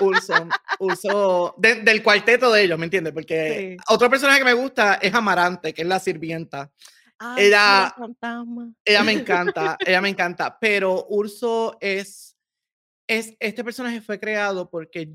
Urso, 0.01 0.47
Urso, 0.79 1.55
de- 1.57 1.81
del 1.81 2.01
cuarteto 2.01 2.51
de 2.53 2.63
ellos, 2.63 2.79
¿me 2.79 2.85
entiendes? 2.85 3.13
Porque 3.13 3.77
Sí. 3.77 3.83
otro 3.93 4.09
personaje 4.09 4.39
que 4.39 4.45
me 4.45 4.53
gusta 4.53 4.95
es 4.95 5.13
Amarante, 5.13 5.73
que 5.73 5.81
es 5.81 5.87
la 5.87 5.99
sirvienta. 5.99 6.71
Ay, 7.17 7.47
Ella-. 7.47 7.93
Ella 8.85 9.03
me 9.03 9.11
encanta, 9.53 9.77
ella 9.85 10.01
me 10.01 10.09
encanta, 10.09 10.57
pero 10.59 11.05
Urso 11.09 11.77
es, 11.81 12.37
es, 13.07 13.35
este 13.39 13.63
personaje 13.63 13.99
fue 13.99 14.19
creado 14.19 14.69
porque 14.69 15.13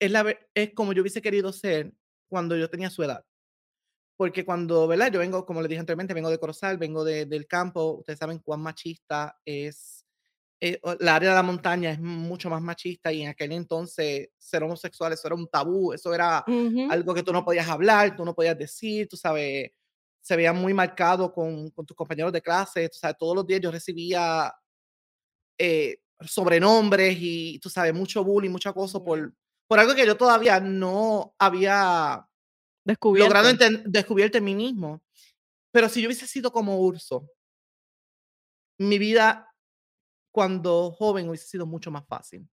es, 0.00 0.10
la, 0.10 0.26
es 0.54 0.74
como 0.74 0.92
yo 0.92 1.02
hubiese 1.02 1.22
querido 1.22 1.52
ser 1.52 1.92
cuando 2.28 2.56
yo 2.56 2.68
tenía 2.68 2.90
su 2.90 3.04
edad. 3.04 3.24
Porque 4.16 4.44
cuando, 4.44 4.86
¿verdad? 4.88 5.10
Yo 5.12 5.20
vengo, 5.20 5.46
como 5.46 5.62
les 5.62 5.68
dije 5.68 5.80
anteriormente, 5.80 6.14
vengo 6.14 6.30
de 6.30 6.38
Corozal, 6.38 6.78
vengo 6.78 7.04
de- 7.04 7.26
del 7.26 7.46
campo, 7.46 7.92
ustedes 8.00 8.18
saben 8.18 8.40
cuán 8.40 8.60
machista 8.60 9.38
es 9.44 9.99
eh, 10.60 10.80
la 11.00 11.16
área 11.16 11.30
de 11.30 11.36
la 11.36 11.42
montaña 11.42 11.90
es 11.90 12.00
mucho 12.00 12.50
más 12.50 12.60
machista 12.62 13.12
y 13.12 13.22
en 13.22 13.28
aquel 13.28 13.52
entonces 13.52 14.28
ser 14.38 14.62
homosexual 14.62 15.12
eso 15.12 15.26
era 15.28 15.34
un 15.36 15.48
tabú, 15.48 15.92
eso 15.92 16.12
era 16.14 16.44
Ujú. 16.46 16.86
algo 16.90 17.14
que 17.14 17.22
tú 17.22 17.32
no 17.32 17.44
podías 17.44 17.68
hablar, 17.68 18.14
tú 18.16 18.24
no 18.24 18.34
podías 18.34 18.58
decir, 18.58 19.08
tú 19.08 19.16
sabes, 19.16 19.70
se 20.20 20.36
veía 20.36 20.52
muy 20.52 20.74
marcado 20.74 21.32
con, 21.32 21.70
con 21.70 21.86
tus 21.86 21.96
compañeros 21.96 22.32
de 22.32 22.42
clase, 22.42 22.88
tú 22.90 22.98
sabes, 22.98 23.16
todos 23.18 23.34
los 23.36 23.46
días 23.46 23.60
yo 23.62 23.70
recibía 23.70 24.52
eh, 25.58 25.98
sobrenombres 26.20 27.16
y 27.20 27.58
tú 27.60 27.70
sabes, 27.70 27.94
mucho 27.94 28.24
bullying, 28.24 28.50
mucho 28.50 28.68
acoso 28.68 29.02
por, 29.02 29.34
por 29.66 29.78
algo 29.78 29.94
que 29.94 30.06
yo 30.06 30.16
todavía 30.16 30.60
no 30.60 31.34
había 31.38 32.26
Descubierto. 32.84 33.34
logrado 33.34 33.56
descubierto 33.86 34.38
en 34.38 34.44
mí 34.44 34.54
mismo. 34.54 35.02
Pero 35.72 35.88
si 35.88 36.02
yo 36.02 36.08
hubiese 36.08 36.26
sido 36.26 36.50
como 36.52 36.78
Urso, 36.80 37.28
mi 38.78 38.98
vida 38.98 39.49
cuando 40.30 40.90
joven 40.92 41.28
hubiese 41.28 41.46
sido 41.46 41.66
mucho 41.66 41.90
más 41.90 42.06
fácil. 42.06 42.48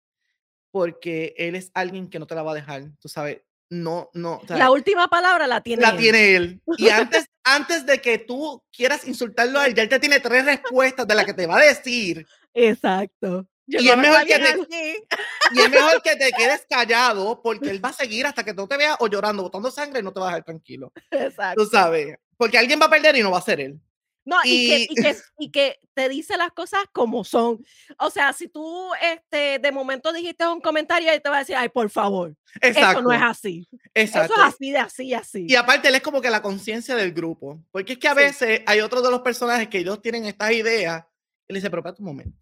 Porque 0.71 1.35
él 1.37 1.55
es 1.55 1.71
alguien 1.75 2.09
que 2.09 2.19
no 2.19 2.27
te 2.27 2.35
la 2.35 2.43
va 2.43 2.53
a 2.53 2.57
dejar, 2.57 2.91
tú 2.99 3.09
sabes, 3.09 3.43
no, 3.71 4.11
no, 4.13 4.41
sea, 4.47 4.57
La 4.57 4.71
última 4.71 5.09
palabra 5.09 5.47
la 5.47 5.61
tiene 5.61 5.83
la 5.83 5.91
él. 5.91 5.97
tiene 5.97 6.37
él. 6.37 6.63
Y 6.77 6.89
antes, 6.91 7.27
antes 7.43 7.87
de 7.87 8.01
que 8.01 8.19
tú 8.19 8.63
quieras 8.71 9.07
insultarlo 9.07 9.59
a 9.59 9.67
él, 9.67 9.75
ya 9.75 9.83
él 9.83 9.89
te 9.89 9.99
tiene 9.99 10.21
tres 10.21 10.45
respuestas 10.45 11.07
de 11.07 11.15
las 11.15 11.25
que 11.25 11.35
te 11.35 11.47
va 11.47 11.59
a 11.59 11.65
decir. 11.65 12.27
Exacto. 12.53 13.47
Yo 13.67 13.81
Y 13.81 13.89
es 13.89 13.95
conozco 13.95 14.15
a 14.15 14.25
mejor 14.25 14.27
que 14.27 14.67
te-. 14.69 15.07
Y 15.55 15.61
es 15.61 15.71
mejor 15.71 16.03
que 16.03 16.17
te 16.17 16.31
quedes 16.37 16.67
callado 16.69 17.41
porque 17.43 17.71
él 17.71 17.85
va 17.85 17.89
a 17.89 17.95
seguir 17.95 18.27
hasta 18.27 18.45
que 18.45 18.53
no 18.53 18.69
te 18.69 18.77
vea 18.77 18.97
o 19.01 19.07
llorando, 19.07 19.43
botando 19.43 19.71
sangre 19.71 20.01
y 20.01 20.03
no 20.03 20.13
te 20.13 20.21
va 20.21 20.27
a 20.27 20.29
dejar 20.31 20.45
tranquilo. 20.45 20.93
Exacto. 21.11 21.65
Tú 21.65 21.71
sabes, 21.71 22.17
porque 22.37 22.59
alguien 22.59 22.81
va 22.81 22.87
a 22.87 22.91
perder 22.91 23.17
y 23.17 23.23
no 23.23 23.31
va 23.31 23.39
a 23.39 23.43
ser 23.43 23.61
él. 23.61 23.81
No, 24.27 24.37
y, 24.45 24.69
que, 24.69 24.79
Y- 24.79 24.87
y, 24.91 24.95
que, 24.95 25.17
y 25.39 25.51
que 25.51 25.79
te 25.93 26.09
dice 26.09 26.37
las 26.37 26.51
cosas 26.53 26.81
como 26.93 27.25
son. 27.25 27.65
O 27.99 28.09
sea, 28.11 28.33
si 28.33 28.49
tú 28.49 28.91
este, 29.03 29.59
de 29.59 29.71
momento 29.73 30.13
dijiste 30.13 30.47
un 30.47 30.61
comentario 30.61 31.15
y 31.15 31.21
te 31.21 31.29
va 31.29 31.37
a 31.37 31.39
decir, 31.41 31.57
ay, 31.57 31.69
por 31.69 31.91
favor, 31.91 32.35
Exacto. 32.61 32.93
eso 32.93 33.03
no 33.03 33.13
es 33.13 33.21
así. 33.23 33.69
exacto. 33.95 34.33
Eso 34.35 34.43
es 34.43 34.49
así, 34.55 34.71
de 34.71 34.79
así, 34.79 35.15
así. 35.15 35.47
Y 35.49 35.57
aparte, 35.57 35.89
él 35.89 35.95
es 35.97 36.03
como 36.03 36.21
que 36.23 36.31
la 36.31 36.41
conciencia 36.43 36.97
del 36.97 37.13
grupo. 37.13 37.61
Porque 37.71 37.93
es 37.95 37.99
que 37.99 38.09
a 38.09 38.13
Sí. 38.15 38.17
veces 38.17 38.61
hay 38.67 38.81
otros 38.81 39.03
de 39.03 39.11
los 39.11 39.21
personajes 39.21 39.69
que 39.69 39.79
ellos 39.79 40.01
tienen 40.01 40.25
estas 40.25 40.53
ideas. 40.53 41.05
Y 41.47 41.53
le 41.53 41.59
dice, 41.59 41.69
pero 41.69 41.81
espérate 41.81 42.01
un 42.03 42.07
momento. 42.09 42.39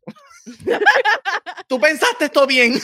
Tú 1.66 1.81
pensaste 1.81 2.27
esto 2.27 2.47
bien. 2.47 2.81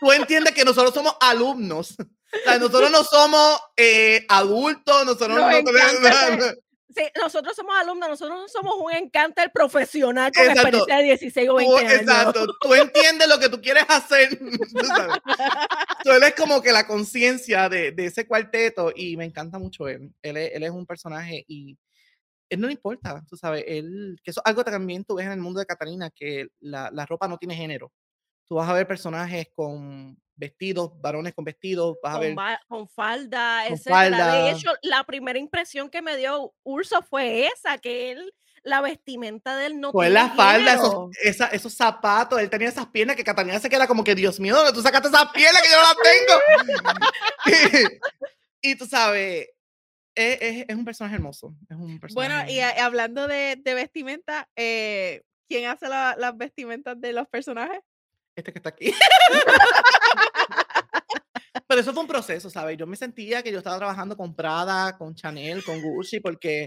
Tú 0.00 0.12
entiendes 0.12 0.54
que 0.54 0.64
nosotros 0.64 0.94
somos 0.94 1.16
alumnos. 1.20 1.96
O 1.98 2.38
sea, 2.44 2.58
nosotros 2.58 2.90
no 2.90 3.02
somos 3.04 3.60
eh, 3.76 4.24
adultos, 4.28 5.04
nosotros 5.04 5.30
Nos 5.30 5.40
no 5.40 5.50
ese- 5.50 6.58
Nosotros 7.20 7.54
somos 7.56 7.74
alumnos, 7.76 8.08
nosotros 8.08 8.38
no 8.40 8.48
somos 8.48 8.74
un 8.78 8.92
encanter 8.92 9.50
profesional 9.52 10.32
con 10.32 10.42
Exacto. 10.44 10.60
experiencia 10.62 10.96
de 10.96 11.02
16 11.02 11.48
o 11.48 11.54
20 11.54 11.72
Tú, 11.72 11.78
años. 11.78 11.92
exacto, 11.92 12.46
tú 12.60 12.74
entiendes 12.74 13.28
lo 13.28 13.38
que 13.38 13.48
tú 13.48 13.60
quieres 13.60 13.84
hacer. 13.88 14.38
tú 14.38 14.84
sabes. 14.84 15.16
So, 16.04 16.14
él 16.14 16.22
es 16.22 16.34
como 16.34 16.62
que 16.62 16.72
la 16.72 16.86
conciencia 16.86 17.68
de, 17.68 17.92
de 17.92 18.06
ese 18.06 18.26
cuarteto 18.26 18.92
y 18.94 19.16
me 19.16 19.24
encanta 19.24 19.58
mucho 19.58 19.88
él. 19.88 20.12
Él 20.22 20.36
es, 20.36 20.52
él 20.54 20.62
es 20.62 20.70
un 20.70 20.86
personaje 20.86 21.44
y 21.46 21.76
él 22.50 22.60
no 22.60 22.66
le 22.66 22.72
importa, 22.72 23.22
tú 23.28 23.36
sabes, 23.36 23.62
él, 23.66 24.18
que 24.24 24.30
eso 24.30 24.40
es 24.40 24.46
algo 24.48 24.64
que 24.64 24.70
también 24.70 25.04
tú 25.04 25.16
ves 25.16 25.26
en 25.26 25.32
el 25.32 25.40
mundo 25.40 25.60
de 25.60 25.66
Catalina, 25.66 26.10
que 26.10 26.48
la, 26.60 26.90
la 26.92 27.04
ropa 27.04 27.28
no 27.28 27.36
tiene 27.36 27.54
género. 27.54 27.92
Tú 28.48 28.54
vas 28.56 28.68
a 28.68 28.72
ver 28.72 28.86
personajes 28.86 29.48
con 29.54 30.16
vestidos, 30.34 30.92
varones 31.00 31.34
con 31.34 31.44
vestidos, 31.44 31.98
vas 32.02 32.12
a 32.14 32.18
Con, 32.18 32.20
ver... 32.28 32.38
va- 32.38 32.60
con 32.68 32.88
falda, 32.88 33.64
Con 33.66 33.74
etcétera. 33.74 34.00
De 34.04 34.10
falda. 34.16 34.50
hecho, 34.50 34.70
la 34.82 35.04
primera 35.04 35.38
impresión 35.38 35.90
que 35.90 36.00
me 36.00 36.16
dio 36.16 36.54
Urso 36.62 37.02
fue 37.02 37.46
esa, 37.46 37.76
que 37.78 38.12
él, 38.12 38.32
la 38.62 38.80
vestimenta 38.80 39.56
de 39.56 39.66
él 39.66 39.80
no 39.80 39.92
Pues 39.92 40.08
tiene 40.08 40.20
la 40.28 40.34
falda, 40.34 40.74
esos, 40.74 40.94
esa- 41.22 41.48
esos 41.48 41.74
zapatos, 41.74 42.40
él 42.40 42.48
tenía 42.48 42.68
esas 42.68 42.86
piernas 42.86 43.16
que 43.16 43.24
Catalina 43.24 43.58
se 43.60 43.68
queda 43.68 43.86
como 43.86 44.02
que, 44.04 44.14
Dios 44.14 44.38
mío, 44.40 44.54
¿dónde 44.56 44.72
tú 44.72 44.80
sacaste 44.80 45.08
esas 45.08 45.30
piernas 45.32 45.60
que 45.62 45.68
yo 45.70 45.76
no 45.76 45.82
las 45.82 45.96
tengo? 47.44 47.90
y, 48.62 48.74
tú 48.76 48.86
sabes, 48.86 49.48
es, 50.14 50.38
es- 50.40 50.64
es 50.68 50.76
un 50.76 50.84
personaje 50.84 51.16
hermoso. 51.16 51.54
Es 51.68 51.76
un 51.76 51.98
personaje. 52.00 52.14
Bueno, 52.34 52.50
y 52.50 52.60
a- 52.60 52.84
hablando 52.84 53.26
de, 53.28 53.56
de 53.56 53.74
vestimenta, 53.74 54.48
eh, 54.56 55.22
¿quién 55.48 55.66
hace 55.68 55.88
la- 55.88 56.16
las 56.18 56.36
vestimentas 56.36 57.00
de 57.00 57.12
los 57.12 57.28
personajes? 57.28 57.80
Este 58.38 58.52
que 58.52 58.58
está 58.60 58.68
aquí. 58.68 58.92
Pero 61.66 61.80
eso 61.80 61.92
fue 61.92 62.02
un 62.02 62.08
proceso, 62.08 62.48
¿sabes? 62.48 62.78
Yo 62.78 62.86
me 62.86 62.96
sentía 62.96 63.42
que 63.42 63.50
yo 63.52 63.58
estaba 63.58 63.76
trabajando 63.76 64.16
con 64.16 64.34
Prada, 64.34 64.96
con 64.96 65.14
Chanel, 65.14 65.62
con 65.64 65.82
Gucci, 65.82 66.20
porque 66.20 66.66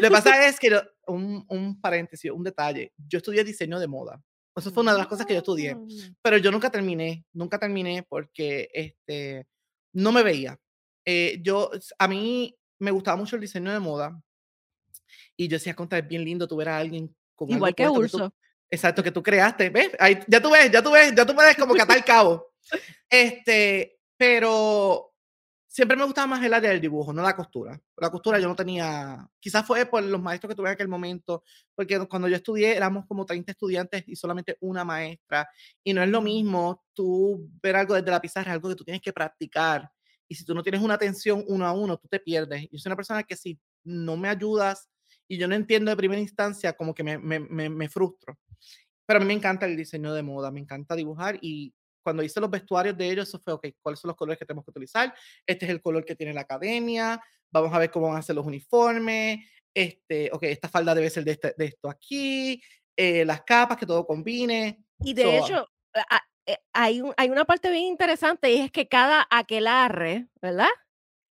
lo 0.00 0.08
que 0.08 0.10
pasa 0.10 0.46
es 0.46 0.58
que, 0.58 0.68
yo- 0.70 0.82
un, 1.06 1.44
un 1.48 1.80
paréntesis, 1.80 2.30
un 2.30 2.42
detalle, 2.42 2.92
yo 3.08 3.18
estudié 3.18 3.44
diseño 3.44 3.78
de 3.78 3.86
moda. 3.86 4.20
Eso 4.54 4.70
fue 4.70 4.82
una 4.82 4.92
de 4.92 4.98
las 4.98 5.06
cosas 5.06 5.24
que 5.24 5.32
yo 5.32 5.38
estudié. 5.38 5.74
Mm. 5.74 6.16
pero 6.20 6.36
yo 6.36 6.50
nunca 6.50 6.70
terminé, 6.70 7.24
nunca 7.32 7.58
terminé 7.58 8.02
porque 8.06 8.68
este, 8.74 9.46
no 9.94 10.12
me 10.12 10.22
veía. 10.22 10.58
Eh, 11.06 11.38
yo, 11.42 11.70
a 11.98 12.08
mí 12.08 12.54
me 12.78 12.90
gustaba 12.90 13.16
mucho 13.16 13.36
el 13.36 13.42
diseño 13.42 13.72
de 13.72 13.78
moda 13.80 14.20
y 15.36 15.48
yo 15.48 15.56
decía, 15.56 15.74
contra, 15.74 15.98
es 15.98 16.06
bien 16.08 16.24
lindo 16.24 16.46
tú 16.46 16.56
ver 16.56 16.68
a 16.68 16.76
alguien 16.78 17.14
con 17.34 17.48
Igual 17.50 17.74
que 17.74 17.88
Urso. 17.88 18.34
Exacto, 18.72 19.02
que 19.02 19.12
tú 19.12 19.22
creaste, 19.22 19.68
¿ves? 19.68 19.90
Ahí, 19.98 20.18
ya 20.26 20.40
tú 20.40 20.50
ves, 20.50 20.70
ya 20.70 20.82
tú 20.82 20.90
ves, 20.90 21.14
ya 21.14 21.26
tú 21.26 21.34
puedes 21.34 21.56
como 21.56 21.74
que 21.74 21.82
atar 21.82 22.02
cabo. 22.04 22.52
Este, 23.08 24.00
pero 24.16 25.12
siempre 25.68 25.94
me 25.96 26.04
gustaba 26.04 26.26
más 26.26 26.42
el 26.42 26.54
área 26.54 26.70
del 26.70 26.80
dibujo, 26.80 27.12
no 27.12 27.22
la 27.22 27.36
costura. 27.36 27.78
La 27.98 28.10
costura 28.10 28.38
yo 28.38 28.48
no 28.48 28.56
tenía, 28.56 29.28
quizás 29.38 29.66
fue 29.66 29.84
por 29.84 30.02
los 30.02 30.22
maestros 30.22 30.48
que 30.48 30.56
tuve 30.56 30.68
en 30.68 30.72
aquel 30.72 30.88
momento, 30.88 31.44
porque 31.74 31.98
cuando 32.08 32.28
yo 32.28 32.36
estudié 32.36 32.74
éramos 32.74 33.04
como 33.06 33.26
30 33.26 33.52
estudiantes 33.52 34.04
y 34.06 34.16
solamente 34.16 34.56
una 34.60 34.84
maestra, 34.84 35.46
y 35.84 35.92
no 35.92 36.02
es 36.02 36.08
lo 36.08 36.22
mismo 36.22 36.82
tú 36.94 37.50
ver 37.62 37.76
algo 37.76 37.94
desde 37.94 38.10
la 38.10 38.22
pizarra, 38.22 38.52
algo 38.52 38.70
que 38.70 38.76
tú 38.76 38.84
tienes 38.84 39.02
que 39.02 39.12
practicar, 39.12 39.90
y 40.26 40.34
si 40.34 40.46
tú 40.46 40.54
no 40.54 40.62
tienes 40.62 40.80
una 40.80 40.94
atención 40.94 41.44
uno 41.46 41.66
a 41.66 41.72
uno, 41.72 41.98
tú 41.98 42.08
te 42.08 42.18
pierdes. 42.18 42.66
Yo 42.70 42.78
soy 42.78 42.88
una 42.88 42.96
persona 42.96 43.22
que 43.22 43.36
si 43.36 43.60
no 43.84 44.16
me 44.16 44.30
ayudas 44.30 44.88
y 45.32 45.38
yo 45.38 45.48
no 45.48 45.54
entiendo 45.54 45.90
de 45.90 45.96
primera 45.96 46.20
instancia, 46.20 46.74
como 46.74 46.92
que 46.94 47.02
me, 47.02 47.16
me, 47.16 47.40
me, 47.40 47.70
me 47.70 47.88
frustro. 47.88 48.38
Pero 49.06 49.16
a 49.16 49.20
mí 49.20 49.26
me 49.26 49.32
encanta 49.32 49.64
el 49.64 49.76
diseño 49.78 50.12
de 50.12 50.22
moda, 50.22 50.50
me 50.50 50.60
encanta 50.60 50.94
dibujar 50.94 51.38
y 51.40 51.72
cuando 52.02 52.22
hice 52.22 52.38
los 52.38 52.50
vestuarios 52.50 52.98
de 52.98 53.10
ellos, 53.10 53.28
eso 53.28 53.38
fue, 53.38 53.54
ok, 53.54 53.66
¿cuáles 53.80 53.98
son 54.00 54.08
los 54.10 54.16
colores 54.16 54.38
que 54.38 54.44
tenemos 54.44 54.64
que 54.66 54.72
utilizar? 54.72 55.14
Este 55.46 55.64
es 55.64 55.70
el 55.70 55.80
color 55.80 56.04
que 56.04 56.16
tiene 56.16 56.34
la 56.34 56.42
academia, 56.42 57.18
vamos 57.50 57.72
a 57.72 57.78
ver 57.78 57.90
cómo 57.90 58.08
van 58.08 58.18
a 58.18 58.22
ser 58.22 58.36
los 58.36 58.44
uniformes, 58.44 59.38
este, 59.72 60.28
ok, 60.32 60.42
esta 60.42 60.68
falda 60.68 60.94
debe 60.94 61.08
ser 61.08 61.24
de, 61.24 61.30
este- 61.32 61.54
de 61.56 61.64
esto 61.64 61.88
aquí, 61.88 62.60
eh, 62.94 63.24
las 63.24 63.40
capas, 63.42 63.78
que 63.78 63.86
todo 63.86 64.06
combine. 64.06 64.84
Y 65.02 65.14
de 65.14 65.22
So, 65.22 65.38
hecho, 65.38 65.68
eh, 66.46 66.58
hay, 66.74 67.00
un- 67.00 67.14
hay 67.16 67.30
una 67.30 67.46
parte 67.46 67.70
bien 67.70 67.84
interesante 67.84 68.52
y 68.52 68.58
es 68.60 68.70
que 68.70 68.86
cada 68.86 69.26
aquelarre, 69.30 70.26
¿verdad? 70.42 70.68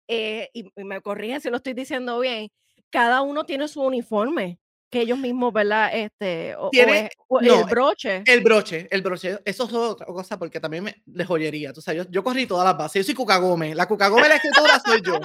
Eh, 0.07 0.49
y, 0.53 0.65
y 0.75 0.83
me 0.83 1.01
corrige 1.01 1.39
si 1.39 1.49
lo 1.49 1.57
estoy 1.57 1.73
diciendo 1.73 2.19
bien, 2.19 2.49
cada 2.93 3.23
uno 3.23 3.43
tiene 3.43 3.67
su 3.67 3.81
uniforme 3.81 4.59
que 4.91 5.01
ellos 5.01 5.17
mismos, 5.17 5.51
¿verdad? 5.51 5.89
Este, 5.91 6.55
o, 6.55 6.67
o 6.67 6.69
Tiene- 6.69 7.09
o 7.27 7.41
no, 7.41 7.61
el 7.61 7.65
broche. 7.65 8.21
El 8.27 8.41
broche, 8.43 8.87
el 8.91 9.01
broche, 9.01 9.39
eso 9.43 9.63
es 9.65 9.73
otra 9.73 10.05
cosa 10.05 10.37
porque 10.37 10.59
también 10.59 10.83
me, 10.83 11.01
de 11.03 11.25
joyería. 11.25 11.73
Tú 11.73 11.81
sabes, 11.81 12.05
yo, 12.05 12.11
yo 12.11 12.23
corrí 12.23 12.45
todas 12.45 12.63
las 12.63 12.77
bases. 12.77 13.01
Yo 13.01 13.03
soy 13.07 13.15
Cuca 13.15 13.37
Gómez. 13.37 13.75
La 13.75 13.87
Cuca 13.87 14.07
Gómez 14.09 14.29
la 14.29 14.35
escritura 14.35 14.79
soy 14.85 15.01
yo. 15.01 15.19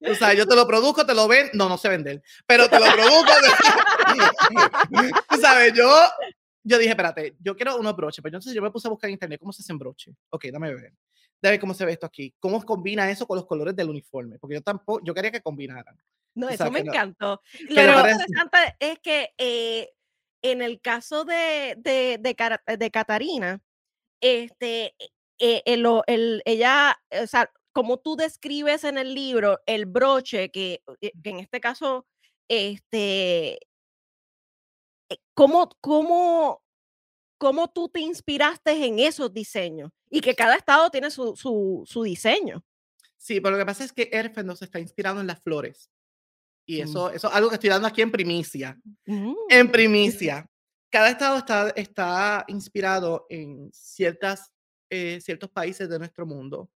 Tú 0.00 0.14
sabes, 0.14 0.38
yo 0.38 0.46
te 0.46 0.54
lo 0.54 0.64
produzco, 0.68 1.04
te 1.04 1.12
lo 1.12 1.26
ven. 1.26 1.50
No, 1.54 1.68
no 1.68 1.76
sé 1.76 1.88
vender, 1.88 2.22
pero 2.46 2.68
te 2.70 2.78
lo 2.78 2.86
produzco. 2.86 3.32
Tú 5.28 5.40
sabes, 5.40 5.72
yo, 5.74 5.90
yo 6.62 6.78
dije, 6.78 6.90
espérate, 6.90 7.34
yo 7.40 7.56
quiero 7.56 7.76
unos 7.78 7.96
broches. 7.96 8.22
Pero 8.22 8.30
entonces 8.36 8.54
yo 8.54 8.62
me 8.62 8.70
puse 8.70 8.86
a 8.86 8.90
buscar 8.92 9.08
en 9.08 9.14
internet 9.14 9.40
cómo 9.40 9.52
se 9.52 9.62
hacen 9.62 9.76
broches. 9.76 10.14
Ok, 10.30 10.44
dame 10.52 10.72
ver. 10.72 10.92
Dame 11.42 11.58
cómo 11.58 11.74
se 11.74 11.84
ve 11.84 11.92
esto 11.92 12.06
aquí. 12.06 12.32
¿Cómo 12.38 12.64
combina 12.64 13.10
eso 13.10 13.26
con 13.26 13.36
los 13.36 13.46
colores 13.46 13.74
del 13.74 13.88
uniforme? 13.90 14.38
Porque 14.38 14.54
yo 14.54 14.62
tampoco, 14.62 15.00
yo 15.04 15.14
quería 15.14 15.32
que 15.32 15.40
combinaran. 15.40 15.96
No, 16.34 16.48
eso 16.48 16.70
me 16.70 16.82
no- 16.84 16.92
encantó. 16.92 17.42
Lo 17.68 17.74
parece- 17.74 18.22
interesante 18.22 18.76
es 18.80 18.98
que 19.00 19.30
eh, 19.38 19.90
en 20.42 20.62
el 20.62 20.80
caso 20.80 21.24
de, 21.24 21.74
de, 21.78 22.18
de, 22.20 22.76
de 22.76 22.90
Catarina, 22.90 23.60
este, 24.20 24.94
eh, 25.38 25.62
el, 25.66 25.84
el- 26.06 26.42
ella, 26.44 27.00
o 27.22 27.26
sea, 27.26 27.50
como 27.72 27.98
tú 27.98 28.16
describes 28.16 28.84
en 28.84 28.98
el 28.98 29.14
libro, 29.14 29.60
el 29.66 29.86
broche, 29.86 30.50
que, 30.50 30.82
eh, 31.00 31.12
que 31.22 31.30
en 31.30 31.38
este 31.40 31.60
caso, 31.60 32.06
este, 32.48 33.58
eh, 35.10 35.18
¿cómo, 35.34 35.68
cómo, 35.80 36.62
cómo 37.38 37.68
tú 37.68 37.88
te 37.88 38.00
inspiraste 38.00 38.72
en 38.86 38.98
esos 38.98 39.32
diseños? 39.32 39.90
Y 40.10 40.20
que 40.20 40.34
cada 40.34 40.56
estado 40.56 40.90
tiene 40.90 41.10
su, 41.10 41.36
su, 41.36 41.82
su 41.86 42.02
diseño. 42.02 42.64
Sí, 43.16 43.40
pero 43.40 43.52
lo 43.52 43.58
que 43.58 43.66
pasa 43.66 43.84
es 43.84 43.92
que 43.92 44.08
Erfendo 44.12 44.56
se 44.56 44.64
está 44.64 44.78
inspirado 44.80 45.20
en 45.20 45.26
las 45.26 45.40
flores. 45.42 45.90
Y 46.70 46.80
Mm. 46.80 46.84
eso, 46.84 47.10
eso 47.10 47.28
es 47.28 47.34
algo 47.34 47.48
que 47.48 47.54
estoy 47.54 47.70
dando 47.70 47.88
aquí 47.88 48.02
en 48.02 48.10
primicia. 48.12 48.78
Mm, 49.06 49.32
En 49.48 49.70
primicia. 49.72 50.46
Cada 50.90 51.08
estado 51.10 51.38
está, 51.38 51.70
está 51.70 52.44
inspirado 52.48 53.24
en 53.30 53.70
ciertas, 53.72 54.52
eh, 54.90 55.18
ciertos 55.22 55.50
países 55.50 55.88
de 55.88 55.98
nuestro 55.98 56.26
mundo 56.26 56.70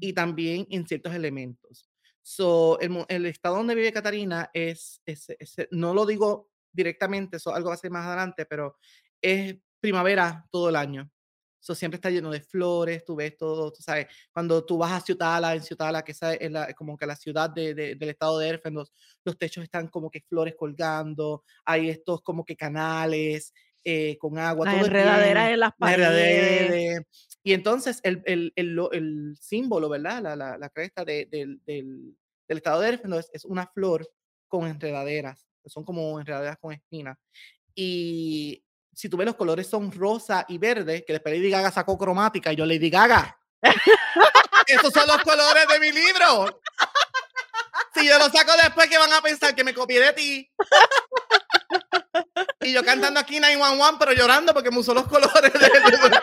y 0.00 0.12
también 0.12 0.66
en 0.70 0.86
ciertos 0.86 1.12
elementos. 1.14 1.88
So, 2.22 2.78
el, 2.80 3.26
estado 3.26 3.56
donde 3.56 3.74
vive 3.74 3.92
Catarina 3.92 4.50
es, 4.52 5.00
es- 5.04 5.30
es- 5.38 5.56
no 5.72 5.92
lo 5.94 6.06
digo 6.06 6.48
directamente, 6.72 7.36
eso 7.38 7.52
algo 7.54 7.68
va 7.70 7.74
a 7.74 7.78
ser 7.78 7.90
más 7.90 8.06
adelante, 8.06 8.46
pero 8.46 8.76
es 9.20 9.56
primavera 9.80 10.46
todo 10.50 10.68
el 10.68 10.76
año. 10.76 11.10
Eso 11.64 11.74
siempre 11.74 11.96
está 11.96 12.10
lleno 12.10 12.30
de 12.30 12.42
flores, 12.42 13.06
tú 13.06 13.16
ves 13.16 13.38
todo, 13.38 13.72
tú 13.72 13.82
sabes, 13.82 14.06
cuando 14.34 14.62
tú 14.66 14.76
vas 14.76 14.92
a 14.92 15.00
Ciutala, 15.00 15.54
en 15.54 15.62
Ciutala, 15.62 16.02
que 16.04 16.12
esa 16.12 16.34
es 16.34 16.50
la- 16.52 16.74
como 16.74 16.94
que 16.94 17.06
la 17.06 17.16
ciudad 17.16 17.48
de- 17.48 17.72
de- 17.74 17.94
del 17.94 18.10
estado 18.10 18.38
de 18.38 18.50
Erfen, 18.50 18.74
los, 18.74 18.92
los 19.24 19.38
techos 19.38 19.64
están 19.64 19.88
como 19.88 20.10
que 20.10 20.20
flores 20.28 20.54
colgando, 20.58 21.42
hay 21.64 21.88
estos 21.88 22.20
como 22.20 22.44
que 22.44 22.54
canales 22.54 23.54
eh, 23.82 24.18
con 24.18 24.38
agua, 24.38 24.66
Las 24.66 24.74
todo 24.74 24.86
enredaderas 24.86 25.50
en 25.50 25.60
las 25.60 25.72
paredes. 25.78 27.02
Y 27.42 27.52
entonces 27.54 28.00
el, 28.02 28.22
el, 28.26 28.52
el, 28.56 28.78
el 28.92 29.36
símbolo, 29.40 29.88
¿verdad? 29.88 30.20
La, 30.22 30.36
la, 30.36 30.58
la 30.58 30.68
cresta 30.68 31.02
de- 31.02 31.26
del, 31.30 31.62
del, 31.64 32.14
del 32.46 32.56
estado 32.58 32.80
de 32.82 32.88
Erfen 32.90 33.12
es, 33.14 33.30
es 33.32 33.44
una 33.46 33.66
flor 33.68 34.06
con 34.48 34.66
enredaderas, 34.66 35.46
son 35.64 35.82
como 35.84 36.20
enredaderas 36.20 36.58
con 36.58 36.74
espinas. 36.74 37.16
Y 37.74 38.62
si 38.94 39.08
tú 39.08 39.16
ves 39.16 39.26
los 39.26 39.34
colores 39.36 39.68
son 39.68 39.90
rosa 39.92 40.44
y 40.48 40.58
verde, 40.58 41.04
que 41.04 41.12
después 41.14 41.34
Lady 41.36 41.50
Gaga 41.50 41.70
sacó 41.70 41.96
cromática 41.98 42.52
y 42.52 42.56
yo 42.56 42.64
Lady 42.66 42.90
Gaga. 42.90 43.38
Esos 44.66 44.92
son 44.92 45.06
los 45.06 45.18
colores 45.22 45.66
de 45.68 45.80
mi 45.80 45.92
libro. 45.92 46.60
Si 47.94 48.06
yo 48.06 48.18
lo 48.18 48.28
saco 48.30 48.52
después, 48.62 48.88
que 48.88 48.98
van 48.98 49.12
a 49.12 49.20
pensar? 49.20 49.54
Que 49.54 49.62
me 49.64 49.72
copié 49.74 50.00
de 50.00 50.12
ti. 50.12 50.50
Y 52.62 52.72
yo 52.72 52.82
cantando 52.84 53.20
aquí 53.20 53.38
911, 53.40 53.96
pero 53.98 54.12
llorando 54.12 54.52
porque 54.54 54.70
me 54.70 54.78
usó 54.78 54.94
los 54.94 55.06
colores. 55.06 55.52
de- 55.52 56.20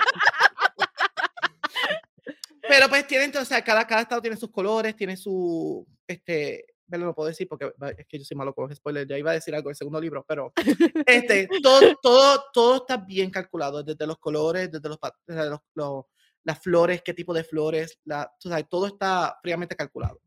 Pero 2.68 2.88
pues 2.90 3.06
tienen, 3.08 3.36
o 3.36 3.46
sea, 3.46 3.64
cada, 3.64 3.86
cada 3.86 4.02
estado 4.02 4.22
tiene 4.22 4.38
sus 4.38 4.52
colores, 4.52 4.96
tiene 4.96 5.18
su, 5.18 5.86
este, 6.08 6.66
bueno, 6.92 7.06
no 7.06 7.16
puedo 7.16 7.30
decir 7.30 7.48
porque 7.48 7.72
es 7.98 8.06
que 8.08 8.20
yo 8.20 8.26
soy 8.26 8.38
malo 8.38 8.54
con 8.54 8.68
los 8.70 8.78
spoilers, 8.78 9.08
ya 9.10 9.18
iba 9.18 9.32
a 9.32 9.36
decir 9.36 9.56
algo 9.56 9.70
del 9.70 9.76
segundo 9.76 10.00
libro, 10.00 10.24
pero 10.28 10.54
este, 11.08 11.48
todo, 11.64 11.80
todo, 12.02 12.44
todo 12.54 12.76
está 12.78 12.98
bien 12.98 13.32
calculado, 13.32 13.82
desde 13.84 14.06
los 14.06 14.18
colores, 14.20 14.72
desde 14.72 14.88
los, 14.90 15.00
desde 15.26 15.50
los, 15.50 15.60
los- 15.74 16.06
las 16.44 16.58
flores, 16.60 17.04
qué 17.06 17.14
tipo 17.14 17.36
de 17.36 17.44
flores, 17.44 18.00
la, 18.04 18.32
tú 18.40 18.50
sabes, 18.50 18.66
todo 18.68 18.88
está 18.88 19.38
fríamente 19.44 19.76
calculado 19.76 20.20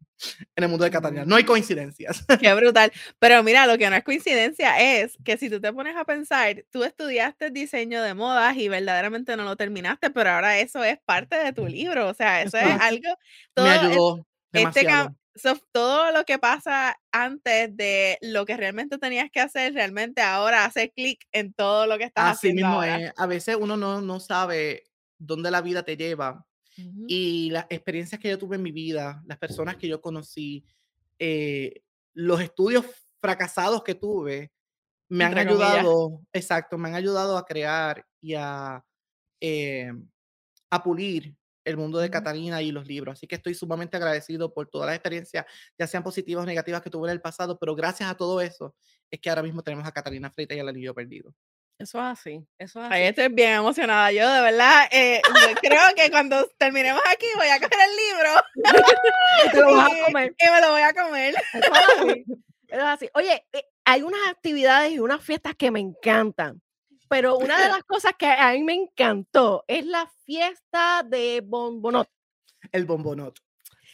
en 0.54 0.62
el 0.62 0.70
mundo 0.70 0.84
de 0.84 0.90
Catalina. 0.92 1.24
No 1.24 1.34
hay 1.34 1.42
coincidencias. 1.42 2.24
Qué 2.40 2.54
brutal. 2.54 2.92
Pero 3.18 3.42
mira, 3.42 3.66
lo 3.66 3.76
que 3.76 3.90
no 3.90 3.96
es 3.96 4.04
coincidencia 4.04 4.80
es 5.02 5.18
que 5.24 5.36
si 5.38 5.50
tú 5.50 5.60
te 5.60 5.72
pones 5.72 5.96
a 5.96 6.04
pensar, 6.04 6.64
tú 6.70 6.84
estudiaste 6.84 7.50
diseño 7.50 8.00
de 8.00 8.14
modas 8.14 8.56
y 8.56 8.68
verdaderamente 8.68 9.36
no 9.36 9.42
lo 9.42 9.56
terminaste, 9.56 10.10
pero 10.10 10.30
ahora 10.30 10.60
eso 10.60 10.84
es 10.84 11.00
parte 11.04 11.34
de 11.36 11.52
tu 11.52 11.66
libro. 11.66 12.06
O 12.08 12.14
sea, 12.14 12.42
eso 12.42 12.58
es 12.58 12.80
algo. 12.80 13.08
Todo 13.52 13.66
Me 13.66 13.74
es- 13.74 13.80
ayudó 13.82 14.26
este 14.52 14.80
so, 15.36 15.56
todo 15.72 16.12
lo 16.12 16.24
que 16.24 16.38
pasa 16.38 16.96
antes 17.12 17.76
de 17.76 18.18
lo 18.22 18.46
que 18.46 18.56
realmente 18.56 18.98
tenías 18.98 19.30
que 19.30 19.40
hacer, 19.40 19.74
realmente 19.74 20.22
ahora 20.22 20.64
hace 20.64 20.90
clic 20.92 21.24
en 21.32 21.52
todo 21.54 21.86
lo 21.86 21.98
que 21.98 22.04
estás 22.04 22.26
Así 22.26 22.36
haciendo 22.38 22.52
mismo 22.52 22.80
ahora. 22.80 23.02
es. 23.06 23.12
A 23.16 23.26
veces 23.26 23.56
uno 23.60 23.76
no, 23.76 24.00
no 24.00 24.20
sabe 24.20 24.84
dónde 25.18 25.50
la 25.50 25.60
vida 25.62 25.82
te 25.82 25.96
lleva 25.96 26.46
y 27.06 27.50
las 27.50 27.66
experiencias 27.70 28.20
que 28.20 28.30
yo 28.30 28.38
tuve 28.38 28.56
en 28.56 28.62
mi 28.62 28.72
vida, 28.72 29.22
las 29.26 29.38
personas 29.38 29.76
que 29.76 29.88
yo 29.88 30.00
conocí, 30.00 30.64
eh, 31.18 31.82
los 32.14 32.40
estudios 32.40 32.86
fracasados 33.20 33.84
que 33.84 33.94
tuve, 33.96 34.52
me 35.10 35.24
han 35.24 35.38
comillas. 35.38 35.38
ayudado, 35.38 36.22
exacto, 36.32 36.78
me 36.78 36.88
han 36.90 36.96
ayudado 36.96 37.38
a 37.38 37.46
crear 37.46 38.06
y 38.20 38.34
a, 38.36 38.84
eh, 39.40 39.92
a 40.70 40.82
pulir 40.82 41.36
el 41.64 41.76
mundo 41.76 41.98
de. 41.98 42.10
Catalina 42.10 42.62
y 42.62 42.70
los 42.70 42.86
libros. 42.86 43.14
Así 43.14 43.26
que 43.26 43.34
estoy 43.34 43.54
sumamente 43.54 43.96
agradecido 43.96 44.52
por 44.52 44.68
todas 44.68 44.86
las 44.86 44.96
experiencias, 44.96 45.44
ya 45.78 45.86
sean 45.86 46.02
positivas 46.02 46.44
o 46.44 46.46
negativas 46.46 46.80
que 46.80 46.90
tuve 46.90 47.08
en 47.08 47.12
el 47.12 47.20
pasado, 47.20 47.58
pero 47.58 47.74
gracias 47.74 48.08
a 48.08 48.16
todo 48.16 48.40
eso 48.40 48.74
es 49.10 49.20
que 49.20 49.30
ahora 49.30 49.42
mismo 49.42 49.62
tenemos 49.62 49.86
a 49.86 49.92
Catalina 49.92 50.30
Freitas 50.30 50.56
y 50.56 50.60
al 50.60 50.68
Anillo 50.68 50.94
Perdido. 50.94 51.34
Eso 51.76 51.98
es 51.98 52.04
así, 52.04 52.46
eso 52.56 52.84
es 52.84 52.90
así. 52.90 53.02
estoy 53.02 53.28
bien 53.28 53.54
emocionada. 53.54 54.12
Yo 54.12 54.32
de 54.32 54.40
verdad 54.42 54.86
eh, 54.92 55.20
yo 55.24 55.54
creo 55.60 55.80
que 55.96 56.08
cuando 56.10 56.48
terminemos 56.56 57.02
aquí 57.12 57.26
voy 57.36 57.48
a 57.48 57.58
coger 57.58 57.78
el 57.88 57.96
libro 57.96 58.30
Y 59.46 59.50
te 59.50 59.60
lo 59.60 59.74
vas 59.74 59.90
a 59.90 60.04
comer. 60.04 60.34
y 60.38 60.50
me 60.50 60.60
lo 60.60 60.70
voy 60.70 60.82
a 60.82 60.92
comer. 60.94 61.34
Eso 61.52 61.58
es 61.58 61.98
así, 61.98 62.24
eso 62.68 62.80
es 62.80 62.84
así. 62.84 63.10
Oye, 63.14 63.44
eh, 63.52 63.64
hay 63.84 64.02
unas 64.02 64.20
actividades 64.28 64.92
y 64.92 65.00
unas 65.00 65.20
fiestas 65.22 65.56
que 65.56 65.72
me 65.72 65.80
encantan, 65.80 66.62
pero 67.14 67.36
una 67.36 67.62
de 67.62 67.68
las 67.68 67.84
cosas 67.86 68.12
que 68.18 68.26
a 68.26 68.50
mí 68.54 68.64
me 68.64 68.74
encantó 68.74 69.64
es 69.68 69.86
la 69.86 70.10
fiesta 70.26 71.04
de 71.04 71.42
Bombonot. 71.44 72.08
El 72.72 72.86
bombonot. 72.86 73.38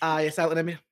Ay, 0.01 0.29
esa 0.29 0.49
una 0.49 0.63
mía. 0.63 0.83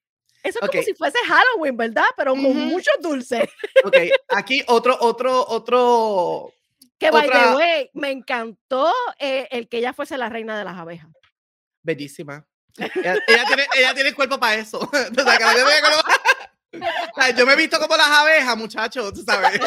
Eso 0.43 0.59
es 0.59 0.65
Ok. 0.67 0.73
como 0.73 0.83
si 0.83 0.95
fuese 0.95 1.17
Halloween, 1.27 1.75
¿verdad? 1.79 2.05
Pero 2.19 2.33
con 2.33 2.45
Ujú. 2.45 2.53
muchos 2.53 2.95
dulces. 3.01 3.49
Ok, 3.83 3.97
aquí 4.29 4.63
otro, 4.67 4.99
otro, 5.01 5.43
otro. 5.49 6.53
Que, 6.99 7.11
by 7.11 7.31
the 7.31 7.57
way, 7.57 7.91
me 7.95 8.11
encantó 8.11 8.93
eh, 9.19 9.49
el 9.51 9.67
que 9.67 9.79
ella 9.79 9.95
fuese 9.95 10.19
la 10.19 10.29
reina 10.29 10.59
de 10.59 10.65
las 10.65 10.77
abejas. 10.77 11.09
Bellísima. 11.83 12.47
Ella, 12.77 13.17
ella 13.27 13.47
tiene, 13.47 13.67
ella 13.75 13.95
tiene 13.95 14.11
el 14.11 14.15
cuerpo 14.15 14.39
para 14.39 14.57
eso. 14.57 14.79
Tú 15.15 15.23
sabes, 15.23 15.39
que 15.39 15.45
la 15.45 16.01
O 17.17 17.23
sea, 17.23 17.31
yo 17.31 17.47
me 17.47 17.55
he 17.55 17.57
visto 17.57 17.79
como 17.81 17.97
las 17.97 18.09
abejas, 18.09 18.55
muchachos, 18.55 19.15
tú 19.15 19.23
sabes. 19.23 19.59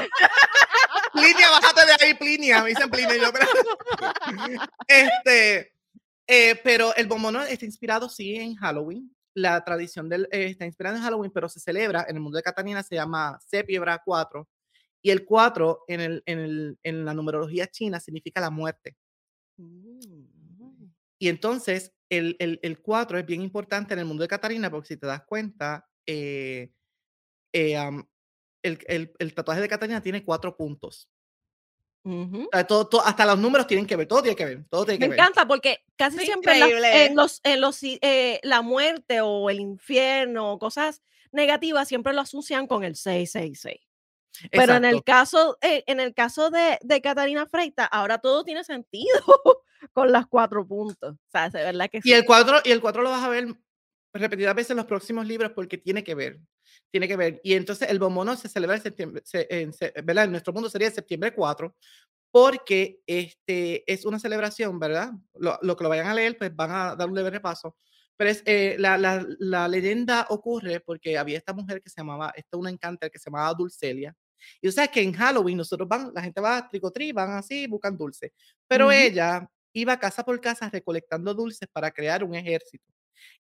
Plinia, 1.14 1.50
bájate 1.52 1.86
de 1.86 2.06
ahí, 2.06 2.14
Plinia. 2.14 2.64
Me 2.64 2.70
dicen 2.70 2.90
Plinia. 2.90 3.18
Yo, 3.18 3.32
pero... 3.32 3.46
Este, 4.88 5.74
eh, 6.28 6.56
pero 6.64 6.96
el 6.96 7.08
bombonón 7.08 7.48
está 7.48 7.66
inspirado, 7.66 8.10
sí, 8.10 8.36
en 8.36 8.56
Halloween. 8.56 9.16
La 9.34 9.64
tradición 9.64 10.10
del, 10.10 10.28
eh, 10.32 10.48
está 10.48 10.66
inspirada 10.66 10.98
en 10.98 11.04
Halloween, 11.04 11.32
pero 11.32 11.48
se 11.50 11.60
celebra 11.60 12.06
en 12.08 12.16
el 12.16 12.22
mundo 12.22 12.38
de 12.38 12.44
Catalina, 12.44 12.84
se 12.84 12.96
llama 12.96 13.40
Sepiebra 13.46 14.02
4. 14.04 14.48
Y 15.02 15.10
el 15.10 15.26
4 15.26 15.86
en, 15.88 16.02
el, 16.02 16.24
en, 16.26 16.40
el, 16.40 16.80
en 16.84 17.06
la 17.06 17.14
numerología 17.14 17.68
china 17.68 18.00
significa 18.00 18.40
la 18.40 18.50
muerte. 18.50 18.96
Y 21.18 21.30
entonces 21.30 21.94
el, 22.10 22.36
el, 22.40 22.60
el 22.62 22.82
4 22.82 23.20
es 23.20 23.26
bien 23.26 23.42
importante 23.42 23.94
en 23.94 24.00
el 24.00 24.06
mundo 24.06 24.24
de 24.24 24.28
Catarina 24.28 24.70
porque 24.70 24.90
si 24.90 24.98
te 24.98 25.08
das 25.08 25.24
cuenta, 25.24 25.88
eh, 26.06 26.72
eh, 27.54 27.78
el, 28.64 28.80
el- 28.88 29.14
el 29.20 29.34
tatuaje 29.34 29.62
de 29.62 29.68
Catarina 29.70 30.02
tiene 30.02 30.24
cuatro 30.24 30.56
puntos. 30.56 31.08
O 32.04 32.48
sea, 32.52 32.66
todo, 32.66 32.88
todo- 32.88 33.06
hasta 33.06 33.26
los 33.28 33.38
números 33.38 33.68
tienen 33.68 33.86
que 33.86 33.96
ver, 33.96 34.08
todo 34.08 34.24
tiene 34.24 34.36
que 34.36 34.46
ver, 34.46 34.66
todo 34.70 34.86
tiene 34.86 34.98
Me 35.00 35.06
que 35.06 35.10
ver. 35.12 35.20
encanta 35.20 35.48
porque 35.48 35.84
casi 35.96 36.16
Está 36.18 36.26
siempre 36.26 36.54
en, 36.54 36.60
las- 36.82 36.96
en 36.96 37.16
los, 37.16 37.42
en 37.44 37.62
los, 37.62 37.84
eh, 37.84 38.40
la 38.42 38.64
muerte 38.64 39.22
o 39.22 39.50
el 39.52 39.60
infierno 39.60 40.52
o 40.54 40.58
cosas 40.60 41.04
negativas 41.32 41.88
siempre 41.88 42.14
lo 42.14 42.22
asocian 42.22 42.66
con 42.66 42.84
el 42.84 42.96
666. 42.96 43.80
Pero 44.52 44.74
en 44.76 44.86
el 44.86 45.04
caso, 45.04 45.58
eh, 45.62 45.84
en 45.86 46.00
el 46.00 46.16
caso 46.16 46.50
de, 46.50 46.80
de 46.82 47.02
Catarina 47.02 47.46
Freita, 47.46 47.86
ahora 47.86 48.18
todo 48.18 48.44
tiene 48.44 48.64
sentido 48.64 49.06
con 49.94 50.12
las 50.12 50.26
cuatro 50.26 50.66
puntos. 50.66 51.14
O 51.16 51.30
sea, 51.32 51.50
verdad 51.50 51.90
que 51.92 51.98
Y 51.98 52.02
sí. 52.02 52.14
el 52.14 52.26
4 52.26 52.62
y 52.64 52.72
el 52.72 52.82
4 52.82 53.04
lo 53.04 53.12
vas 53.12 53.24
a 53.24 53.30
ver 53.30 53.54
repetidas 54.14 54.56
veces 54.56 54.72
en 54.72 54.78
los 54.78 54.86
próximos 54.88 55.28
libros 55.28 55.52
porque 55.54 55.78
tiene 55.78 56.04
que 56.04 56.16
ver, 56.16 56.40
tiene 56.92 57.08
que 57.08 57.16
ver. 57.18 57.42
Y 57.44 57.54
entonces 57.54 57.90
el 57.90 58.00
bombono 58.00 58.36
se 58.36 58.50
celebra 58.50 58.78
en 58.78 58.84
septiembre, 58.84 59.22
se- 59.26 59.48
en, 59.50 59.74
se- 59.74 59.94
¿verdad? 60.04 60.26
En 60.26 60.32
nuestro 60.32 60.54
mundo 60.54 60.70
sería 60.70 60.92
septiembre 60.92 61.34
4 61.34 61.76
porque 62.32 63.00
este 63.06 63.84
es 63.92 64.06
una 64.06 64.20
celebración, 64.20 64.80
¿verdad? 64.80 65.12
Lo, 65.36 65.60
lo 65.62 65.76
que 65.76 65.84
lo 65.84 65.90
vayan 65.90 66.08
a 66.08 66.14
leer, 66.14 66.38
pues 66.38 66.56
van 66.56 66.72
a 66.72 66.96
dar 66.96 67.10
un 67.10 67.16
leve 67.16 67.30
repaso. 67.30 67.76
Pero 68.18 68.30
es, 68.30 68.44
eh, 68.46 68.76
la, 68.80 68.98
la, 68.98 69.26
la 69.40 69.68
leyenda 69.68 70.28
ocurre 70.30 70.80
porque 70.80 71.18
había 71.18 71.38
esta 71.38 71.54
mujer 71.54 71.82
que 71.82 71.90
se 71.90 72.02
llamaba, 72.02 72.32
esta 72.36 72.58
una 72.58 72.70
encanter 72.70 73.12
que 73.12 73.20
se 73.20 73.30
llamaba 73.30 73.54
Dulcelia. 73.54 74.16
Y 74.62 74.68
tú 74.68 74.72
sabes 74.72 74.92
que 74.92 75.02
en 75.02 75.14
Halloween 75.14 75.58
nosotros 75.58 75.88
van, 75.88 76.12
la 76.14 76.22
gente 76.22 76.40
va 76.42 76.58
a 76.58 76.70
tricotri, 76.70 77.12
van 77.12 77.32
así, 77.32 77.68
buscan 77.68 77.98
dulces. 77.98 78.32
Pero 78.68 78.92
ella 78.92 79.48
iba 79.74 80.00
casa 80.00 80.24
por 80.24 80.40
casa 80.42 80.70
recolectando 80.70 81.34
dulces 81.34 81.68
para 81.72 81.92
crear 81.92 82.24
un 82.24 82.36
ejército. 82.36 82.86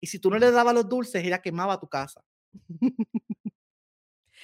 Y 0.01 0.07
si 0.07 0.19
tú 0.19 0.29
no 0.29 0.37
le 0.39 0.51
dabas 0.51 0.73
los 0.73 0.87
dulces, 0.89 1.23
ella 1.23 1.41
quemaba 1.41 1.79
tu 1.79 1.87
casa. 1.87 2.21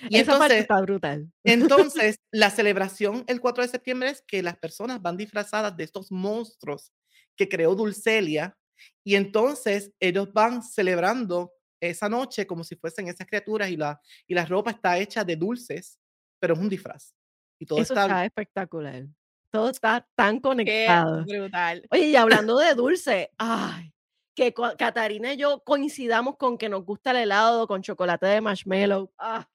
Y 0.09 0.17
Esa 0.17 0.37
parte 0.37 0.57
entonces, 0.57 0.61
está 0.61 0.81
brutal. 0.81 1.31
entonces, 1.43 2.19
la 2.31 2.49
celebración 2.49 3.23
el 3.27 3.39
4 3.39 3.63
de 3.63 3.69
septiembre 3.69 4.09
es 4.09 4.21
que 4.27 4.43
las 4.43 4.57
personas 4.57 5.01
van 5.01 5.17
disfrazadas 5.17 5.75
de 5.77 5.83
estos 5.85 6.11
monstruos 6.11 6.91
que 7.35 7.47
creó 7.47 7.75
Dulcelia 7.75 8.57
y 9.03 9.15
entonces 9.15 9.93
ellos 9.99 10.31
van 10.33 10.61
celebrando 10.63 11.53
esa 11.79 12.09
noche 12.09 12.45
como 12.45 12.63
si 12.63 12.75
fuesen 12.75 13.07
esas 13.07 13.27
criaturas 13.27 13.69
y 13.69 13.77
la, 13.77 14.01
y 14.27 14.33
la 14.33 14.45
ropa 14.45 14.71
está 14.71 14.97
hecha 14.97 15.23
de 15.23 15.35
dulces, 15.35 15.99
pero 16.39 16.55
es 16.55 16.59
un 16.59 16.69
disfraz. 16.69 17.13
Y 17.59 17.65
todo 17.65 17.79
Eso 17.79 17.93
está... 17.93 18.03
está 18.03 18.25
espectacular. 18.25 19.05
Todo 19.49 19.69
está 19.69 20.05
tan 20.15 20.35
Qué 20.35 20.41
conectado. 20.41 21.23
brutal. 21.23 21.87
Oye, 21.89 22.07
y 22.09 22.15
hablando 22.17 22.57
de 22.57 22.73
dulce, 22.73 23.31
ay, 23.37 23.93
que 24.36 24.53
Catarina 24.77 25.33
y 25.33 25.38
yo 25.38 25.61
coincidamos 25.63 26.38
con 26.38 26.57
que 26.57 26.69
nos 26.69 26.83
gusta 26.86 27.11
el 27.11 27.17
helado 27.17 27.67
con 27.67 27.81
chocolate 27.81 28.25
de 28.27 28.41
marshmallow. 28.41 29.11
Ah, 29.17 29.47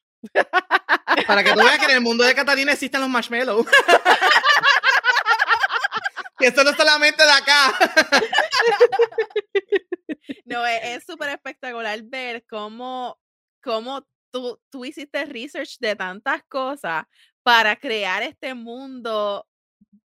Para 1.27 1.45
que 1.45 1.53
tú 1.53 1.59
veas 1.59 1.79
que 1.79 1.85
en 1.87 1.91
el 1.99 2.01
mundo 2.01 2.25
de 2.25 2.35
Catalina 2.35 2.73
existen 2.73 3.01
los 3.01 3.11
marshmallows. 3.11 3.67
que 6.39 6.47
eso 6.47 6.65
no 6.65 6.71
es 6.71 6.77
solamente 6.77 7.23
de 7.25 7.31
acá. 7.31 7.79
No, 10.45 10.67
e- 10.67 10.95
es 10.95 11.05
súper 11.05 11.29
espectacular 11.31 12.01
ver 12.05 12.45
cómo, 12.49 13.19
cómo 13.63 14.07
tú, 14.33 14.61
tú 14.69 14.85
hiciste 14.85 15.25
research 15.25 15.79
de 15.79 15.95
tantas 15.97 16.43
cosas 16.45 17.05
para 17.43 17.77
crear 17.77 18.23
este 18.23 18.55
mundo 18.55 19.47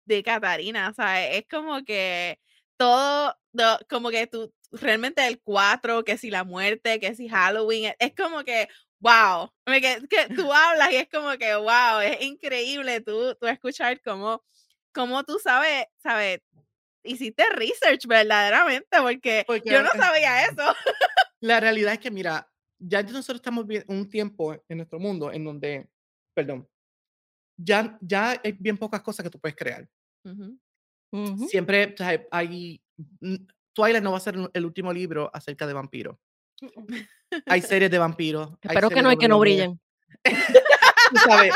de 0.05 0.23
Catarina, 0.23 0.91
o 0.91 0.95
sea, 0.95 1.27
es 1.29 1.45
como 1.51 1.83
que 1.85 2.39
todo, 2.77 3.37
do- 3.53 3.79
como 3.91 4.11
que 4.11 4.27
tú, 4.29 4.53
realmente 4.73 5.27
el 5.27 5.41
4, 5.41 6.05
que 6.05 6.19
si 6.19 6.31
la 6.31 6.45
muerte, 6.45 7.01
que 7.01 7.15
si 7.15 7.29
Halloween, 7.29 7.87
e- 7.87 7.97
es 7.99 8.15
como 8.15 8.45
que, 8.45 8.69
wow, 9.01 9.51
que, 9.67 9.99
que 10.09 10.27
tú 10.51 10.53
hablas 10.53 10.91
y 10.93 10.97
es 10.97 11.09
como 11.09 11.31
que, 11.39 11.55
wow, 11.55 12.01
es 12.03 12.21
increíble 12.23 13.01
tú, 13.01 13.35
tú 13.41 13.47
escuchar 13.47 14.01
cómo, 14.03 14.45
cómo 14.93 15.25
tú 15.25 15.39
sabes, 15.39 15.87
sabes, 15.99 16.41
hiciste 17.05 17.45
research 17.55 18.07
verdaderamente, 18.07 18.89
porque, 19.01 19.45
Porque, 19.47 19.71
yo 19.71 19.83
no 19.83 19.91
sabía 19.91 20.43
eso. 20.45 20.75
La 21.41 21.61
realidad 21.61 21.93
es 21.95 21.99
que, 22.01 22.11
mira, 22.11 22.51
ya 22.79 23.03
nosotros 23.03 23.37
estamos 23.37 23.67
vi- 23.67 23.83
un 23.89 24.09
tiempo 24.09 24.55
en 24.69 24.77
nuestro 24.79 24.99
mundo 24.99 25.33
en 25.33 25.45
donde, 25.45 25.89
perdón, 26.35 26.69
ya, 27.57 27.99
ya 28.01 28.41
hay 28.45 28.53
bien 28.53 28.77
pocas 28.79 29.03
cosas 29.03 29.25
que 29.25 29.31
tú 29.31 29.41
puedes 29.41 29.57
crear. 29.57 29.89
Ujú, 30.25 30.59
Ujú. 31.13 31.49
Siempre 31.49 31.95
o 31.95 31.97
sea, 31.97 32.27
hay. 32.31 32.83
mm, 33.21 33.37
Twilight 33.79 34.03
no 34.03 34.11
va 34.11 34.17
a 34.17 34.21
ser 34.21 34.37
el 34.53 34.65
último 34.67 34.93
libro 34.93 35.31
acerca 35.33 35.65
de 35.65 35.73
vampiros. 35.73 36.19
Hay 37.47 37.63
series 37.63 37.89
de 37.89 37.99
vampiros. 37.99 38.51
Espero 38.63 38.91
que 38.91 39.01
no 39.01 39.09
hay 39.09 39.17
que 39.17 39.29
no 39.29 39.39
brillen. 39.39 39.81
sabes, 41.25 41.55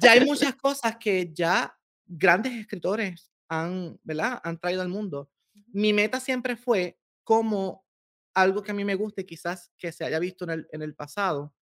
ya 0.00 0.12
hay 0.12 0.20
muchas 0.24 0.54
cosas 0.54 0.96
que 0.96 1.32
ya 1.32 1.76
grandes 2.06 2.52
escritores 2.52 3.32
han, 3.48 3.98
¿verdad? 4.04 4.40
han 4.44 4.58
traído 4.58 4.82
al 4.82 4.88
mundo. 4.88 5.28
Mi 5.72 5.92
meta 5.92 6.20
siempre 6.20 6.54
fue 6.54 7.00
como 7.24 7.84
algo 8.32 8.62
que 8.62 8.70
a 8.70 8.74
mí 8.74 8.84
me 8.84 8.94
guste, 8.94 9.26
quizás 9.26 9.72
que 9.76 9.90
se 9.90 10.04
haya 10.04 10.20
visto 10.20 10.44
en 10.44 10.50
el, 10.50 10.68
en 10.70 10.82
el 10.82 10.94
pasado, 10.94 11.52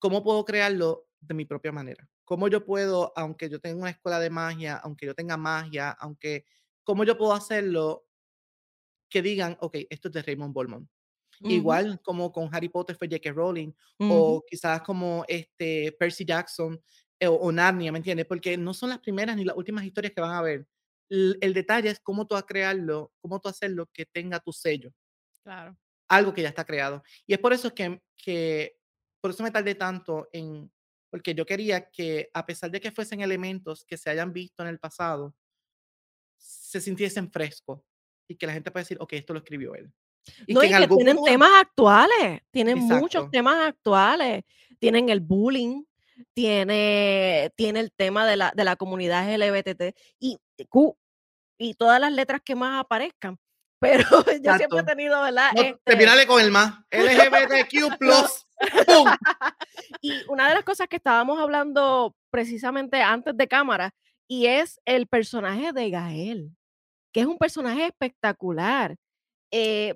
cómo 0.00 0.24
puedo 0.24 0.44
crearlo 0.44 1.06
de 1.20 1.34
mi 1.34 1.44
propia 1.44 1.70
manera. 1.70 2.08
Cómo 2.24 2.48
yo 2.48 2.64
puedo, 2.64 3.12
aunque 3.14 3.48
yo 3.48 3.60
tenga 3.60 3.80
una 3.80 3.90
escuela 3.90 4.18
de 4.18 4.30
magia, 4.30 4.76
aunque 4.78 5.06
yo 5.06 5.14
tenga 5.14 5.36
magia, 5.36 5.90
aunque, 5.90 6.46
cómo 6.82 7.04
yo 7.04 7.16
puedo 7.16 7.32
hacerlo 7.32 8.04
que 9.14 9.22
digan, 9.22 9.56
ok, 9.60 9.76
esto 9.90 10.08
es 10.08 10.14
de 10.14 10.22
Raymond 10.22 10.52
Bolman. 10.52 10.88
Igual 11.38 12.00
como 12.02 12.32
con 12.32 12.52
Harry 12.52 12.68
Potter 12.68 12.96
fue 12.96 13.06
J.K. 13.06 13.30
Rowling, 13.30 13.72
o 14.00 14.42
quizás 14.44 14.82
como 14.82 15.24
este 15.28 15.92
Percy 16.00 16.24
Jackson 16.24 16.82
eh, 17.20 17.28
o, 17.28 17.34
o 17.34 17.52
Narnia, 17.52 17.92
¿me 17.92 17.98
entiendes? 17.98 18.26
Porque 18.26 18.56
no 18.56 18.74
son 18.74 18.88
las 18.88 18.98
primeras 18.98 19.36
ni 19.36 19.44
las 19.44 19.56
últimas 19.56 19.84
historias 19.84 20.12
que 20.12 20.20
van 20.20 20.34
a 20.34 20.42
ver. 20.42 20.66
El, 21.08 21.54
detalle 21.54 21.90
es 21.90 22.00
cómo 22.00 22.26
tú 22.26 22.34
a 22.34 22.44
crearlo, 22.44 23.12
cómo 23.20 23.40
tú 23.40 23.48
hacerlo 23.48 23.88
que 23.92 24.04
tenga 24.04 24.40
tu 24.40 24.52
sello, 24.52 24.90
Claro. 25.44 25.78
algo 26.08 26.34
que 26.34 26.42
ya 26.42 26.48
está 26.48 26.64
creado. 26.64 27.04
Y 27.24 27.34
es 27.34 27.38
por 27.38 27.52
eso 27.52 27.72
que, 27.72 28.02
que 28.16 28.76
por 29.20 29.30
eso 29.30 29.44
me 29.44 29.52
tardé 29.52 29.76
tanto 29.76 30.28
en, 30.32 30.72
porque 31.08 31.36
yo 31.36 31.46
quería 31.46 31.88
que 31.88 32.30
a 32.34 32.44
pesar 32.44 32.72
de 32.72 32.80
que 32.80 32.90
fuesen 32.90 33.20
elementos 33.20 33.84
que 33.84 33.96
se 33.96 34.10
hayan 34.10 34.32
visto 34.32 34.64
en 34.64 34.70
el 34.70 34.80
pasado, 34.80 35.36
se 36.36 36.80
sintiesen 36.80 37.30
frescos 37.30 37.80
y 38.28 38.36
que 38.36 38.46
la 38.46 38.52
gente 38.52 38.70
pueda 38.70 38.82
decir, 38.82 38.98
ok, 39.00 39.12
esto 39.14 39.32
lo 39.32 39.40
escribió 39.40 39.74
él. 39.74 39.92
Y 40.46 40.54
No, 40.54 40.60
que 40.60 40.66
y 40.66 40.70
en 40.70 40.76
que 40.76 40.82
algún 40.84 40.98
tienen 40.98 41.22
temas 41.22 41.50
actuales, 41.60 42.42
tienen 42.50 42.78
muchos 42.78 43.30
temas 43.30 43.68
actuales. 43.68 44.44
Tienen 44.78 45.08
el 45.08 45.20
bullying, 45.20 45.84
tiene, 46.32 47.52
tiene 47.56 47.80
el 47.80 47.92
tema 47.92 48.26
de 48.26 48.36
la, 48.36 48.52
de 48.54 48.64
la 48.64 48.76
comunidad 48.76 49.28
LGBT 49.34 49.96
y 50.18 50.38
Q 50.68 50.96
y 51.58 51.74
todas 51.74 52.00
las 52.00 52.12
letras 52.12 52.40
que 52.44 52.54
más 52.54 52.80
aparezcan. 52.80 53.38
Pero 53.80 54.06
yo 54.42 54.56
siempre 54.56 54.80
he 54.80 54.84
tenido, 54.84 55.20
¿verdad? 55.20 55.50
No, 55.54 55.62
Este, 55.62 55.80
terminale 55.84 56.26
con 56.26 56.40
el 56.40 56.50
más. 56.50 56.74
LGBTQ 56.90 57.96
plus. 57.98 58.46
¡Pum! 58.86 59.06
y 60.00 60.12
una 60.28 60.48
de 60.48 60.54
las 60.54 60.64
cosas 60.64 60.88
que 60.88 60.96
estábamos 60.96 61.38
hablando 61.38 62.16
precisamente 62.30 63.02
antes 63.02 63.36
de 63.36 63.46
cámara, 63.46 63.94
y 64.26 64.46
es 64.46 64.80
el 64.86 65.06
personaje 65.06 65.72
de 65.72 65.90
Gael, 65.90 66.50
que 67.14 67.20
es 67.22 67.26
un 67.26 67.38
personaje 67.38 67.86
espectacular, 67.86 68.96
eh, 69.52 69.94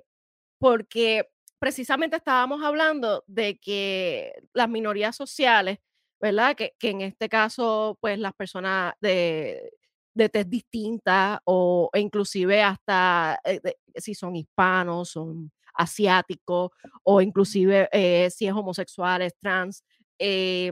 porque 0.59 1.29
precisamente 1.59 2.17
estábamos 2.17 2.63
hablando 2.63 3.23
de 3.27 3.59
que 3.59 4.33
las 4.53 4.69
minorías 4.69 5.15
sociales, 5.17 5.79
¿verdad? 6.21 6.55
Que, 6.55 6.73
que 6.79 6.91
en 6.91 7.01
este 7.01 7.29
caso, 7.29 7.97
pues 8.01 8.19
las 8.19 8.33
personas 8.33 8.93
de, 9.01 9.71
de 10.15 10.29
tez 10.29 10.49
distinta 10.49 11.41
o 11.45 11.89
e 11.93 11.99
inclusive 12.01 12.63
hasta 12.63 13.39
eh, 13.45 13.61
si 13.95 14.15
son 14.15 14.35
hispanos, 14.35 15.09
son 15.11 15.51
asiáticos 15.75 16.71
o 17.03 17.21
inclusive 17.21 17.89
eh, 17.91 18.29
si 18.31 18.47
es 18.47 18.53
homosexuales, 18.53 19.33
trans, 19.39 19.83
eh, 20.19 20.71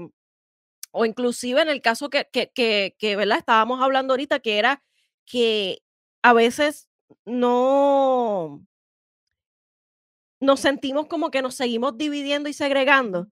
o 0.91 1.05
inclusive 1.05 1.61
en 1.61 1.69
el 1.69 1.81
caso 1.81 2.09
que, 2.09 2.27
que, 2.31 2.51
que, 2.53 2.95
que, 2.99 3.15
¿verdad? 3.15 3.39
Estábamos 3.39 3.81
hablando 3.81 4.13
ahorita, 4.13 4.39
que 4.39 4.57
era 4.59 4.83
que 5.25 5.79
a 6.27 6.33
veces 6.33 6.89
no 7.25 8.61
nos 10.41 10.59
sentimos 10.59 11.07
como 11.07 11.31
que 11.31 11.41
nos 11.41 11.55
seguimos 11.55 11.97
dividiendo 11.97 12.49
y 12.49 12.53
segregando. 12.53 13.29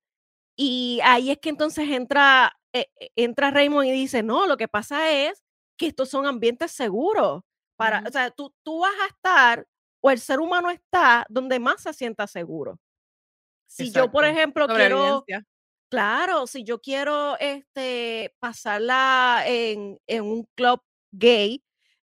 Y 0.58 1.02
ahí 1.04 1.30
es 1.30 1.40
que 1.40 1.50
entonces 1.50 1.90
entra, 1.90 2.58
eh, 2.72 2.88
eh, 3.02 3.10
entra 3.18 3.52
Raymond 3.52 3.86
y 3.88 3.92
dice, 3.92 4.24
no, 4.24 4.48
lo 4.48 4.56
que 4.56 4.70
pasa 4.70 5.12
es 5.12 5.44
que 5.78 5.88
estos 5.88 6.08
son 6.08 6.26
ambientes 6.26 6.72
seguros. 6.72 7.44
Para, 7.76 8.00
Ujú. 8.00 8.08
O 8.08 8.12
sea, 8.14 8.32
tú, 8.32 8.54
tú 8.64 8.80
vas 8.80 8.94
a 9.04 9.08
estar, 9.08 9.68
o 10.02 10.10
el 10.10 10.20
ser 10.20 10.40
humano 10.40 10.70
está 10.70 11.26
donde 11.28 11.60
más 11.60 11.82
se 11.84 11.92
sienta 11.92 12.28
seguro. 12.28 12.80
Si 13.68 13.92
yo, 13.92 14.10
por 14.10 14.24
Exacto. 14.24 14.40
ejemplo, 14.40 14.68
quiero, 14.68 15.26
claro, 15.92 16.48
si 16.48 16.64
yo 16.64 16.80
quiero 16.80 17.38
este, 17.40 18.34
pasarla 18.40 19.44
en, 19.46 20.00
en 20.08 20.24
un 20.24 20.48
club 20.56 20.80
gay, 21.12 21.65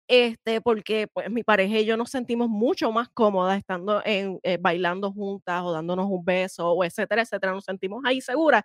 este, 0.08 0.62
porque 0.62 1.08
pues 1.08 1.30
mi 1.30 1.43
pareja 1.43 1.80
y 1.80 1.86
yo 1.86 1.97
nos 1.97 2.10
sentimos 2.10 2.49
mucho 2.49 2.91
más 2.91 3.10
cómodas 3.10 3.58
estando 3.58 4.01
en, 4.05 4.39
eh, 4.43 4.58
bailando 4.60 5.12
juntas 5.12 5.62
o 5.64 5.72
dándonos 5.72 6.08
un 6.10 6.24
beso 6.24 6.72
o 6.72 6.84
etcétera, 6.84 7.22
etcétera, 7.24 7.51
nos 7.53 7.66
sentimos 7.66 8.01
ahí 8.05 8.22
seguras. 8.22 8.64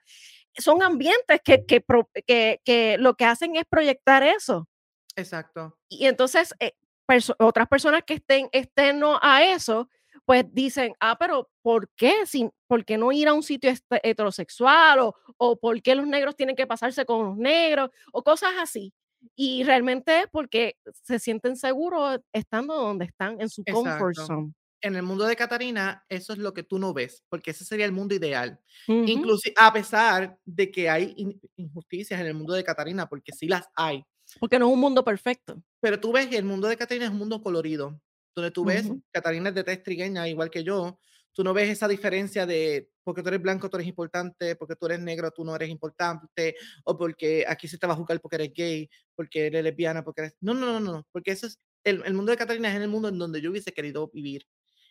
Son 0.57 0.83
ambientes 0.83 1.41
que, 1.45 1.65
que, 1.67 1.85
que, 2.27 2.61
que 2.65 2.97
lo 2.99 3.15
que 3.15 3.25
hacen 3.25 3.57
es 3.57 3.65
proyectar 3.69 4.23
eso. 4.23 4.69
Exacto. 5.17 5.77
Y 5.89 6.07
entonces 6.07 6.55
eh, 6.61 6.73
perso- 7.07 7.37
otras 7.39 7.69
personas 7.69 8.03
que 8.07 8.15
estén 8.15 8.49
externos 8.53 9.19
a 9.23 9.45
eso, 9.45 9.89
pues 10.25 10.45
dicen, 10.53 10.95
ah, 11.01 11.17
pero 11.19 11.51
¿por 11.63 11.91
qué? 11.97 12.27
Sin, 12.27 12.51
¿Por 12.69 12.85
qué 12.85 12.97
no 12.97 13.11
ir 13.13 13.27
a 13.29 13.35
un 13.35 13.43
sitio 13.43 13.71
este- 13.71 14.01
heterosexual? 14.09 15.01
O, 15.01 15.15
¿O 15.37 15.57
por 15.57 15.83
qué 15.83 15.95
los 15.95 16.07
negros 16.07 16.37
tienen 16.37 16.55
que 16.57 16.67
pasarse 16.67 17.05
con 17.05 17.27
los 17.27 17.37
negros? 17.37 17.91
O 18.13 18.23
cosas 18.23 18.53
así. 18.61 18.95
Y 19.37 19.65
realmente 19.65 20.21
es 20.21 20.27
porque 20.31 20.77
se 21.05 21.19
sienten 21.19 21.57
seguros 21.57 22.21
estando 22.33 22.75
donde 22.75 23.07
están, 23.07 23.41
en 23.41 23.49
su 23.51 23.65
comfort 23.67 24.17
Exacto. 24.17 24.27
zone. 24.27 24.53
En 24.81 24.97
el 24.97 25.03
mundo 25.05 25.25
de 25.27 25.37
Catarina, 25.37 26.05
eso 26.09 26.33
es 26.33 26.39
lo 26.41 26.53
que 26.53 26.65
tú 26.65 26.79
no 26.79 26.93
ves, 26.93 27.23
porque 27.29 27.53
ese 27.53 27.65
sería 27.65 27.87
el 27.87 27.93
mundo 27.93 28.15
ideal. 28.17 28.61
Ujú, 28.89 29.07
Inclusive, 29.07 29.55
a 29.59 29.73
pesar 29.73 30.39
de 30.45 30.71
que 30.73 30.91
hay 30.91 31.15
in- 31.17 31.41
injusticias 31.57 32.21
en 32.21 32.27
el 32.27 32.35
mundo 32.35 32.53
de 32.55 32.65
Catarina, 32.65 33.09
porque 33.09 33.33
sí 33.33 33.47
las 33.47 33.69
hay, 33.77 34.05
Porque 34.41 34.59
no 34.59 34.67
es 34.69 34.73
un 34.75 34.81
mundo 34.81 35.05
perfecto. 35.05 35.63
pero 35.81 36.01
tú 36.01 36.13
ves 36.13 36.29
que 36.29 36.37
el 36.39 36.45
mundo 36.45 36.69
de 36.69 36.77
Catarina 36.77 37.07
es 37.07 37.11
un 37.13 37.19
mundo 37.19 37.43
colorido, 37.43 38.01
donde 38.37 38.51
tú 38.51 38.65
ves, 38.65 38.93
Ujú. 38.93 39.03
Catarina 39.13 39.49
es 39.51 39.55
de 39.55 39.65
tez 39.65 39.83
trigueña, 39.83 40.29
igual 40.29 40.51
que 40.51 40.65
yo, 40.65 41.01
tú 41.33 41.43
no 41.45 41.53
ves 41.55 41.69
esa 41.71 41.89
diferencia 41.89 42.47
de 42.47 42.92
porque 43.05 43.23
tú 43.23 43.29
eres 43.29 43.43
blanco, 43.43 43.69
tú 43.69 43.77
eres 43.77 43.89
importante, 43.89 44.57
porque 44.57 44.77
tú 44.77 44.87
eres 44.87 45.01
negro, 45.01 45.31
tú 45.31 45.45
no 45.45 45.55
eres 45.55 45.69
importante, 45.69 46.57
o 46.85 46.97
porque 46.97 47.45
aquí 47.49 47.69
se 47.69 47.79
te 47.79 47.87
va 47.87 47.95
a 47.95 47.97
juzgar 47.97 48.21
porque 48.21 48.37
eres 48.37 48.53
gay, 48.55 48.89
porque 49.15 49.47
eres 49.47 49.65
lesbiana, 49.65 50.03
porque 50.05 50.23
eres... 50.23 50.37
No, 50.41 50.55
no, 50.55 50.79
no, 50.79 50.81
no, 50.81 51.07
porque 51.13 51.33
eso 51.33 51.47
es, 51.47 51.59
el, 51.85 52.03
el 52.05 52.15
mundo 52.15 52.31
de 52.31 52.39
Catarina 52.39 52.69
es 52.69 52.81
el 52.81 52.89
mundo 52.89 53.09
en 53.09 53.19
donde 53.19 53.41
yo 53.41 53.51
hubiese 53.51 53.73
querido 53.73 54.11
vivir, 54.13 54.47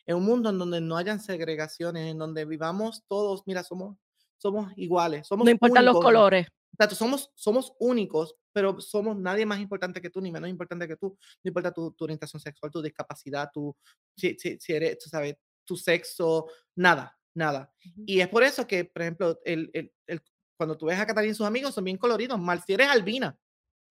en 0.06 0.16
un 0.16 0.26
mundo 0.26 0.50
en 0.50 0.58
donde 0.58 0.82
no 0.82 0.98
hayan 0.98 1.20
segregaciones, 1.20 2.12
en 2.12 2.18
donde 2.18 2.46
vivamos 2.46 3.04
todos, 3.08 3.44
mira, 3.46 3.64
somos, 3.64 3.98
somos 4.38 4.72
iguales, 4.76 5.28
somos 5.28 5.46
No 5.46 5.52
importan 5.52 5.86
los 5.86 5.96
únicos, 5.96 6.06
colores. 6.06 6.48
Exacto, 6.74 6.96
somos, 6.96 7.32
somos 7.36 7.74
únicos, 7.80 8.36
pero 8.54 8.80
somos 8.80 9.18
nadie 9.18 9.46
más 9.46 9.60
importante 9.60 10.02
que 10.02 10.10
tú, 10.10 10.22
ni 10.22 10.32
menos 10.32 10.50
importante 10.50 10.88
que 10.88 10.96
tú. 10.96 11.18
No 11.44 11.50
importa 11.50 11.72
tu, 11.72 11.92
tu 11.92 12.06
orientación 12.06 12.40
sexual, 12.40 12.72
tu 12.72 12.82
discapacidad, 12.82 13.50
tu, 13.54 13.76
si, 14.16 14.36
si, 14.40 14.58
si 14.60 14.74
eres, 14.74 14.98
tú 14.98 15.10
sabes, 15.10 15.36
tu 15.64 15.76
sexo, 15.76 16.48
nada, 16.76 17.18
nada. 17.34 17.74
Y 18.06 18.20
es 18.22 18.28
por 18.28 18.44
eso 18.44 18.68
que, 18.68 18.86
por 18.86 19.02
ejemplo, 19.02 19.40
el, 19.46 19.70
el- 19.74 19.94
el- 20.08 20.22
cuando 20.58 20.78
tú 20.78 20.86
ves 20.88 21.00
a 21.00 21.06
Catalina 21.08 21.32
y 21.32 21.36
sus 21.36 21.46
amigos 21.48 21.74
son 21.74 21.84
bien 21.84 21.98
coloridos. 21.98 22.40
Marcier 22.40 22.82
es 22.82 22.88
albina, 22.88 23.38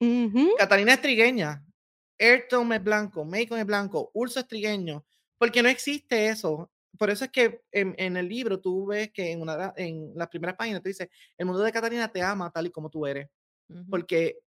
Ujú. 0.00 0.54
Catalina 0.56 0.92
es 0.94 1.00
trigueña, 1.02 1.64
Ayrton 2.18 2.72
es 2.72 2.82
blanco, 2.82 3.24
Macon 3.24 3.58
es 3.58 3.66
blanco, 3.66 4.10
Urso 4.14 4.40
es 4.40 4.46
trigueño, 4.46 5.04
porque 5.38 5.62
no 5.62 5.68
existe 5.68 6.28
eso. 6.28 6.70
Por 6.98 7.10
eso 7.10 7.24
es 7.24 7.30
que 7.30 7.62
en, 7.72 7.94
en 7.98 8.16
el 8.16 8.28
libro 8.28 8.60
tú 8.60 8.86
ves 8.86 9.10
que 9.12 9.32
en, 9.32 9.40
una, 9.42 9.56
la- 9.56 9.74
en 9.76 10.12
las 10.14 10.28
primeras 10.28 10.56
páginas 10.56 10.82
te 10.82 10.90
dice, 10.90 11.10
el 11.38 11.46
mundo 11.46 11.62
de 11.62 11.72
Catalina 11.72 12.08
te 12.12 12.22
ama 12.22 12.50
tal 12.50 12.66
y 12.66 12.70
como 12.70 12.88
tú 12.90 13.06
eres 13.06 13.28
porque 13.88 14.40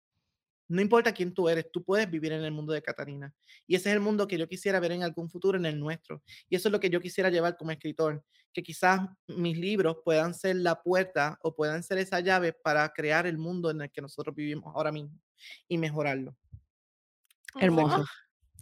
no 0.68 0.82
importa 0.82 1.14
quién 1.14 1.34
tú 1.34 1.50
eres, 1.50 1.70
tú 1.72 1.84
puedes 1.84 2.10
vivir 2.10 2.32
en 2.32 2.44
el 2.44 2.52
mundo 2.52 2.74
de 2.74 2.82
Catarina. 2.82 3.34
Y 3.68 3.76
ese 3.76 3.90
es 3.90 3.96
el 3.96 4.02
mundo 4.02 4.28
que 4.28 4.38
yo 4.38 4.48
quisiera 4.48 4.80
ver 4.80 4.92
en 4.94 5.04
algún 5.04 5.30
futuro 5.30 5.58
en 5.58 5.66
el 5.66 5.80
nuestro. 5.80 6.22
Y 6.50 6.56
eso 6.56 6.70
es 6.70 6.72
lo 6.72 6.80
que 6.80 6.90
yo 6.90 7.00
quisiera 7.00 7.30
llevar 7.30 7.58
como 7.58 7.72
escritor, 7.72 8.24
que 8.54 8.64
quizás 8.64 9.02
mis 9.28 9.58
libros 9.58 9.98
puedan 10.04 10.34
ser 10.34 10.56
la 10.58 10.82
puerta 10.82 11.38
o 11.42 11.56
puedan 11.56 11.84
ser 11.84 11.98
esa 11.98 12.20
llave 12.20 12.54
para 12.54 12.88
crear 12.90 13.28
el 13.28 13.38
mundo 13.38 13.72
en 13.72 13.82
el 13.82 13.92
que 13.92 14.02
nosotros 14.02 14.36
vivimos 14.36 14.74
ahora 14.76 14.92
mismo 14.92 15.12
y 15.68 15.78
mejorarlo. 15.78 16.36
Hermoso. 17.60 18.06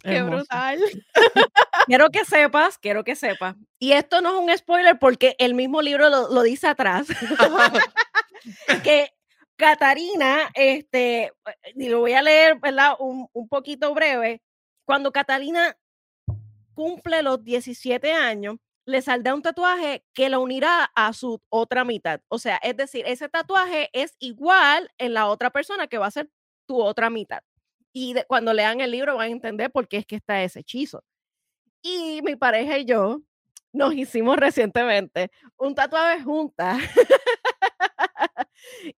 Qué 0.02 0.16
hermoso. 0.16 0.36
brutal. 0.38 0.80
Quiero 1.86 2.10
que 2.10 2.24
sepas, 2.24 2.78
quiero 2.78 3.02
que 3.02 3.16
sepas. 3.16 3.56
Y 3.78 3.92
esto 3.92 4.20
no 4.20 4.30
es 4.30 4.50
un 4.50 4.56
spoiler 4.56 4.98
porque 4.98 5.34
el 5.38 5.54
mismo 5.54 5.82
libro 5.82 6.08
lo, 6.10 6.32
lo 6.32 6.42
dice 6.42 6.68
atrás. 6.68 7.08
que 8.84 9.10
Catarina, 9.62 10.50
este, 10.54 11.30
y 11.76 11.88
lo 11.88 12.00
voy 12.00 12.14
a 12.14 12.20
leer, 12.22 12.58
¿verdad? 12.58 12.96
Un, 12.98 13.28
un 13.32 13.48
poquito 13.48 13.94
breve. 13.94 14.42
Cuando 14.84 15.12
Catalina 15.12 15.76
cumple 16.74 17.22
los 17.22 17.44
17 17.44 18.12
años, 18.12 18.56
le 18.86 19.00
saldrá 19.02 19.36
un 19.36 19.42
tatuaje 19.42 20.04
que 20.14 20.28
la 20.28 20.40
unirá 20.40 20.90
a 20.96 21.12
su 21.12 21.40
otra 21.48 21.84
mitad. 21.84 22.20
O 22.28 22.40
sea, 22.40 22.56
es 22.56 22.76
decir, 22.76 23.04
ese 23.06 23.28
tatuaje 23.28 23.88
es 23.92 24.16
igual 24.18 24.90
en 24.98 25.14
la 25.14 25.28
otra 25.28 25.50
persona 25.50 25.86
que 25.86 25.98
va 25.98 26.06
a 26.06 26.10
ser 26.10 26.28
tu 26.66 26.82
otra 26.82 27.08
mitad. 27.08 27.42
Y 27.92 28.14
de- 28.14 28.24
cuando 28.24 28.52
lean 28.52 28.80
el 28.80 28.90
libro 28.90 29.14
van 29.16 29.28
a 29.28 29.32
entender 29.32 29.70
por 29.70 29.86
qué 29.86 29.98
es 29.98 30.06
que 30.06 30.16
está 30.16 30.42
ese 30.42 30.58
hechizo. 30.60 31.04
Y 31.82 32.20
mi 32.22 32.34
pareja 32.34 32.78
y 32.78 32.84
yo 32.84 33.20
nos 33.72 33.94
hicimos 33.94 34.36
recientemente 34.38 35.30
un 35.56 35.74
tatuaje 35.76 36.20
juntas. 36.24 36.78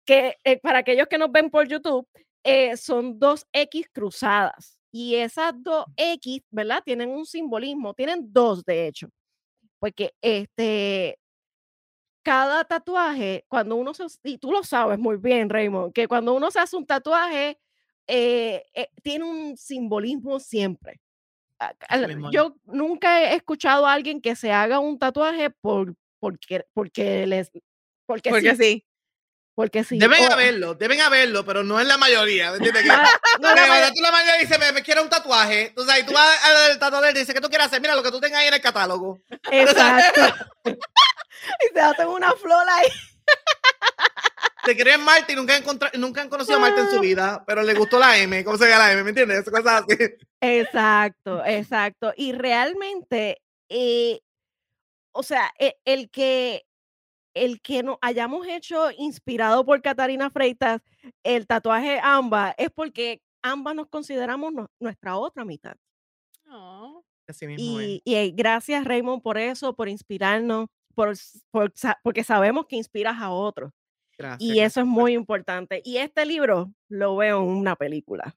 que 0.05 0.37
eh, 0.45 0.59
para 0.61 0.79
aquellos 0.81 1.07
que 1.09 1.18
nos 1.18 1.31
ven 1.33 1.51
por 1.51 1.66
YouTube, 1.68 2.07
eh, 2.45 2.77
son 2.77 3.18
dos 3.18 3.47
X 3.53 3.87
cruzadas. 3.93 4.79
Y 4.91 5.14
esas 5.16 5.55
dos 5.62 5.87
X, 5.97 6.43
¿verdad? 6.51 6.83
Tienen 6.85 7.09
un 7.11 7.25
simbolismo, 7.25 7.95
tienen 7.95 8.33
dos 8.33 8.64
de 8.64 8.87
hecho. 8.89 9.09
Porque 9.79 10.12
este, 10.20 11.18
cada 12.23 12.64
tatuaje, 12.64 13.45
cuando 13.49 13.77
uno 13.77 13.95
se, 13.95 14.05
y 14.25 14.39
tú 14.39 14.53
lo 14.53 14.62
sabes 14.62 14.99
muy 14.99 15.16
bien, 15.16 15.49
Raymond, 15.51 15.93
que 15.93 16.07
cuando 16.07 16.35
uno 16.35 16.51
se 16.51 16.61
hace 16.61 16.77
un 16.77 16.87
tatuaje, 16.87 17.59
eh, 18.07 18.62
eh, 18.75 18.89
tiene 19.03 19.25
un 19.25 19.57
simbolismo 19.57 20.39
siempre. 20.39 21.01
A- 21.59 21.75
al- 21.89 22.07
mismo 22.09 22.29
es. 22.29 22.35
Yo 22.35 22.57
nunca 22.64 23.23
he 23.33 23.37
escuchado 23.37 23.87
a 23.87 23.93
alguien 23.93 24.20
que 24.20 24.37
se 24.37 24.53
haga 24.53 24.79
un 24.79 24.99
tatuaje 24.99 25.51
por, 25.51 25.95
porque, 26.20 26.64
porque 26.75 27.27
les, 27.27 27.51
porque, 28.07 28.31
Porque 28.31 28.57
sí, 28.57 28.64
sí. 28.64 28.87
Porque 29.55 29.84
sí. 29.84 29.98
Deben 29.98 30.24
o- 30.28 30.32
haberlo, 30.32 30.74
deben 30.74 31.00
haberlo, 31.00 31.44
pero 31.44 31.62
no 31.62 31.78
es 31.80 31.86
la 31.86 31.96
mayoría. 31.98 32.50
¿me 32.53 32.57
entiendes? 32.59 32.86
Ma- 32.86 33.03
no, 33.40 33.48
que 33.55 33.61
la 33.61 33.92
tú 33.92 34.00
mayoría 34.12 34.38
dice, 34.40 34.59
me, 34.59 34.72
me 34.72 34.82
quiero 34.82 35.03
un 35.03 35.09
tatuaje. 35.11 35.72
Sabes, 35.76 36.03
y 36.03 36.07
tú 36.07 36.12
vas 36.12 36.44
al 36.44 36.78
tatuador 36.78 37.11
y 37.11 37.18
dices, 37.18 37.34
¿qué 37.34 37.40
tú 37.40 37.48
quieres 37.48 37.66
hacer? 37.66 37.80
Mira 37.80 37.94
lo 37.94 38.03
que 38.03 38.11
tú 38.11 38.20
tengas 38.20 38.40
ahí 38.40 38.48
en 38.48 38.55
el 38.55 38.61
catálogo. 38.61 39.18
Exacto. 39.50 40.20
y 40.64 41.74
se 41.74 41.80
hacen 41.80 42.09
una 42.09 42.32
flor 42.32 42.66
ahí. 42.70 42.88
Te 44.64 44.76
quieren 44.76 45.00
Marte 45.03 45.32
y 45.32 45.36
nunca 45.36 45.57
han, 45.57 45.64
nunca 46.00 46.22
han 46.22 46.28
conocido 46.28 46.57
a 46.57 46.61
Marte 46.61 46.80
en 46.82 46.90
su 46.90 47.00
vida, 47.00 47.42
pero 47.46 47.62
le 47.62 47.74
gustó 47.74 47.98
la 47.98 48.16
M. 48.18 48.44
¿Cómo 48.44 48.57
se 48.57 48.68
llama 48.68 48.84
la 48.86 48.92
M? 48.92 49.03
¿Me 49.03 49.09
entiendes? 49.11 49.44
Cosas 49.50 49.82
así. 49.88 49.98
Exacto, 50.40 51.44
exacto. 51.44 52.12
Y 52.16 52.32
realmente, 52.32 53.42
eh, 53.68 54.20
o 55.11 55.22
sea, 55.24 55.53
e- 55.59 55.76
el, 55.84 56.11
que 56.11 56.64
el 57.35 57.61
que 57.61 57.83
nos 57.83 57.97
hayamos 58.01 58.47
hecho 58.47 58.91
inspirado 58.99 59.64
por 59.64 59.80
Catarina 59.83 60.30
Freitas 60.30 60.80
el 61.22 61.47
tatuaje 61.47 61.99
Amba 62.03 62.55
es 62.59 62.70
porque 62.70 63.22
ambas 63.43 63.74
nos 63.74 63.89
consideramos 63.89 64.53
no- 64.53 64.70
nuestra 64.80 65.16
otra 65.16 65.45
mitad. 65.45 65.74
No. 66.45 67.05
Así 67.26 67.47
mismo. 67.47 67.80
Y, 67.80 68.03
y, 68.05 68.14
eh, 68.14 68.33
gracias 68.35 68.85
Raymond 68.85 69.22
por 69.22 69.39
eso, 69.39 69.74
por 69.74 69.89
inspirarnos, 69.89 70.68
por, 70.95 71.14
por 71.51 71.72
porque 72.03 72.24
sabemos 72.24 72.66
que 72.66 72.76
inspiras 72.76 73.16
a 73.20 73.30
otros. 73.30 73.72
Gracias. 74.18 74.41
Y 74.43 74.61
eso 74.61 74.80
es 74.80 74.87
muy 74.87 75.14
importante. 75.14 75.80
Y 75.85 75.97
este 75.97 76.26
libro 76.26 76.70
lo 76.89 77.16
veo 77.16 77.39
en 77.43 77.49
una 77.49 77.74
película. 77.76 78.35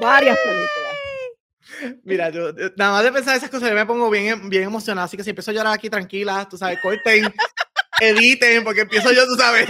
Varias 0.00 0.38
películas. 0.38 2.00
Mira, 2.04 2.30
yo, 2.30 2.52
nada 2.76 2.92
más 2.92 3.04
de 3.04 3.12
pensar 3.12 3.36
esas 3.36 3.50
cosas, 3.50 3.68
yo 3.68 3.74
me 3.74 3.84
pongo 3.86 4.08
bien, 4.08 4.48
bien 4.48 4.62
emocionado. 4.64 5.04
Así 5.04 5.16
que 5.16 5.22
si 5.24 5.30
empiezo 5.30 5.50
a 5.50 5.54
llorar 5.54 5.72
aquí 5.74 5.90
tranquila, 5.90 6.46
tú 6.48 6.56
sabes, 6.56 6.80
corten, 6.80 7.24
editen, 8.00 8.64
porque 8.64 8.82
empiezo 8.82 9.12
yo, 9.12 9.26
tú 9.26 9.34
sabes, 9.36 9.68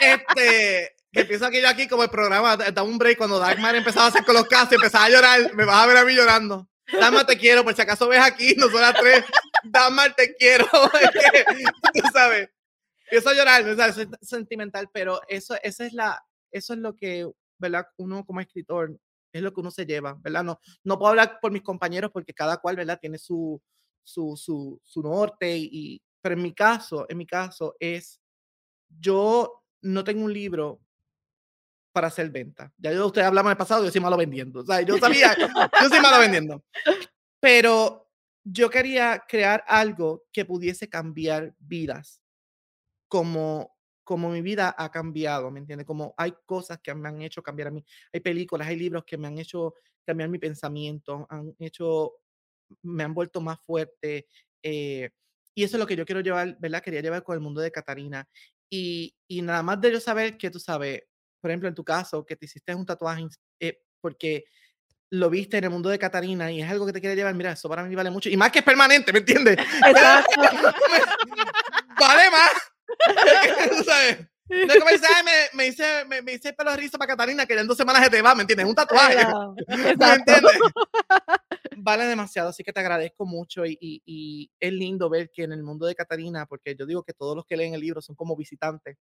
este, 0.00 0.96
que 1.12 1.20
empiezo 1.20 1.46
aquí 1.46 1.60
yo 1.60 1.68
aquí 1.68 1.88
como 1.88 2.02
el 2.04 2.10
programa, 2.10 2.56
da 2.56 2.82
un 2.82 2.98
break 2.98 3.18
cuando 3.18 3.38
Dagmar 3.38 3.74
empezaba 3.74 4.06
a 4.06 4.08
hacer 4.08 4.24
con 4.24 4.34
los 4.34 4.46
casos 4.46 4.72
empezaba 4.72 5.04
a 5.06 5.10
llorar, 5.10 5.54
me 5.54 5.64
vas 5.64 5.82
a 5.82 5.86
ver 5.86 5.96
a 5.96 6.04
mí 6.04 6.14
llorando. 6.14 6.68
Dagmar, 6.92 7.26
te 7.26 7.38
quiero, 7.38 7.62
por 7.62 7.74
si 7.74 7.82
acaso 7.82 8.08
ves 8.08 8.20
aquí, 8.20 8.54
nosotras 8.56 8.94
tres, 8.98 9.24
Dagmar, 9.64 10.14
te 10.14 10.34
quiero. 10.34 10.66
Es 11.92 12.02
tú 12.02 12.08
sabes, 12.12 12.48
empiezo 13.04 13.30
a 13.30 13.34
llorar, 13.34 13.68
o 13.68 13.76
sea, 13.76 13.92
soy 13.92 14.08
sentimental, 14.22 14.88
pero 14.92 15.20
eso, 15.28 15.56
esa 15.62 15.86
es 15.86 15.92
la, 15.92 16.22
eso 16.50 16.72
es 16.74 16.78
lo 16.80 16.94
que, 16.94 17.28
¿verdad? 17.58 17.86
Uno 17.96 18.24
como 18.24 18.40
escritor, 18.40 18.96
es 19.32 19.42
lo 19.42 19.52
que 19.52 19.60
uno 19.60 19.70
se 19.70 19.86
lleva, 19.86 20.16
¿verdad? 20.20 20.42
No, 20.42 20.60
no 20.84 20.98
puedo 20.98 21.10
hablar 21.10 21.38
por 21.40 21.52
mis 21.52 21.62
compañeros 21.62 22.10
porque 22.12 22.34
cada 22.34 22.56
cual, 22.56 22.76
¿verdad? 22.76 22.98
Tiene 23.00 23.18
su, 23.18 23.60
su, 24.02 24.36
su, 24.36 24.80
su 24.84 25.02
norte 25.02 25.56
y- 25.56 26.00
pero 26.20 26.34
en 26.34 26.42
mi 26.42 26.52
caso, 26.52 27.06
en 27.08 27.18
mi 27.18 27.26
caso 27.26 27.74
es, 27.78 28.20
yo 28.88 29.62
no 29.82 30.04
tengo 30.04 30.24
un 30.24 30.32
libro 30.32 30.80
para 31.92 32.08
hacer 32.08 32.30
venta. 32.30 32.72
Ya 32.78 32.92
yo, 32.92 33.06
ustedes 33.06 33.26
hablamos 33.26 33.50
en 33.50 33.54
el 33.54 33.58
pasado, 33.58 33.84
yo 33.84 33.90
soy 33.90 34.00
malo 34.00 34.16
vendiendo, 34.16 34.60
o 34.60 34.66
sea, 34.66 34.80
yo 34.82 34.98
sabía, 34.98 35.36
yo 35.80 35.88
soy 35.88 36.00
malo 36.00 36.18
vendiendo, 36.20 36.64
pero 37.40 38.10
yo 38.44 38.70
quería 38.70 39.24
crear 39.26 39.64
algo 39.66 40.24
que 40.32 40.44
pudiese 40.44 40.88
cambiar 40.88 41.54
vidas, 41.58 42.22
como, 43.08 43.76
como 44.04 44.30
mi 44.30 44.40
vida 44.40 44.74
ha 44.78 44.90
cambiado, 44.90 45.50
¿me 45.50 45.60
entiendes? 45.60 45.86
Como 45.86 46.14
hay 46.16 46.32
cosas 46.46 46.78
que 46.82 46.94
me 46.94 47.08
han 47.08 47.22
hecho 47.22 47.42
cambiar 47.42 47.68
a 47.68 47.72
mí, 47.72 47.84
hay 48.12 48.20
películas, 48.20 48.68
hay 48.68 48.76
libros 48.76 49.04
que 49.04 49.18
me 49.18 49.26
han 49.26 49.38
hecho 49.38 49.74
cambiar 50.04 50.28
mi 50.28 50.38
pensamiento, 50.38 51.26
han 51.28 51.54
hecho, 51.58 52.12
me 52.82 53.02
han 53.02 53.14
vuelto 53.14 53.40
más 53.40 53.60
fuerte. 53.60 54.26
eh, 54.62 55.10
y 55.54 55.64
eso 55.64 55.76
es 55.76 55.80
lo 55.80 55.86
que 55.86 55.96
yo 55.96 56.04
quiero 56.06 56.20
llevar, 56.20 56.56
¿verdad? 56.60 56.82
Quería 56.82 57.00
llevar 57.00 57.22
con 57.22 57.34
el 57.34 57.40
mundo 57.40 57.60
de 57.60 57.70
Catarina. 57.72 58.26
Y, 58.70 59.14
y 59.28 59.42
nada 59.42 59.62
más 59.62 59.80
de 59.80 59.92
yo 59.92 60.00
saber 60.00 60.38
que 60.38 60.50
tú 60.50 60.60
sabes, 60.60 61.02
por 61.40 61.50
ejemplo, 61.50 61.68
en 61.68 61.74
tu 61.74 61.84
caso, 61.84 62.24
que 62.24 62.36
te 62.36 62.46
hiciste 62.46 62.74
un 62.74 62.86
tatuaje 62.86 63.26
eh, 63.60 63.80
porque 64.00 64.44
lo 65.12 65.28
viste 65.28 65.58
en 65.58 65.64
el 65.64 65.70
mundo 65.70 65.88
de 65.88 65.98
Catarina 65.98 66.52
y 66.52 66.62
es 66.62 66.70
algo 66.70 66.86
que 66.86 66.92
te 66.92 67.00
quiere 67.00 67.16
llevar, 67.16 67.34
mira, 67.34 67.52
eso 67.52 67.68
para 67.68 67.82
mí 67.82 67.94
vale 67.94 68.10
mucho. 68.10 68.28
Y 68.28 68.36
más 68.36 68.52
que 68.52 68.60
es 68.60 68.64
permanente, 68.64 69.12
¿me 69.12 69.18
entiendes? 69.20 69.56
Exacto. 69.86 70.40
vale 71.98 72.30
más. 72.30 72.50
Tú 73.70 73.84
sabes. 73.84 74.18
No 74.48 74.74
como 74.80 74.90
dice, 74.90 75.06
"Ay, 75.14 75.22
me, 75.24 75.32
me 75.56 75.66
hice, 75.68 76.04
me, 76.06 76.22
me 76.22 76.32
hice 76.32 76.48
el 76.48 76.54
pelo 76.56 76.74
rizo 76.74 76.98
para 76.98 77.12
Catarina, 77.12 77.46
que 77.46 77.54
ya 77.54 77.60
en 77.60 77.68
dos 77.68 77.76
semanas 77.76 78.02
se 78.02 78.10
te 78.10 78.20
va, 78.20 78.34
¿me 78.34 78.42
entiendes? 78.42 78.64
Es 78.64 78.70
un 78.70 78.74
tatuaje. 78.74 79.14
Claro, 79.14 79.54
¿Me 79.68 79.90
entiendes? 80.14 80.52
Vale 81.82 82.04
demasiado, 82.04 82.48
así 82.50 82.62
que 82.62 82.72
te 82.72 82.80
agradezco 82.80 83.24
mucho 83.26 83.64
y, 83.66 83.76
y- 83.80 84.02
y 84.04 84.50
es 84.60 84.72
lindo 84.72 85.08
ver 85.08 85.30
que 85.30 85.44
en 85.44 85.52
el 85.52 85.62
mundo 85.62 85.86
de 85.86 85.94
Catarina, 85.94 86.46
porque 86.46 86.74
yo 86.76 86.84
digo 86.86 87.02
que 87.02 87.12
todos 87.14 87.34
los 87.36 87.44
que 87.46 87.56
leen 87.56 87.74
el 87.74 87.80
libro 87.80 88.00
son 88.02 88.14
como 88.16 88.36
visitantes, 88.36 88.96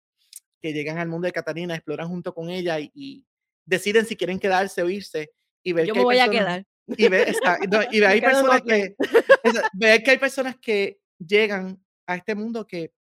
que 0.61 0.73
llegan 0.73 0.97
al 0.97 1.07
mundo 1.07 1.25
de 1.25 1.31
Catarina, 1.31 1.75
exploran 1.75 2.07
junto 2.07 2.33
con 2.33 2.49
ella 2.49 2.79
y, 2.79 2.91
y 2.93 3.25
deciden 3.65 4.05
si 4.05 4.15
quieren 4.15 4.39
quedarse 4.39 4.81
o 4.81 4.89
irse 4.89 5.31
y 5.63 5.73
ver 5.73 5.85
Yo 5.87 5.93
que 5.93 5.99
me 5.99 6.03
voy 6.05 6.19
a 6.19 6.25
personas- 6.25 6.65
quedar. 6.87 6.97
y 6.97 7.07
ve, 7.09 7.23
está- 7.29 7.59
no, 7.69 7.79
y 7.91 8.03
hay 8.03 8.21
personas 8.21 8.61
que 8.61 8.95
esa- 9.43 9.69
ver 9.73 10.03
que 10.03 10.11
hay 10.11 10.17
personas 10.17 10.57
que 10.57 10.99
llegan 11.19 11.83
a 12.07 12.15
este 12.15 12.33
mundo 12.35 12.65
que 12.65 12.93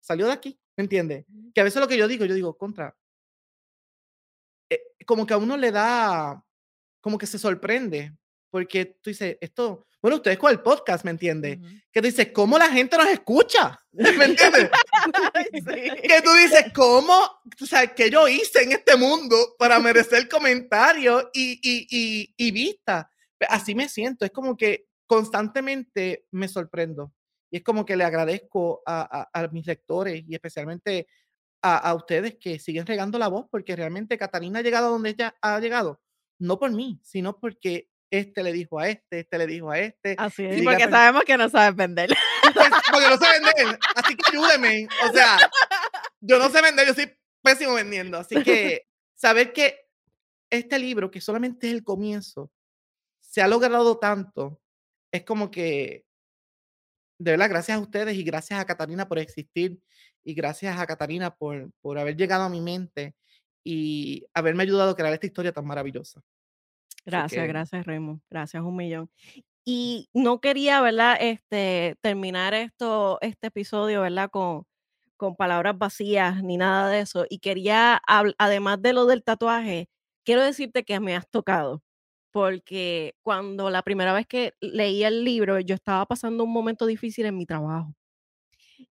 salió 0.00 0.26
de 0.26 0.32
aquí, 0.32 0.58
¿me 0.76 0.82
entiendes? 0.84 1.24
Que 1.54 1.60
a 1.60 1.64
veces 1.64 1.80
lo 1.80 1.88
que 1.88 1.96
yo 1.96 2.08
digo, 2.08 2.24
yo 2.24 2.34
digo, 2.34 2.56
contra, 2.58 2.96
eh, 4.70 4.80
como 5.06 5.26
que 5.26 5.34
a 5.34 5.38
uno 5.38 5.56
le 5.56 5.70
da, 5.70 6.44
como 7.00 7.18
que 7.18 7.26
se 7.26 7.38
sorprende, 7.38 8.12
porque 8.52 8.84
tú 9.00 9.08
dices, 9.08 9.38
esto, 9.40 9.86
bueno, 10.02 10.16
ustedes 10.18 10.36
con 10.36 10.50
el 10.50 10.60
podcast, 10.60 11.04
¿me 11.06 11.10
entiendes? 11.10 11.58
Ujú. 11.58 11.68
Que 11.90 12.00
tú 12.02 12.06
dices, 12.06 12.28
¿cómo 12.34 12.58
la 12.58 12.68
gente 12.70 12.98
nos 12.98 13.08
escucha? 13.08 13.80
¿Me 13.92 14.24
entiendes? 14.26 14.68
Sí. 15.54 15.62
que 16.08 16.22
tú 16.22 16.30
dices, 16.34 16.66
¿cómo? 16.74 17.14
O 17.60 17.66
sea, 17.66 17.86
¿qué 17.94 18.10
yo 18.10 18.28
hice 18.28 18.62
en 18.62 18.72
este 18.72 18.96
mundo 18.96 19.36
para 19.58 19.80
merecer 19.80 20.28
comentarios 20.28 21.24
y, 21.32 21.52
y, 21.62 21.86
y, 21.90 22.34
y 22.36 22.50
vista? 22.52 23.10
Pe- 23.38 23.46
Así 23.48 23.74
me 23.74 23.88
siento, 23.88 24.24
es 24.26 24.30
como 24.32 24.54
que 24.56 24.86
constantemente 25.06 26.26
me 26.30 26.46
sorprendo. 26.48 27.12
Y 27.50 27.56
es 27.58 27.62
como 27.62 27.84
que 27.84 27.96
le 27.96 28.04
agradezco 28.04 28.82
a, 28.86 29.28
a- 29.32 29.42
a 29.44 29.48
mis 29.48 29.66
lectores 29.66 30.24
y 30.28 30.34
especialmente 30.34 31.06
a, 31.62 31.76
a 31.78 31.94
ustedes 31.94 32.36
que 32.40 32.58
siguen 32.58 32.86
regando 32.86 33.18
la 33.18 33.28
voz, 33.28 33.46
porque 33.50 33.76
realmente 33.76 34.18
Catalina 34.18 34.58
ha 34.58 34.62
llegado 34.62 34.88
a 34.88 34.90
donde 34.90 35.10
ella 35.10 35.34
ha 35.40 35.58
llegado, 35.60 36.00
no 36.38 36.58
por 36.58 36.70
mí, 36.72 36.98
sino 37.02 37.38
porque 37.38 37.88
este 38.12 38.42
le 38.42 38.52
dijo 38.52 38.78
a 38.78 38.88
este, 38.88 39.20
este 39.20 39.38
le 39.38 39.46
dijo 39.46 39.70
a 39.70 39.78
este, 39.78 40.14
Así 40.18 40.42
Sí, 40.42 40.44
es. 40.44 40.56
Sí, 40.58 40.62
porque 40.62 40.88
sabemos 40.88 41.24
que 41.24 41.36
no 41.36 41.48
sabes 41.48 41.74
vender. 41.74 42.10
porque 42.92 43.08
no 43.08 43.16
sé 43.16 43.26
vender, 43.40 43.78
así 43.96 44.14
que 44.14 44.22
ayúdeme. 44.30 44.86
O 45.08 45.12
sea, 45.12 45.38
yo 46.20 46.38
no 46.38 46.50
sé 46.50 46.60
vender, 46.60 46.86
yo 46.86 46.94
soy 46.94 47.10
pésimo 47.42 47.74
vendiendo. 47.74 48.18
Así 48.18 48.42
que 48.42 48.86
saber 49.14 49.52
que 49.52 49.86
este 50.50 50.78
libro, 50.78 51.10
que 51.10 51.20
solamente 51.20 51.68
es 51.68 51.72
el 51.72 51.82
comienzo, 51.82 52.52
se 53.20 53.40
ha 53.40 53.48
logrado 53.48 53.98
tanto, 53.98 54.60
es 55.10 55.24
como 55.24 55.50
que, 55.50 56.04
de 57.18 57.30
verdad, 57.30 57.48
gracias 57.48 57.78
a 57.78 57.80
ustedes 57.80 58.14
y 58.16 58.24
gracias 58.24 58.60
a 58.60 58.66
Catarina 58.66 59.08
por 59.08 59.18
existir 59.18 59.80
y 60.22 60.34
gracias 60.34 60.78
a 60.78 60.86
Catarina 60.86 61.34
por, 61.34 61.72
por 61.80 61.98
haber 61.98 62.16
llegado 62.16 62.44
a 62.44 62.50
mi 62.50 62.60
mente 62.60 63.14
y 63.64 64.26
haberme 64.34 64.64
ayudado 64.64 64.90
a 64.90 64.96
crear 64.96 65.14
esta 65.14 65.26
historia 65.26 65.52
tan 65.52 65.64
maravillosa. 65.66 66.22
Gracias, 67.04 67.48
gracias 67.48 67.84
Raymond, 67.86 68.20
gracias 68.30 68.62
un 68.62 68.76
millón. 68.76 69.10
Y 69.64 70.08
no 70.12 70.40
quería, 70.40 70.80
¿verdad? 70.80 71.16
Este, 71.20 71.96
terminar 72.00 72.54
esto, 72.54 73.18
este 73.20 73.48
episodio, 73.48 74.00
¿verdad? 74.02 74.30
Con, 74.30 74.64
con 75.16 75.36
palabras 75.36 75.78
vacías 75.78 76.42
ni 76.42 76.56
nada 76.56 76.88
de 76.90 77.00
eso. 77.00 77.26
Y 77.30 77.38
quería, 77.38 78.02
además 78.38 78.82
de 78.82 78.92
lo 78.92 79.06
del 79.06 79.22
tatuaje, 79.22 79.88
quiero 80.24 80.42
decirte 80.42 80.84
que 80.84 81.00
me 81.00 81.14
has 81.16 81.28
tocado. 81.28 81.82
Porque 82.32 83.14
cuando 83.22 83.70
la 83.70 83.82
primera 83.82 84.14
vez 84.14 84.26
que 84.26 84.54
leí 84.60 85.04
el 85.04 85.24
libro, 85.24 85.60
yo 85.60 85.74
estaba 85.74 86.06
pasando 86.06 86.44
un 86.44 86.52
momento 86.52 86.86
difícil 86.86 87.26
en 87.26 87.36
mi 87.36 87.46
trabajo. 87.46 87.94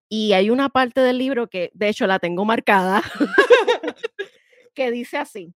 Y 0.07 0.33
hay 0.33 0.49
una 0.49 0.69
parte 0.69 1.01
del 1.01 1.17
libro 1.17 1.47
que, 1.49 1.71
de 1.73 1.89
hecho, 1.89 2.07
la 2.07 2.19
tengo 2.19 2.45
marcada, 2.45 3.01
que 4.75 4.91
dice 4.91 5.17
así. 5.17 5.53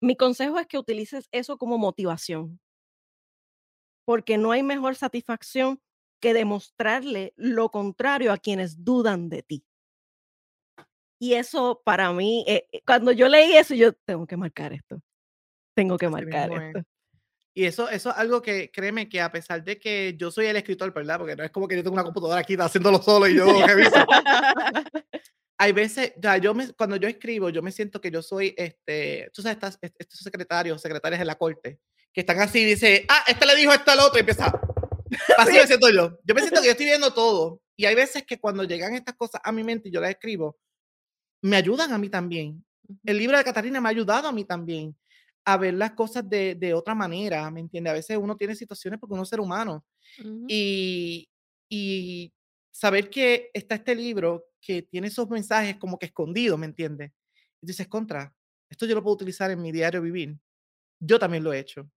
Mi 0.00 0.16
consejo 0.16 0.58
es 0.58 0.66
que 0.66 0.78
utilices 0.78 1.28
eso 1.30 1.58
como 1.58 1.78
motivación 1.78 2.60
porque 4.10 4.38
no 4.38 4.50
hay 4.50 4.64
mejor 4.64 4.96
satisfacción 4.96 5.80
que 6.20 6.34
demostrarle 6.34 7.32
lo 7.36 7.70
contrario 7.70 8.32
a 8.32 8.38
quienes 8.38 8.84
dudan 8.84 9.28
de 9.28 9.44
ti. 9.44 9.64
Y 11.20 11.34
eso 11.34 11.80
para 11.84 12.12
mí, 12.12 12.44
eh, 12.48 12.66
eh, 12.72 12.80
cuando 12.84 13.12
yo 13.12 13.28
leí 13.28 13.56
eso, 13.56 13.72
yo 13.72 13.92
tengo 13.92 14.26
que 14.26 14.36
marcar 14.36 14.72
esto. 14.72 15.00
Tengo 15.76 15.96
que 15.96 16.08
marcar 16.08 16.50
esto. 16.50 16.82
Y 17.54 17.66
eso, 17.66 17.88
eso 17.88 18.10
es 18.10 18.16
algo 18.16 18.42
que 18.42 18.72
créeme 18.72 19.08
que 19.08 19.20
a 19.20 19.30
pesar 19.30 19.62
de 19.62 19.78
que 19.78 20.16
yo 20.16 20.32
soy 20.32 20.46
el 20.46 20.56
escritor, 20.56 20.92
¿verdad? 20.92 21.18
Porque 21.18 21.36
no 21.36 21.44
es 21.44 21.52
como 21.52 21.68
que 21.68 21.76
yo 21.76 21.84
tengo 21.84 21.94
una 21.94 22.02
computadora 22.02 22.40
aquí 22.40 22.56
haciéndolo 22.58 23.00
solo 23.00 23.28
y 23.28 23.36
yo 23.36 23.44
reviso. 23.66 23.94
Hay 25.62 25.72
veces, 25.72 26.14
ya 26.16 26.38
yo 26.38 26.54
me, 26.54 26.72
cuando 26.72 26.96
yo 26.96 27.06
escribo, 27.06 27.50
yo 27.50 27.60
me 27.60 27.70
siento 27.70 28.00
que 28.00 28.10
yo 28.10 28.22
soy, 28.22 28.54
este, 28.56 29.30
tú 29.30 29.42
sabes, 29.42 29.58
estos 29.98 30.20
secretarios, 30.20 30.80
secretarias 30.80 31.18
de 31.18 31.26
la 31.26 31.34
corte, 31.34 31.78
que 32.14 32.22
están 32.22 32.40
así 32.40 32.64
dice, 32.64 33.04
ah, 33.10 33.24
este 33.28 33.44
le 33.44 33.54
dijo 33.56 33.70
esto 33.70 33.90
al 33.90 34.00
otro 34.00 34.16
y 34.16 34.20
empieza. 34.20 34.50
Así 35.36 35.52
me 35.52 35.66
siento 35.66 35.90
yo. 35.90 36.18
Yo 36.24 36.34
me 36.34 36.40
siento 36.40 36.60
que 36.60 36.66
yo 36.66 36.72
estoy 36.72 36.86
viendo 36.86 37.12
todo. 37.12 37.60
Y 37.76 37.84
hay 37.86 37.94
veces 37.94 38.24
que 38.26 38.38
cuando 38.38 38.64
llegan 38.64 38.94
estas 38.94 39.16
cosas 39.16 39.40
a 39.42 39.52
mi 39.52 39.64
mente 39.64 39.88
y 39.88 39.92
yo 39.92 40.00
las 40.02 40.10
escribo, 40.10 40.58
me 41.42 41.56
ayudan 41.56 41.92
a 41.92 41.98
mí 41.98 42.08
también. 42.08 42.62
El 43.04 43.18
libro 43.18 43.38
de 43.38 43.44
Catarina 43.44 43.80
me 43.80 43.88
ha 43.88 43.90
ayudado 43.90 44.28
a 44.28 44.32
mí 44.32 44.44
también 44.44 44.94
a 45.46 45.56
ver 45.56 45.74
las 45.74 45.92
cosas 45.92 46.28
de, 46.28 46.54
de 46.54 46.74
otra 46.74 46.94
manera, 46.94 47.50
¿me 47.50 47.60
entiende? 47.60 47.88
A 47.88 47.94
veces 47.94 48.18
uno 48.18 48.36
tiene 48.36 48.54
situaciones 48.54 49.00
porque 49.00 49.14
uno 49.14 49.22
es 49.22 49.28
ser 49.28 49.40
humano. 49.40 49.84
y, 50.46 51.28
y 51.70 52.32
saber 52.70 53.08
que 53.08 53.50
está 53.54 53.76
este 53.76 53.94
libro 53.94 54.49
que 54.60 54.82
tiene 54.82 55.08
esos 55.08 55.28
mensajes 55.28 55.76
como 55.76 55.98
que 55.98 56.06
escondidos, 56.06 56.58
¿me 56.58 56.66
entiendes? 56.66 57.12
Y 57.60 57.66
dices, 57.66 57.88
contra, 57.88 58.34
esto 58.68 58.86
yo 58.86 58.94
lo 58.94 59.02
puedo 59.02 59.14
utilizar 59.14 59.50
en 59.50 59.60
mi 59.60 59.72
diario 59.72 60.02
vivir. 60.02 60.38
Yo 61.00 61.18
también 61.18 61.44
lo 61.44 61.52
he 61.52 61.58
hecho 61.58 61.90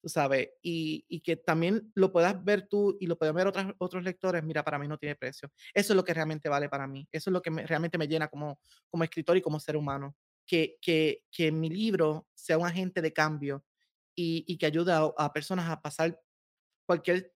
tú 0.00 0.08
sabes, 0.08 0.50
y, 0.62 1.04
y, 1.08 1.20
que 1.20 1.36
también 1.36 1.90
lo 1.94 2.12
puedas 2.12 2.42
ver 2.44 2.68
tú 2.68 2.96
y 3.00 3.06
lo 3.06 3.18
puedan 3.18 3.34
ver 3.34 3.48
otros 3.48 3.66
otros 3.78 4.04
lectores, 4.04 4.42
mira, 4.44 4.62
para 4.62 4.78
mí 4.78 4.86
no 4.86 4.98
tiene 4.98 5.16
precio. 5.16 5.50
Eso 5.74 5.92
es 5.92 5.96
lo 5.96 6.04
que 6.04 6.14
realmente 6.14 6.48
vale 6.48 6.68
para 6.68 6.86
mí. 6.86 7.06
Eso 7.10 7.30
es 7.30 7.32
lo 7.32 7.42
que 7.42 7.50
realmente 7.50 7.98
me 7.98 8.06
llena 8.06 8.28
como, 8.28 8.60
como 8.88 9.04
escritor 9.04 9.36
y 9.36 9.42
como 9.42 9.58
ser 9.60 9.76
humano. 9.76 10.16
Que, 10.46 10.76
que, 10.80 11.24
que 11.30 11.52
mi 11.52 11.68
libro 11.68 12.26
sea 12.34 12.56
un 12.56 12.66
agente 12.66 13.02
de 13.02 13.12
cambio 13.12 13.64
y, 14.14 14.44
y 14.46 14.56
que 14.56 14.66
ayude 14.66 14.92
a, 14.94 15.32
personas 15.32 15.68
a 15.68 15.82
pasar 15.82 16.18
cualquier 16.86 17.34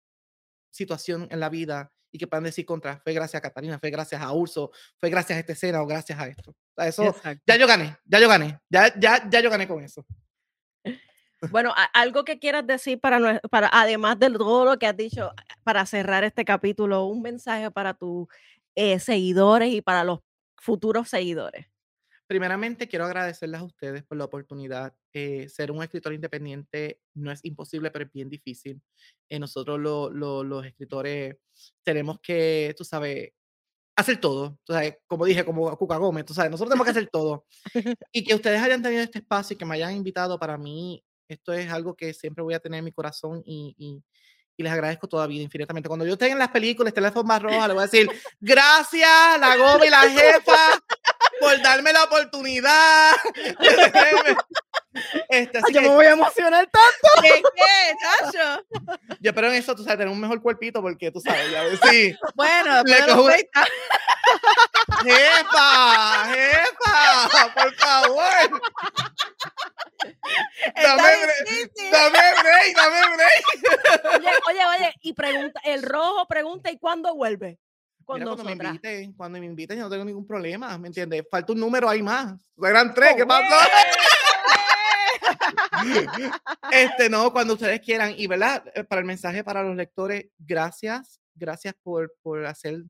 situación 0.70 1.28
en 1.30 1.40
la 1.40 1.50
vida 1.50 1.92
y 2.12 2.18
que 2.18 2.26
puedan 2.26 2.44
decir 2.44 2.64
contra, 2.66 3.00
fue 3.00 3.12
gracias 3.14 3.38
a 3.38 3.42
Catalina, 3.42 3.78
fue 3.78 3.90
gracias 3.90 4.20
a 4.20 4.32
Urso, 4.32 4.70
fue 4.98 5.10
gracias 5.10 5.38
a 5.38 5.40
esta 5.40 5.52
escena 5.52 5.82
o 5.82 5.86
gracias 5.86 6.18
a 6.18 6.28
esto. 6.28 6.50
O 6.50 6.74
sea, 6.76 6.86
eso, 6.86 7.16
ya 7.46 7.56
yo 7.56 7.66
gané, 7.66 7.96
ya 8.04 8.20
yo 8.20 8.28
gané, 8.28 8.60
ya, 8.68 8.92
ya, 8.98 9.28
ya 9.28 9.40
yo 9.40 9.50
gané 9.50 9.66
con 9.66 9.82
eso. 9.82 10.04
Bueno, 11.50 11.74
algo 11.92 12.24
que 12.24 12.38
quieras 12.38 12.64
decir 12.66 13.00
para, 13.00 13.40
para, 13.50 13.68
además 13.72 14.18
de 14.18 14.30
todo 14.30 14.64
lo 14.64 14.78
que 14.78 14.86
has 14.86 14.96
dicho, 14.96 15.32
para 15.64 15.84
cerrar 15.86 16.22
este 16.22 16.44
capítulo, 16.44 17.06
un 17.06 17.20
mensaje 17.20 17.68
para 17.70 17.94
tus 17.94 18.28
eh, 18.76 19.00
seguidores 19.00 19.72
y 19.72 19.80
para 19.80 20.04
los 20.04 20.20
futuros 20.56 21.08
seguidores. 21.08 21.71
Primeramente, 22.32 22.88
quiero 22.88 23.04
agradecerles 23.04 23.60
a 23.60 23.64
ustedes 23.64 24.04
por 24.04 24.16
la 24.16 24.24
oportunidad. 24.24 24.94
Eh, 25.12 25.50
ser 25.50 25.70
un 25.70 25.82
escritor 25.82 26.14
independiente 26.14 26.98
no 27.12 27.30
es 27.30 27.44
imposible, 27.44 27.90
pero 27.90 28.06
es 28.06 28.10
bien 28.10 28.30
difícil. 28.30 28.80
Eh, 29.28 29.38
nosotros 29.38 29.78
los 29.78 30.64
escritores 30.64 31.36
tenemos 31.82 32.20
que, 32.20 32.74
tú 32.74 32.84
sabes, 32.84 33.32
hacer 33.94 34.18
todo. 34.18 34.58
Tú 34.64 34.72
sabes, 34.72 34.96
como 35.06 35.26
dije, 35.26 35.44
como 35.44 35.76
Cuca 35.76 35.98
Gómez, 35.98 36.24
tú 36.24 36.32
sabes, 36.32 36.50
nosotros 36.50 36.70
tenemos 36.70 36.86
que 36.86 36.92
hacer 36.92 37.10
todo. 37.10 37.44
y 38.12 38.24
que 38.24 38.34
ustedes 38.34 38.62
hayan 38.62 38.80
tenido 38.80 39.02
este 39.02 39.18
espacio 39.18 39.52
y 39.52 39.58
que 39.58 39.66
me 39.66 39.74
hayan 39.74 39.94
invitado 39.94 40.38
para 40.38 40.56
mí 40.56 41.04
esto 41.28 41.52
es 41.52 41.70
algo 41.70 41.94
que 41.94 42.14
siempre 42.14 42.42
voy 42.42 42.54
a 42.54 42.60
tener 42.60 42.78
en 42.78 42.86
mi 42.86 42.92
corazón 42.92 43.42
y, 43.44 43.74
y, 43.78 44.02
les 44.62 44.72
agradezco 44.72 45.08
todavía 45.08 45.42
infinitamente. 45.42 45.88
Cuando 45.88 46.06
yo 46.06 46.12
esté 46.12 46.28
en 46.28 46.38
las 46.38 46.50
películas, 46.50 46.94
teléfono 46.94 47.24
más 47.24 47.42
roja, 47.42 47.66
le 47.66 47.74
voy 47.74 47.82
a 47.82 47.86
decir, 47.86 48.08
gracias, 48.38 49.40
la 49.40 49.56
goma 49.56 49.84
y 49.84 49.90
la 49.90 50.02
jefa, 50.02 50.80
por 51.42 51.60
darme 51.60 51.92
la 51.92 52.04
oportunidad. 52.04 53.12
Este, 55.30 55.56
así 55.56 55.72
yo 55.72 55.80
me 55.80 55.88
voy 55.88 56.04
a 56.04 56.10
emocionar 56.10 56.68
tanto. 56.70 57.22
¿Qué, 57.22 57.42
qué, 57.56 57.94
chacho? 57.98 58.62
Yo 59.20 59.30
espero 59.30 59.48
en 59.48 59.54
eso, 59.54 59.74
tú 59.74 59.82
sabes, 59.82 59.96
tener 59.96 60.12
un 60.12 60.20
mejor 60.20 60.42
cuerpito 60.42 60.82
porque 60.82 61.10
tú 61.10 61.18
sabes, 61.18 61.50
ya 61.50 61.62
ves, 61.62 61.80
sí. 61.90 62.14
Bueno, 62.34 62.82
le 62.84 63.06
cojo... 63.06 63.30
Jefa, 65.02 66.24
jefa, 66.26 67.54
por 67.54 67.74
favor. 67.76 68.60
Dame, 70.76 71.10
dame 71.90 72.18
break, 72.42 72.76
dame 72.76 73.16
break. 73.16 74.14
Oye, 74.18 74.30
oye, 74.50 74.66
oye, 74.76 74.94
y 75.00 75.14
pregunta, 75.14 75.58
el 75.64 75.82
rojo 75.82 76.26
pregunta, 76.28 76.70
¿y 76.70 76.78
cuándo 76.78 77.14
vuelve? 77.14 77.58
Cuando, 78.04 78.36
me 78.36 78.52
inviten, 78.52 79.12
cuando 79.14 79.38
me 79.38 79.46
inviten, 79.46 79.78
yo 79.78 79.84
no 79.84 79.90
tengo 79.90 80.04
ningún 80.04 80.26
problema, 80.26 80.76
¿me 80.78 80.88
entiendes? 80.88 81.24
Falta 81.30 81.52
un 81.52 81.60
número 81.60 81.88
ahí 81.88 82.02
más. 82.02 82.40
Eran 82.62 82.92
tres, 82.94 83.14
¿qué 83.16 83.26
pasó? 83.26 83.54
este, 86.72 87.08
no, 87.08 87.32
cuando 87.32 87.54
ustedes 87.54 87.80
quieran. 87.80 88.14
Y, 88.16 88.26
¿verdad? 88.26 88.64
Eh, 88.74 88.84
para 88.84 89.00
el 89.00 89.06
mensaje 89.06 89.44
para 89.44 89.62
los 89.62 89.76
lectores, 89.76 90.26
gracias, 90.38 91.20
gracias 91.34 91.74
por, 91.82 92.14
por 92.22 92.44
hacer 92.46 92.84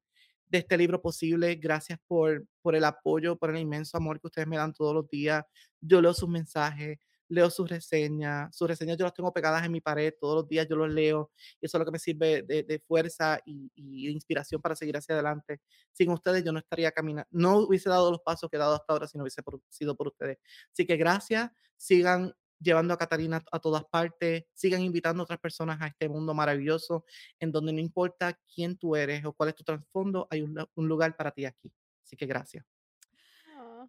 de 0.47 0.59
este 0.59 0.77
libro 0.77 1.01
posible. 1.01 1.55
Gracias 1.57 1.99
por, 2.07 2.45
por 2.61 2.77
el 2.77 2.85
apoyo, 2.85 3.37
por 3.37 3.51
el 3.51 3.59
inmenso 3.59 3.97
amor 3.97 4.21
que 4.21 4.27
ustedes 4.27 4.49
me 4.49 4.57
dan 4.57 4.73
todos 4.73 4.95
los 4.95 5.09
días. 5.09 5.45
Yo 5.81 6.01
leo 6.01 6.15
sus 6.15 6.29
mensajes, 6.29 6.99
leo 7.33 7.51
sus 7.51 7.69
reseñas. 7.69 8.55
Sus 8.55 8.69
reseñas 8.69 8.97
yo 8.97 9.05
las 9.05 9.15
tengo 9.15 9.33
pegadas 9.33 9.65
en 9.65 9.73
mi 9.73 9.81
pared 9.81 10.15
todos 10.21 10.37
los 10.37 10.49
días, 10.49 10.67
yo 10.69 10.77
los 10.77 10.93
leo. 10.93 11.31
Y 11.61 11.67
eso 11.67 11.77
es 11.77 11.81
lo 11.81 11.85
que 11.85 11.93
me 11.93 11.99
sirve 11.99 12.43
de, 12.43 12.63
de 12.63 12.79
fuerza 12.81 13.41
y, 13.45 13.71
y, 13.75 14.07
de 14.07 14.13
inspiración 14.13 14.61
para 14.61 14.77
seguir 14.77 14.97
hacia 14.97 15.15
adelante. 15.15 15.61
Sin 15.93 16.11
ustedes 16.11 16.45
yo 16.45 16.53
no 16.53 16.59
estaría 16.59 16.93
caminando, 16.93 17.29
no 17.31 17.59
hubiese 17.59 17.89
dado 17.89 18.11
los 18.11 18.21
pasos 18.21 18.51
que 18.51 18.57
he 18.57 18.61
dado 18.61 18.75
hasta 18.75 18.93
ahora 18.93 19.07
si 19.07 19.17
no 19.19 19.25
hubiese 19.25 19.43
sido 19.69 19.97
por 19.97 20.09
ustedes. 20.09 20.39
Así 20.71 20.87
que 20.87 20.97
gracias, 20.97 21.51
sigan 21.77 22.35
llevando 22.63 22.95
a 22.95 22.99
Catarina 22.99 23.43
a 23.51 23.59
todas 23.59 23.85
partes, 23.85 24.45
sigan 24.55 24.83
invitando 24.83 25.23
a 25.23 25.25
otras 25.25 25.41
personas 25.41 25.81
a 25.81 25.89
este 25.89 26.09
mundo 26.09 26.33
maravilloso, 26.35 27.05
en 27.41 27.53
donde 27.53 27.73
no 27.73 27.81
importa 27.81 28.39
quién 28.55 28.77
tú 28.77 28.97
eres 28.97 29.25
o 29.25 29.33
cuál 29.33 29.51
es 29.51 29.57
tu 29.57 29.65
trasfondo, 29.65 30.29
hay 30.31 30.43
un, 30.43 30.57
lugar 30.77 31.17
para 31.17 31.33
ti 31.33 31.45
aquí. 31.45 31.73
Así 32.05 32.17
que 32.17 32.27
gracias. 32.27 32.65
Oh, 33.59 33.89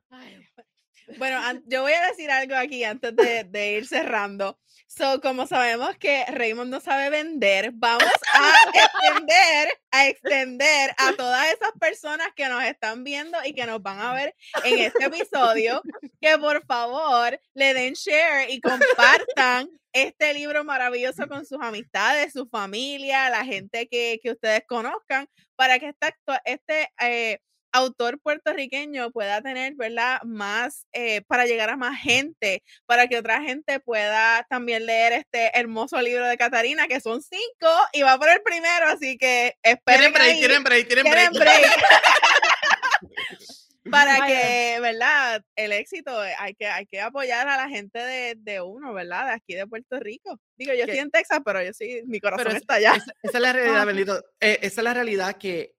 bueno, 1.17 1.39
yo 1.65 1.81
voy 1.81 1.93
a 1.93 2.07
decir 2.07 2.29
algo 2.31 2.55
aquí 2.55 2.83
antes 2.83 3.15
de, 3.15 3.71
ir 3.73 3.87
cerrando. 3.87 4.59
So, 4.87 5.21
como 5.21 5.47
sabemos 5.47 5.97
que 5.97 6.23
Raymond 6.27 6.69
no 6.69 6.79
sabe 6.79 7.09
vender, 7.09 7.71
vamos 7.73 8.03
a 8.33 8.53
extender, 8.73 9.79
a 9.91 10.07
extender 10.07 10.95
a 10.97 11.13
todas 11.13 11.47
esas 11.47 11.71
personas 11.79 12.27
que 12.35 12.47
nos 12.47 12.63
están 12.63 13.03
viendo 13.03 13.37
y 13.43 13.53
que 13.53 13.65
nos 13.65 13.81
van 13.81 13.99
a 13.99 14.13
ver 14.13 14.35
en 14.63 14.79
este 14.79 15.05
episodio, 15.05 15.81
que 16.21 16.37
por 16.37 16.63
favor 16.65 17.39
le 17.55 17.73
den 17.73 17.93
share 17.93 18.49
y 18.51 18.61
compartan 18.61 19.69
este 19.93 20.33
libro 20.33 20.63
maravilloso 20.63 21.27
con 21.27 21.45
sus 21.45 21.59
amistades, 21.61 22.33
su 22.33 22.47
familia, 22.47 23.29
la 23.29 23.45
gente 23.45 23.87
que, 23.87 24.19
ustedes 24.25 24.63
conozcan, 24.67 25.27
para 25.55 25.79
que 25.79 25.89
este, 25.89 26.13
este 26.45 26.91
eh, 26.99 27.39
autor 27.73 28.19
puertorriqueño 28.21 29.11
pueda 29.11 29.41
tener, 29.41 29.73
¿verdad? 29.75 30.21
Más, 30.23 30.85
eh, 30.93 31.21
para 31.27 31.45
llegar 31.45 31.69
a 31.69 31.75
más 31.75 31.99
gente, 31.99 32.63
para 32.85 33.07
que 33.07 33.17
otra 33.17 33.41
gente 33.41 33.79
pueda 33.79 34.45
también 34.49 34.85
leer 34.85 35.13
este 35.13 35.57
hermoso 35.57 36.01
libro 36.01 36.25
de 36.25 36.37
Catarina, 36.37 36.87
que 36.87 37.01
son 37.01 37.21
cinco, 37.21 37.69
y 37.91 38.03
va 38.03 38.17
por 38.17 38.29
el 38.29 38.41
primero, 38.41 38.87
así 38.87 39.17
que 39.17 39.55
esperen. 39.61 40.13
Tienen 40.39 40.63
break, 40.63 40.87
tienen 40.87 41.11
break, 41.11 41.33
break. 41.33 41.65
para 43.91 44.27
que, 44.27 44.79
¿verdad? 44.79 45.43
El 45.55 45.71
éxito, 45.71 46.23
eh, 46.23 46.33
hay 46.39 46.55
que, 46.55 46.67
hay 46.67 46.85
que 46.85 47.01
apoyar 47.01 47.47
a 47.47 47.57
la 47.57 47.69
gente 47.69 47.99
de, 47.99 48.35
de 48.37 48.61
uno, 48.61 48.93
¿verdad? 48.93 49.27
De 49.27 49.33
aquí 49.33 49.55
de 49.55 49.67
Puerto 49.67 49.99
Rico. 49.99 50.39
Digo, 50.57 50.73
yo 50.73 50.83
estoy 50.83 50.99
en 50.99 51.11
Texas, 51.11 51.39
pero 51.43 51.61
yo 51.61 51.73
sí, 51.73 52.01
mi 52.05 52.19
corazón 52.19 52.55
está 52.55 52.75
allá. 52.75 52.93
Esa, 53.23 53.37
es 53.37 53.41
la 53.41 53.53
realidad, 53.53 53.85
bendito. 53.85 54.17
Eh, 54.39 54.59
esa 54.61 54.81
es 54.81 54.83
la 54.83 54.93
realidad 54.93 55.37
que 55.37 55.73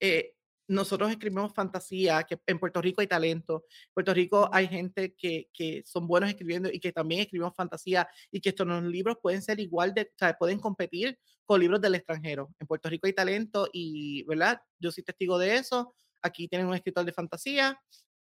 nosotros 0.66 1.10
escribimos 1.10 1.52
fantasía, 1.54 2.22
que 2.24 2.38
en 2.46 2.58
Puerto 2.58 2.80
Rico 2.80 3.00
hay 3.00 3.06
talento. 3.06 3.64
En 3.70 3.92
Puerto 3.94 4.14
Rico 4.14 4.48
hay 4.52 4.68
gente 4.68 5.14
que, 5.14 5.48
que 5.52 5.82
son 5.84 6.06
buenos 6.06 6.30
escribiendo 6.30 6.70
y 6.72 6.80
que 6.80 6.92
también 6.92 7.20
escribimos 7.20 7.54
fantasía 7.54 8.08
y 8.30 8.40
que 8.40 8.50
estos 8.50 8.66
libros 8.84 9.18
pueden 9.22 9.42
ser 9.42 9.60
igual 9.60 9.92
de, 9.94 10.02
o 10.02 10.18
sea, 10.18 10.36
pueden 10.36 10.58
competir 10.58 11.18
con 11.44 11.60
libros 11.60 11.80
del 11.80 11.94
extranjero. 11.94 12.54
En 12.58 12.66
Puerto 12.66 12.88
Rico 12.88 13.06
hay 13.06 13.12
talento 13.12 13.68
y, 13.72 14.24
¿verdad? 14.24 14.60
Yo 14.78 14.90
soy 14.90 15.04
testigo 15.04 15.38
de 15.38 15.56
eso. 15.56 15.94
Aquí 16.22 16.48
tienen 16.48 16.66
un 16.66 16.74
escritor 16.74 17.04
de 17.04 17.12
fantasía 17.12 17.78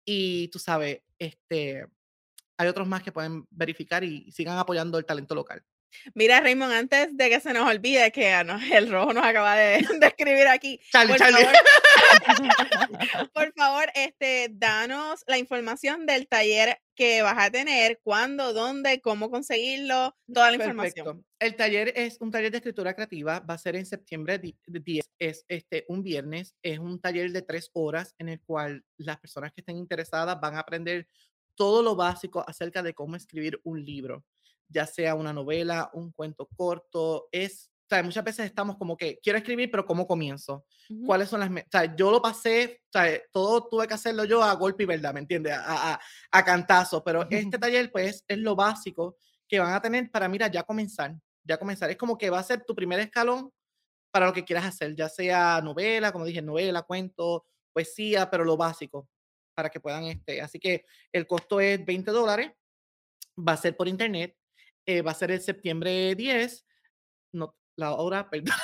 y 0.04 0.48
tú 0.48 0.58
sabes, 0.58 1.00
este, 1.18 1.86
hay 2.58 2.68
otros 2.68 2.86
más 2.86 3.02
que 3.02 3.12
pueden 3.12 3.46
verificar 3.50 4.04
y 4.04 4.30
sigan 4.30 4.58
apoyando 4.58 4.98
el 4.98 5.06
talento 5.06 5.34
local. 5.34 5.64
Mira, 6.14 6.40
Raymond, 6.40 6.72
antes 6.72 7.16
de 7.16 7.28
que 7.28 7.40
se 7.40 7.52
nos 7.52 7.68
olvide 7.68 8.12
que 8.12 8.30
ah, 8.32 8.44
el 8.72 8.90
rojo 8.90 9.12
nos 9.12 9.24
acaba 9.24 9.56
de, 9.56 9.76
escribir 10.02 10.48
aquí. 10.48 10.80
Charlie, 10.90 11.16
por. 11.16 11.26
Favor, 11.26 11.52
por 13.32 13.52
favor, 13.54 13.84
este, 13.94 14.48
danos 14.52 15.22
la 15.26 15.38
información 15.38 16.06
del 16.06 16.28
taller 16.28 16.78
que 16.94 17.22
vas 17.22 17.36
a 17.38 17.50
tener, 17.50 18.00
cuándo, 18.02 18.54
dónde, 18.54 19.00
cómo 19.00 19.30
conseguirlo, 19.30 20.16
toda 20.32 20.50
la 20.50 20.56
información. 20.56 21.26
El 21.38 21.54
taller 21.54 21.92
es 21.94 22.16
un 22.20 22.30
taller 22.30 22.50
de 22.50 22.58
escritura 22.58 22.94
creativa, 22.94 23.40
va 23.40 23.54
a 23.54 23.58
ser 23.58 23.76
en 23.76 23.84
septiembre 23.84 24.40
10, 24.66 25.10
es 25.18 25.44
este, 25.48 25.84
un 25.88 26.02
viernes, 26.02 26.54
es 26.62 26.78
un 26.78 26.98
taller 26.98 27.32
de 27.32 27.42
tres 27.42 27.70
horas 27.74 28.14
en 28.18 28.30
el 28.30 28.40
cual 28.40 28.82
las 28.96 29.18
personas 29.18 29.52
que 29.52 29.60
estén 29.60 29.76
interesadas 29.76 30.40
van 30.40 30.54
a 30.56 30.60
aprender 30.60 31.06
todo 31.54 31.82
lo 31.82 31.96
básico 31.96 32.42
acerca 32.46 32.82
de 32.82 32.94
cómo 32.94 33.16
escribir 33.16 33.60
un 33.64 33.84
libro 33.84 34.24
ya 34.68 34.86
sea 34.86 35.14
una 35.14 35.32
novela, 35.32 35.90
un 35.92 36.12
cuento 36.12 36.48
corto, 36.56 37.28
es, 37.30 37.70
o 37.84 37.88
sea, 37.88 38.02
muchas 38.02 38.24
veces 38.24 38.46
estamos 38.46 38.76
como 38.76 38.96
que 38.96 39.18
quiero 39.22 39.38
escribir, 39.38 39.70
pero 39.70 39.86
¿cómo 39.86 40.06
comienzo? 40.06 40.66
¿Cuáles 41.04 41.28
son 41.28 41.40
las, 41.40 41.50
o 41.50 41.70
sea, 41.70 41.96
yo 41.96 42.10
lo 42.10 42.22
pasé, 42.22 42.80
o 42.88 42.92
sea, 42.92 43.20
todo 43.32 43.68
tuve 43.68 43.86
que 43.86 43.94
hacerlo 43.94 44.24
yo 44.24 44.42
a 44.42 44.54
golpe 44.54 44.84
y 44.84 44.86
verdad, 44.86 45.14
¿me 45.14 45.20
entiendes? 45.20 45.52
A, 45.52 45.94
a, 45.94 46.00
a, 46.30 46.44
cantazo, 46.44 47.02
pero 47.02 47.26
este 47.30 47.58
taller 47.58 47.90
pues 47.90 48.24
es 48.26 48.38
lo 48.38 48.54
básico 48.54 49.16
que 49.48 49.60
van 49.60 49.74
a 49.74 49.80
tener 49.80 50.10
para, 50.10 50.28
mira, 50.28 50.48
ya 50.48 50.62
comenzar, 50.62 51.14
ya 51.44 51.58
comenzar. 51.58 51.90
Es 51.90 51.96
como 51.96 52.18
que 52.18 52.30
va 52.30 52.38
a 52.38 52.44
ser 52.44 52.64
tu 52.64 52.74
primer 52.74 53.00
escalón 53.00 53.52
para 54.10 54.26
lo 54.26 54.32
que 54.32 54.44
quieras 54.44 54.64
hacer, 54.64 54.94
ya 54.94 55.08
sea 55.08 55.60
novela, 55.62 56.12
como 56.12 56.24
dije, 56.24 56.42
novela, 56.42 56.82
cuento, 56.82 57.44
poesía, 57.72 58.30
pero 58.30 58.44
lo 58.44 58.56
básico 58.56 59.08
para 59.54 59.70
que 59.70 59.80
puedan, 59.80 60.04
este, 60.04 60.40
así 60.42 60.58
que 60.58 60.84
el 61.12 61.26
costo 61.26 61.60
es 61.60 61.84
20 61.84 62.10
dólares, 62.10 62.52
va 63.36 63.52
a 63.52 63.56
ser 63.56 63.76
por 63.76 63.88
internet, 63.88 64.36
eh, 64.86 65.02
va 65.02 65.10
a 65.10 65.14
ser 65.14 65.32
el 65.32 65.40
septiembre 65.40 66.14
10. 66.14 66.64
No, 67.32 67.56
la 67.76 67.94
hora, 67.94 68.30
perdón. 68.30 68.54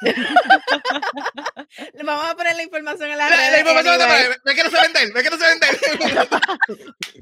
Vamos 2.04 2.24
a 2.24 2.36
poner 2.36 2.54
la 2.56 2.62
información 2.62 3.10
en 3.10 3.18
la, 3.18 3.28
la, 3.28 3.36
redes. 3.36 3.52
la 3.52 3.58
información 3.58 4.00
anyway. 4.00 4.28
me, 4.44 4.54
quiero 4.54 4.70
vender, 4.70 5.12
me 5.12 5.20
quiero 5.22 5.36
vender. 5.36 5.68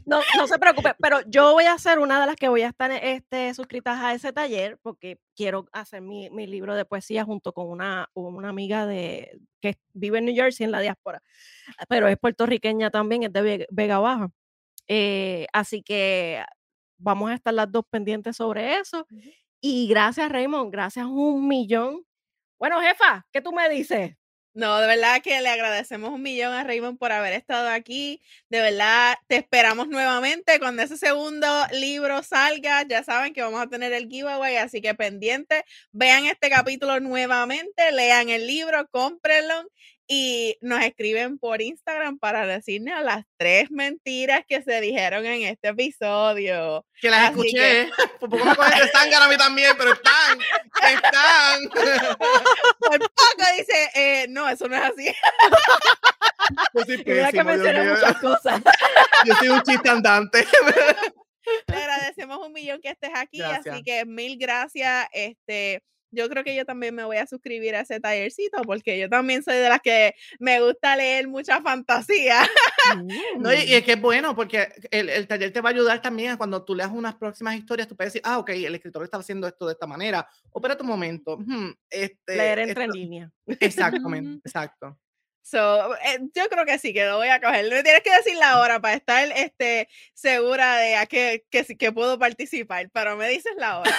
no, 0.05 0.21
no 0.37 0.47
se 0.47 0.59
preocupe, 0.59 0.95
pero 1.01 1.23
yo 1.27 1.53
voy 1.53 1.65
a 1.65 1.79
ser 1.79 1.99
una 1.99 2.21
de 2.21 2.27
las 2.27 2.37
que 2.37 2.49
voy 2.49 2.61
a 2.63 2.69
estar 2.69 2.91
este, 2.93 3.55
suscritas 3.55 3.99
a 3.99 4.13
ese 4.13 4.31
taller 4.33 4.79
porque 4.83 5.19
quiero 5.35 5.67
hacer 5.73 6.03
mi, 6.03 6.29
mi 6.31 6.47
libro 6.47 6.75
de 6.75 6.85
poesía 6.85 7.25
junto 7.25 7.53
con 7.53 7.69
una, 7.69 8.11
una 8.15 8.51
amiga 8.51 8.87
de, 8.87 9.41
que 9.61 9.79
vive 9.95 10.19
en 10.19 10.27
New 10.27 10.35
Jersey 10.35 10.65
en 10.65 10.73
la 10.73 10.81
diáspora, 10.81 11.23
pero 11.89 12.09
es 12.09 12.19
puertorriqueña 12.19 12.91
también, 12.91 13.23
es 13.23 13.33
de 13.33 13.67
Vega 13.71 13.99
Baja. 13.99 14.29
Eh, 14.89 15.47
así 15.53 15.83
que 15.83 16.45
vamos 16.99 17.31
a 17.31 17.35
estar 17.35 17.55
las 17.55 17.71
dos 17.71 17.85
pendientes 17.91 18.37
sobre 18.37 18.79
eso. 18.79 19.07
Y 19.61 19.89
gracias, 19.89 20.31
Raymond, 20.31 20.71
gracias 20.73 21.07
un 21.07 21.49
millón. 21.49 22.05
Bueno, 22.59 22.81
jefa, 22.81 23.27
¿qué 23.33 23.41
tú 23.41 23.53
me 23.53 23.69
dices? 23.69 24.17
No, 24.57 24.81
de 24.81 24.87
verdad 24.87 25.21
que 25.23 25.39
le 25.43 25.51
agradecemos 25.51 26.11
un 26.11 26.23
millón 26.23 26.55
a 26.55 26.65
Raymond 26.65 26.99
por 26.99 27.13
haber 27.13 27.35
estado 27.35 27.69
aquí. 27.69 28.23
De 28.49 28.63
verdad, 28.63 29.15
te 29.27 29.37
esperamos 29.37 29.89
nuevamente 29.89 30.59
cuando 30.59 30.81
ese 30.83 30.97
segundo 30.97 31.47
libro 31.73 32.23
salga. 32.23 32.83
Ya 32.89 33.05
saben 33.05 33.35
que 33.35 33.43
vamos 33.43 33.61
a 33.61 33.67
tener 33.67 33.93
el 33.93 34.09
giveaway, 34.09 34.57
así 34.57 34.81
que 34.81 34.95
pendiente. 34.95 35.63
Vean 35.93 36.25
este 36.25 36.49
capítulo 36.49 37.01
nuevamente, 37.01 37.93
lean 37.93 38.31
el 38.31 38.47
libro, 38.47 38.89
cómprenlo 38.89 39.67
y 40.09 40.57
nos 40.61 40.83
escriben 40.85 41.39
por 41.39 41.61
Instagram 41.61 42.19
para 42.19 42.47
decirnos 42.47 43.03
las 43.03 43.25
tres 43.37 43.71
mentiras 43.71 44.43
que 44.47 44.63
se 44.63 44.81
dijeron 44.81 45.27
en 45.27 45.43
este 45.43 45.69
episodio. 45.69 46.87
Que 47.01 47.11
las 47.11 47.31
Así 47.31 47.41
escuché. 47.41 47.91
Por 48.21 48.31
poco 48.31 48.45
me 48.45 48.55
cogen 48.55 48.79
de 48.79 48.89
sangre 48.89 49.17
a 49.17 49.29
mí 49.29 49.37
también, 49.37 49.77
pero 49.77 49.93
están, 49.93 50.39
están. 50.93 51.69
Por 52.79 52.99
poco 52.99 53.45
dice, 53.57 53.91
eh, 53.95 54.27
no, 54.29 54.49
eso 54.49 54.69
no 54.69 54.77
es 54.77 54.83
así. 54.83 55.13
Yo 56.75 56.85
soy 56.85 57.03
Mira 57.05 57.33
que 57.33 57.45
mencioné 57.45 57.91
muchas 57.91 58.17
cosas. 58.19 58.63
Yo 59.25 59.35
soy 59.35 59.49
un 59.49 59.63
chiste 59.63 59.89
andante. 59.89 60.47
Te 61.67 61.75
agradecemos 61.75 62.39
un 62.45 62.53
millón 62.53 62.81
que 62.81 62.91
estés 62.91 63.11
aquí, 63.15 63.39
gracias. 63.39 63.75
así 63.75 63.83
que 63.83 64.05
mil 64.05 64.37
gracias. 64.39 65.09
Este, 65.13 65.83
yo 66.17 66.29
creo 66.29 66.43
que 66.43 66.57
yo 66.57 66.65
también 66.65 66.95
me 66.95 67.05
voy 67.05 67.19
a 67.19 67.27
suscribir 67.27 67.75
a 67.75 67.81
ese 67.81 68.01
tallercito 68.01 68.63
porque 68.63 68.99
yo 68.99 69.09
también 69.09 69.43
soy 69.43 69.57
de 69.57 69.69
las 69.69 69.81
que 69.81 70.15
me 70.39 70.61
gusta 70.61 70.97
leer 70.97 71.29
mucha 71.29 71.61
fantasía. 71.61 72.41
no, 73.39 73.53
y, 73.53 73.75
es 73.75 73.85
que 73.85 73.93
es 73.93 74.01
bueno 74.01 74.35
porque 74.35 74.69
el, 74.91 75.09
el, 75.09 75.27
taller 75.27 75.53
te 75.53 75.61
va 75.61 75.71
a 75.71 75.73
ayudar 75.73 76.01
también 76.03 76.31
a 76.31 76.37
cuando 76.39 76.65
tú 76.65 76.75
leas 76.75 76.91
unas 76.91 77.15
próximas 77.15 77.57
historias, 77.57 77.87
tú 77.87 77.97
puedes 77.97 78.13
decir, 78.13 78.23
ah, 78.25 78.39
ok, 78.39 78.51
el 78.51 78.75
escritor 78.75 79.05
está 79.05 79.19
haciendo 79.19 79.47
esto 79.47 79.67
de 79.67 79.73
esta 79.73 79.87
manera, 79.87 80.29
o 80.51 80.59
espera 80.59 80.77
un 80.81 80.87
momento. 80.87 81.39
Hmm, 81.39 81.71
este, 81.91 82.37
leer 82.37 82.59
entre 82.61 82.85
esto, 82.85 82.95
línea. 82.95 83.31
Exactamente, 83.47 84.41
exacto. 84.45 84.99
So, 85.49 85.95
eh, 85.99 86.19
yo 86.35 86.49
creo 86.49 86.65
que 86.67 86.77
sí, 86.77 86.93
que 86.93 87.05
lo 87.05 87.19
voy 87.19 87.29
a 87.29 87.41
coger. 87.41 87.71
Me 87.71 87.85
tienes 87.85 88.03
que 88.03 88.11
decir 88.11 88.37
la 88.37 88.59
hora 88.59 88.81
para 88.81 88.97
estar 88.97 89.31
este, 89.31 89.89
segura 90.13 90.79
de 90.79 90.97
a 90.97 91.07
que, 91.07 91.45
que, 91.51 91.65
que 91.65 91.93
puedo 91.93 92.19
participar, 92.19 92.91
pero 92.93 93.17
me 93.17 93.29
dices 93.29 93.53
la 93.57 93.79
hora. 93.79 93.97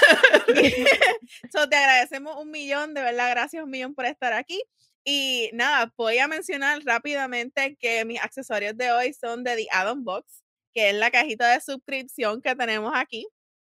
so, 1.53 1.69
te 1.69 1.77
agradecemos 1.77 2.35
un 2.35 2.51
millón, 2.51 2.93
de 2.93 3.01
verdad, 3.01 3.29
gracias 3.29 3.63
un 3.63 3.69
millón 3.69 3.95
por 3.95 4.05
estar 4.05 4.33
aquí. 4.33 4.61
Y 5.05 5.49
nada, 5.53 5.93
voy 5.95 6.17
a 6.17 6.27
mencionar 6.27 6.81
rápidamente 6.83 7.77
que 7.79 8.03
mis 8.03 8.19
accesorios 8.19 8.75
de 8.75 8.91
hoy 8.91 9.13
son 9.13 9.45
de 9.45 9.55
The 9.55 9.67
Addon 9.71 10.03
Box, 10.03 10.43
que 10.73 10.89
es 10.89 10.95
la 10.95 11.11
cajita 11.11 11.53
de 11.53 11.61
suscripción 11.61 12.41
que 12.41 12.55
tenemos 12.55 12.91
aquí, 12.93 13.25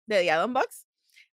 de 0.06 0.22
The 0.22 0.30
Addon 0.30 0.54
Box. 0.54 0.86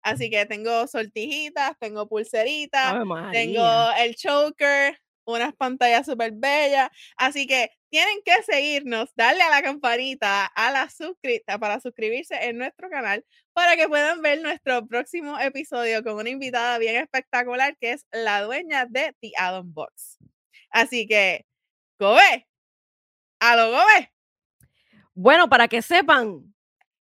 Así 0.02 0.28
que 0.28 0.44
tengo 0.46 0.88
sortijitas, 0.88 1.78
tengo 1.78 2.08
pulseritas, 2.08 2.94
tengo 3.30 3.92
el 3.96 4.16
choker, 4.16 4.98
unas 5.24 5.54
pantallas 5.54 6.06
súper 6.06 6.32
bellas. 6.34 6.90
Así 7.16 7.46
que 7.46 7.70
tienen 7.90 8.18
que 8.24 8.42
seguirnos, 8.42 9.10
darle 9.16 9.42
a 9.42 9.50
la 9.50 9.62
campanita, 9.62 10.46
a 10.46 10.70
la 10.70 10.88
suscrita 10.88 11.58
para 11.58 11.80
suscribirse 11.80 12.34
en 12.48 12.58
nuestro 12.58 12.88
canal 12.90 13.24
para 13.52 13.76
que 13.76 13.88
puedan 13.88 14.22
ver 14.22 14.40
nuestro 14.40 14.86
próximo 14.86 15.38
episodio 15.38 16.02
con 16.02 16.14
una 16.14 16.30
invitada 16.30 16.78
bien 16.78 16.96
espectacular 16.96 17.76
que 17.78 17.92
es 17.92 18.06
la 18.12 18.42
dueña 18.42 18.86
de 18.86 19.14
The 19.20 19.32
Addon 19.38 19.72
Box. 19.74 20.18
Así 20.70 21.06
que, 21.06 21.44
Gobe, 21.98 22.48
a 23.40 23.56
lo 23.56 23.70
Gobe. 23.70 24.12
Bueno, 25.14 25.48
para 25.48 25.68
que 25.68 25.82
sepan, 25.82 26.54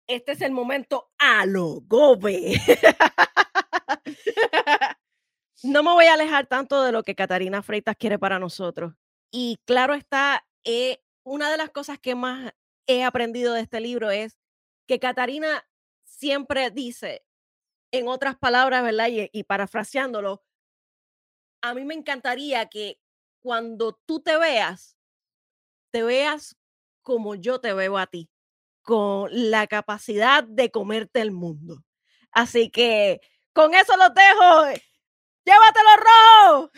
este 0.08 0.34
es 0.34 0.42
el 0.42 0.52
momento 0.52 1.12
a 1.18 1.46
lo 1.46 1.80
Gobe. 1.82 2.60
no 5.64 5.84
me 5.84 5.92
voy 5.92 6.06
a 6.06 6.14
alejar 6.14 6.48
tanto 6.48 6.84
de 6.84 6.92
lo 6.92 7.04
que 7.04 7.16
Catarina 7.16 7.64
Freitas 7.64 7.96
quiere 7.98 8.20
para 8.20 8.40
nosotros. 8.40 8.94
Y 9.32 9.60
claro 9.66 9.94
está, 9.94 10.46
eh, 10.64 11.02
una 11.24 11.50
de 11.50 11.58
las 11.58 11.70
cosas 11.70 12.00
que 12.00 12.16
más 12.16 12.54
he 12.86 13.04
aprendido 13.04 13.54
de 13.54 13.62
este 13.62 13.80
libro 13.80 14.12
es 14.12 14.38
que 14.88 15.00
Catarina 15.00 15.66
siempre 16.04 16.70
dice, 16.70 17.26
en 17.92 18.08
otras 18.08 18.38
palabras, 18.38 18.84
¿verdad? 18.84 19.08
Y, 19.08 19.30
y 19.32 19.44
parafraseándolo, 19.44 20.44
a 21.62 21.74
mí 21.74 21.86
me 21.86 21.94
encantaría 21.94 22.68
que 22.68 23.00
cuando 23.42 24.00
tú 24.06 24.22
te 24.22 24.38
veas, 24.38 24.98
te 25.92 26.04
veas 26.04 26.58
como 27.02 27.36
yo 27.36 27.60
te 27.60 27.74
veo 27.74 27.98
a 27.98 28.08
ti, 28.08 28.30
con 28.82 29.30
la 29.32 29.68
capacidad 29.68 30.44
de 30.44 30.72
comerte 30.72 31.22
el 31.22 31.32
mundo. 31.32 31.84
Así 32.32 32.70
que 32.70 33.22
con 33.54 33.74
eso 33.74 33.96
los 33.98 34.14
dejo. 34.14 34.84
¡Llévatelo 35.46 35.90
rojo! 35.98 36.72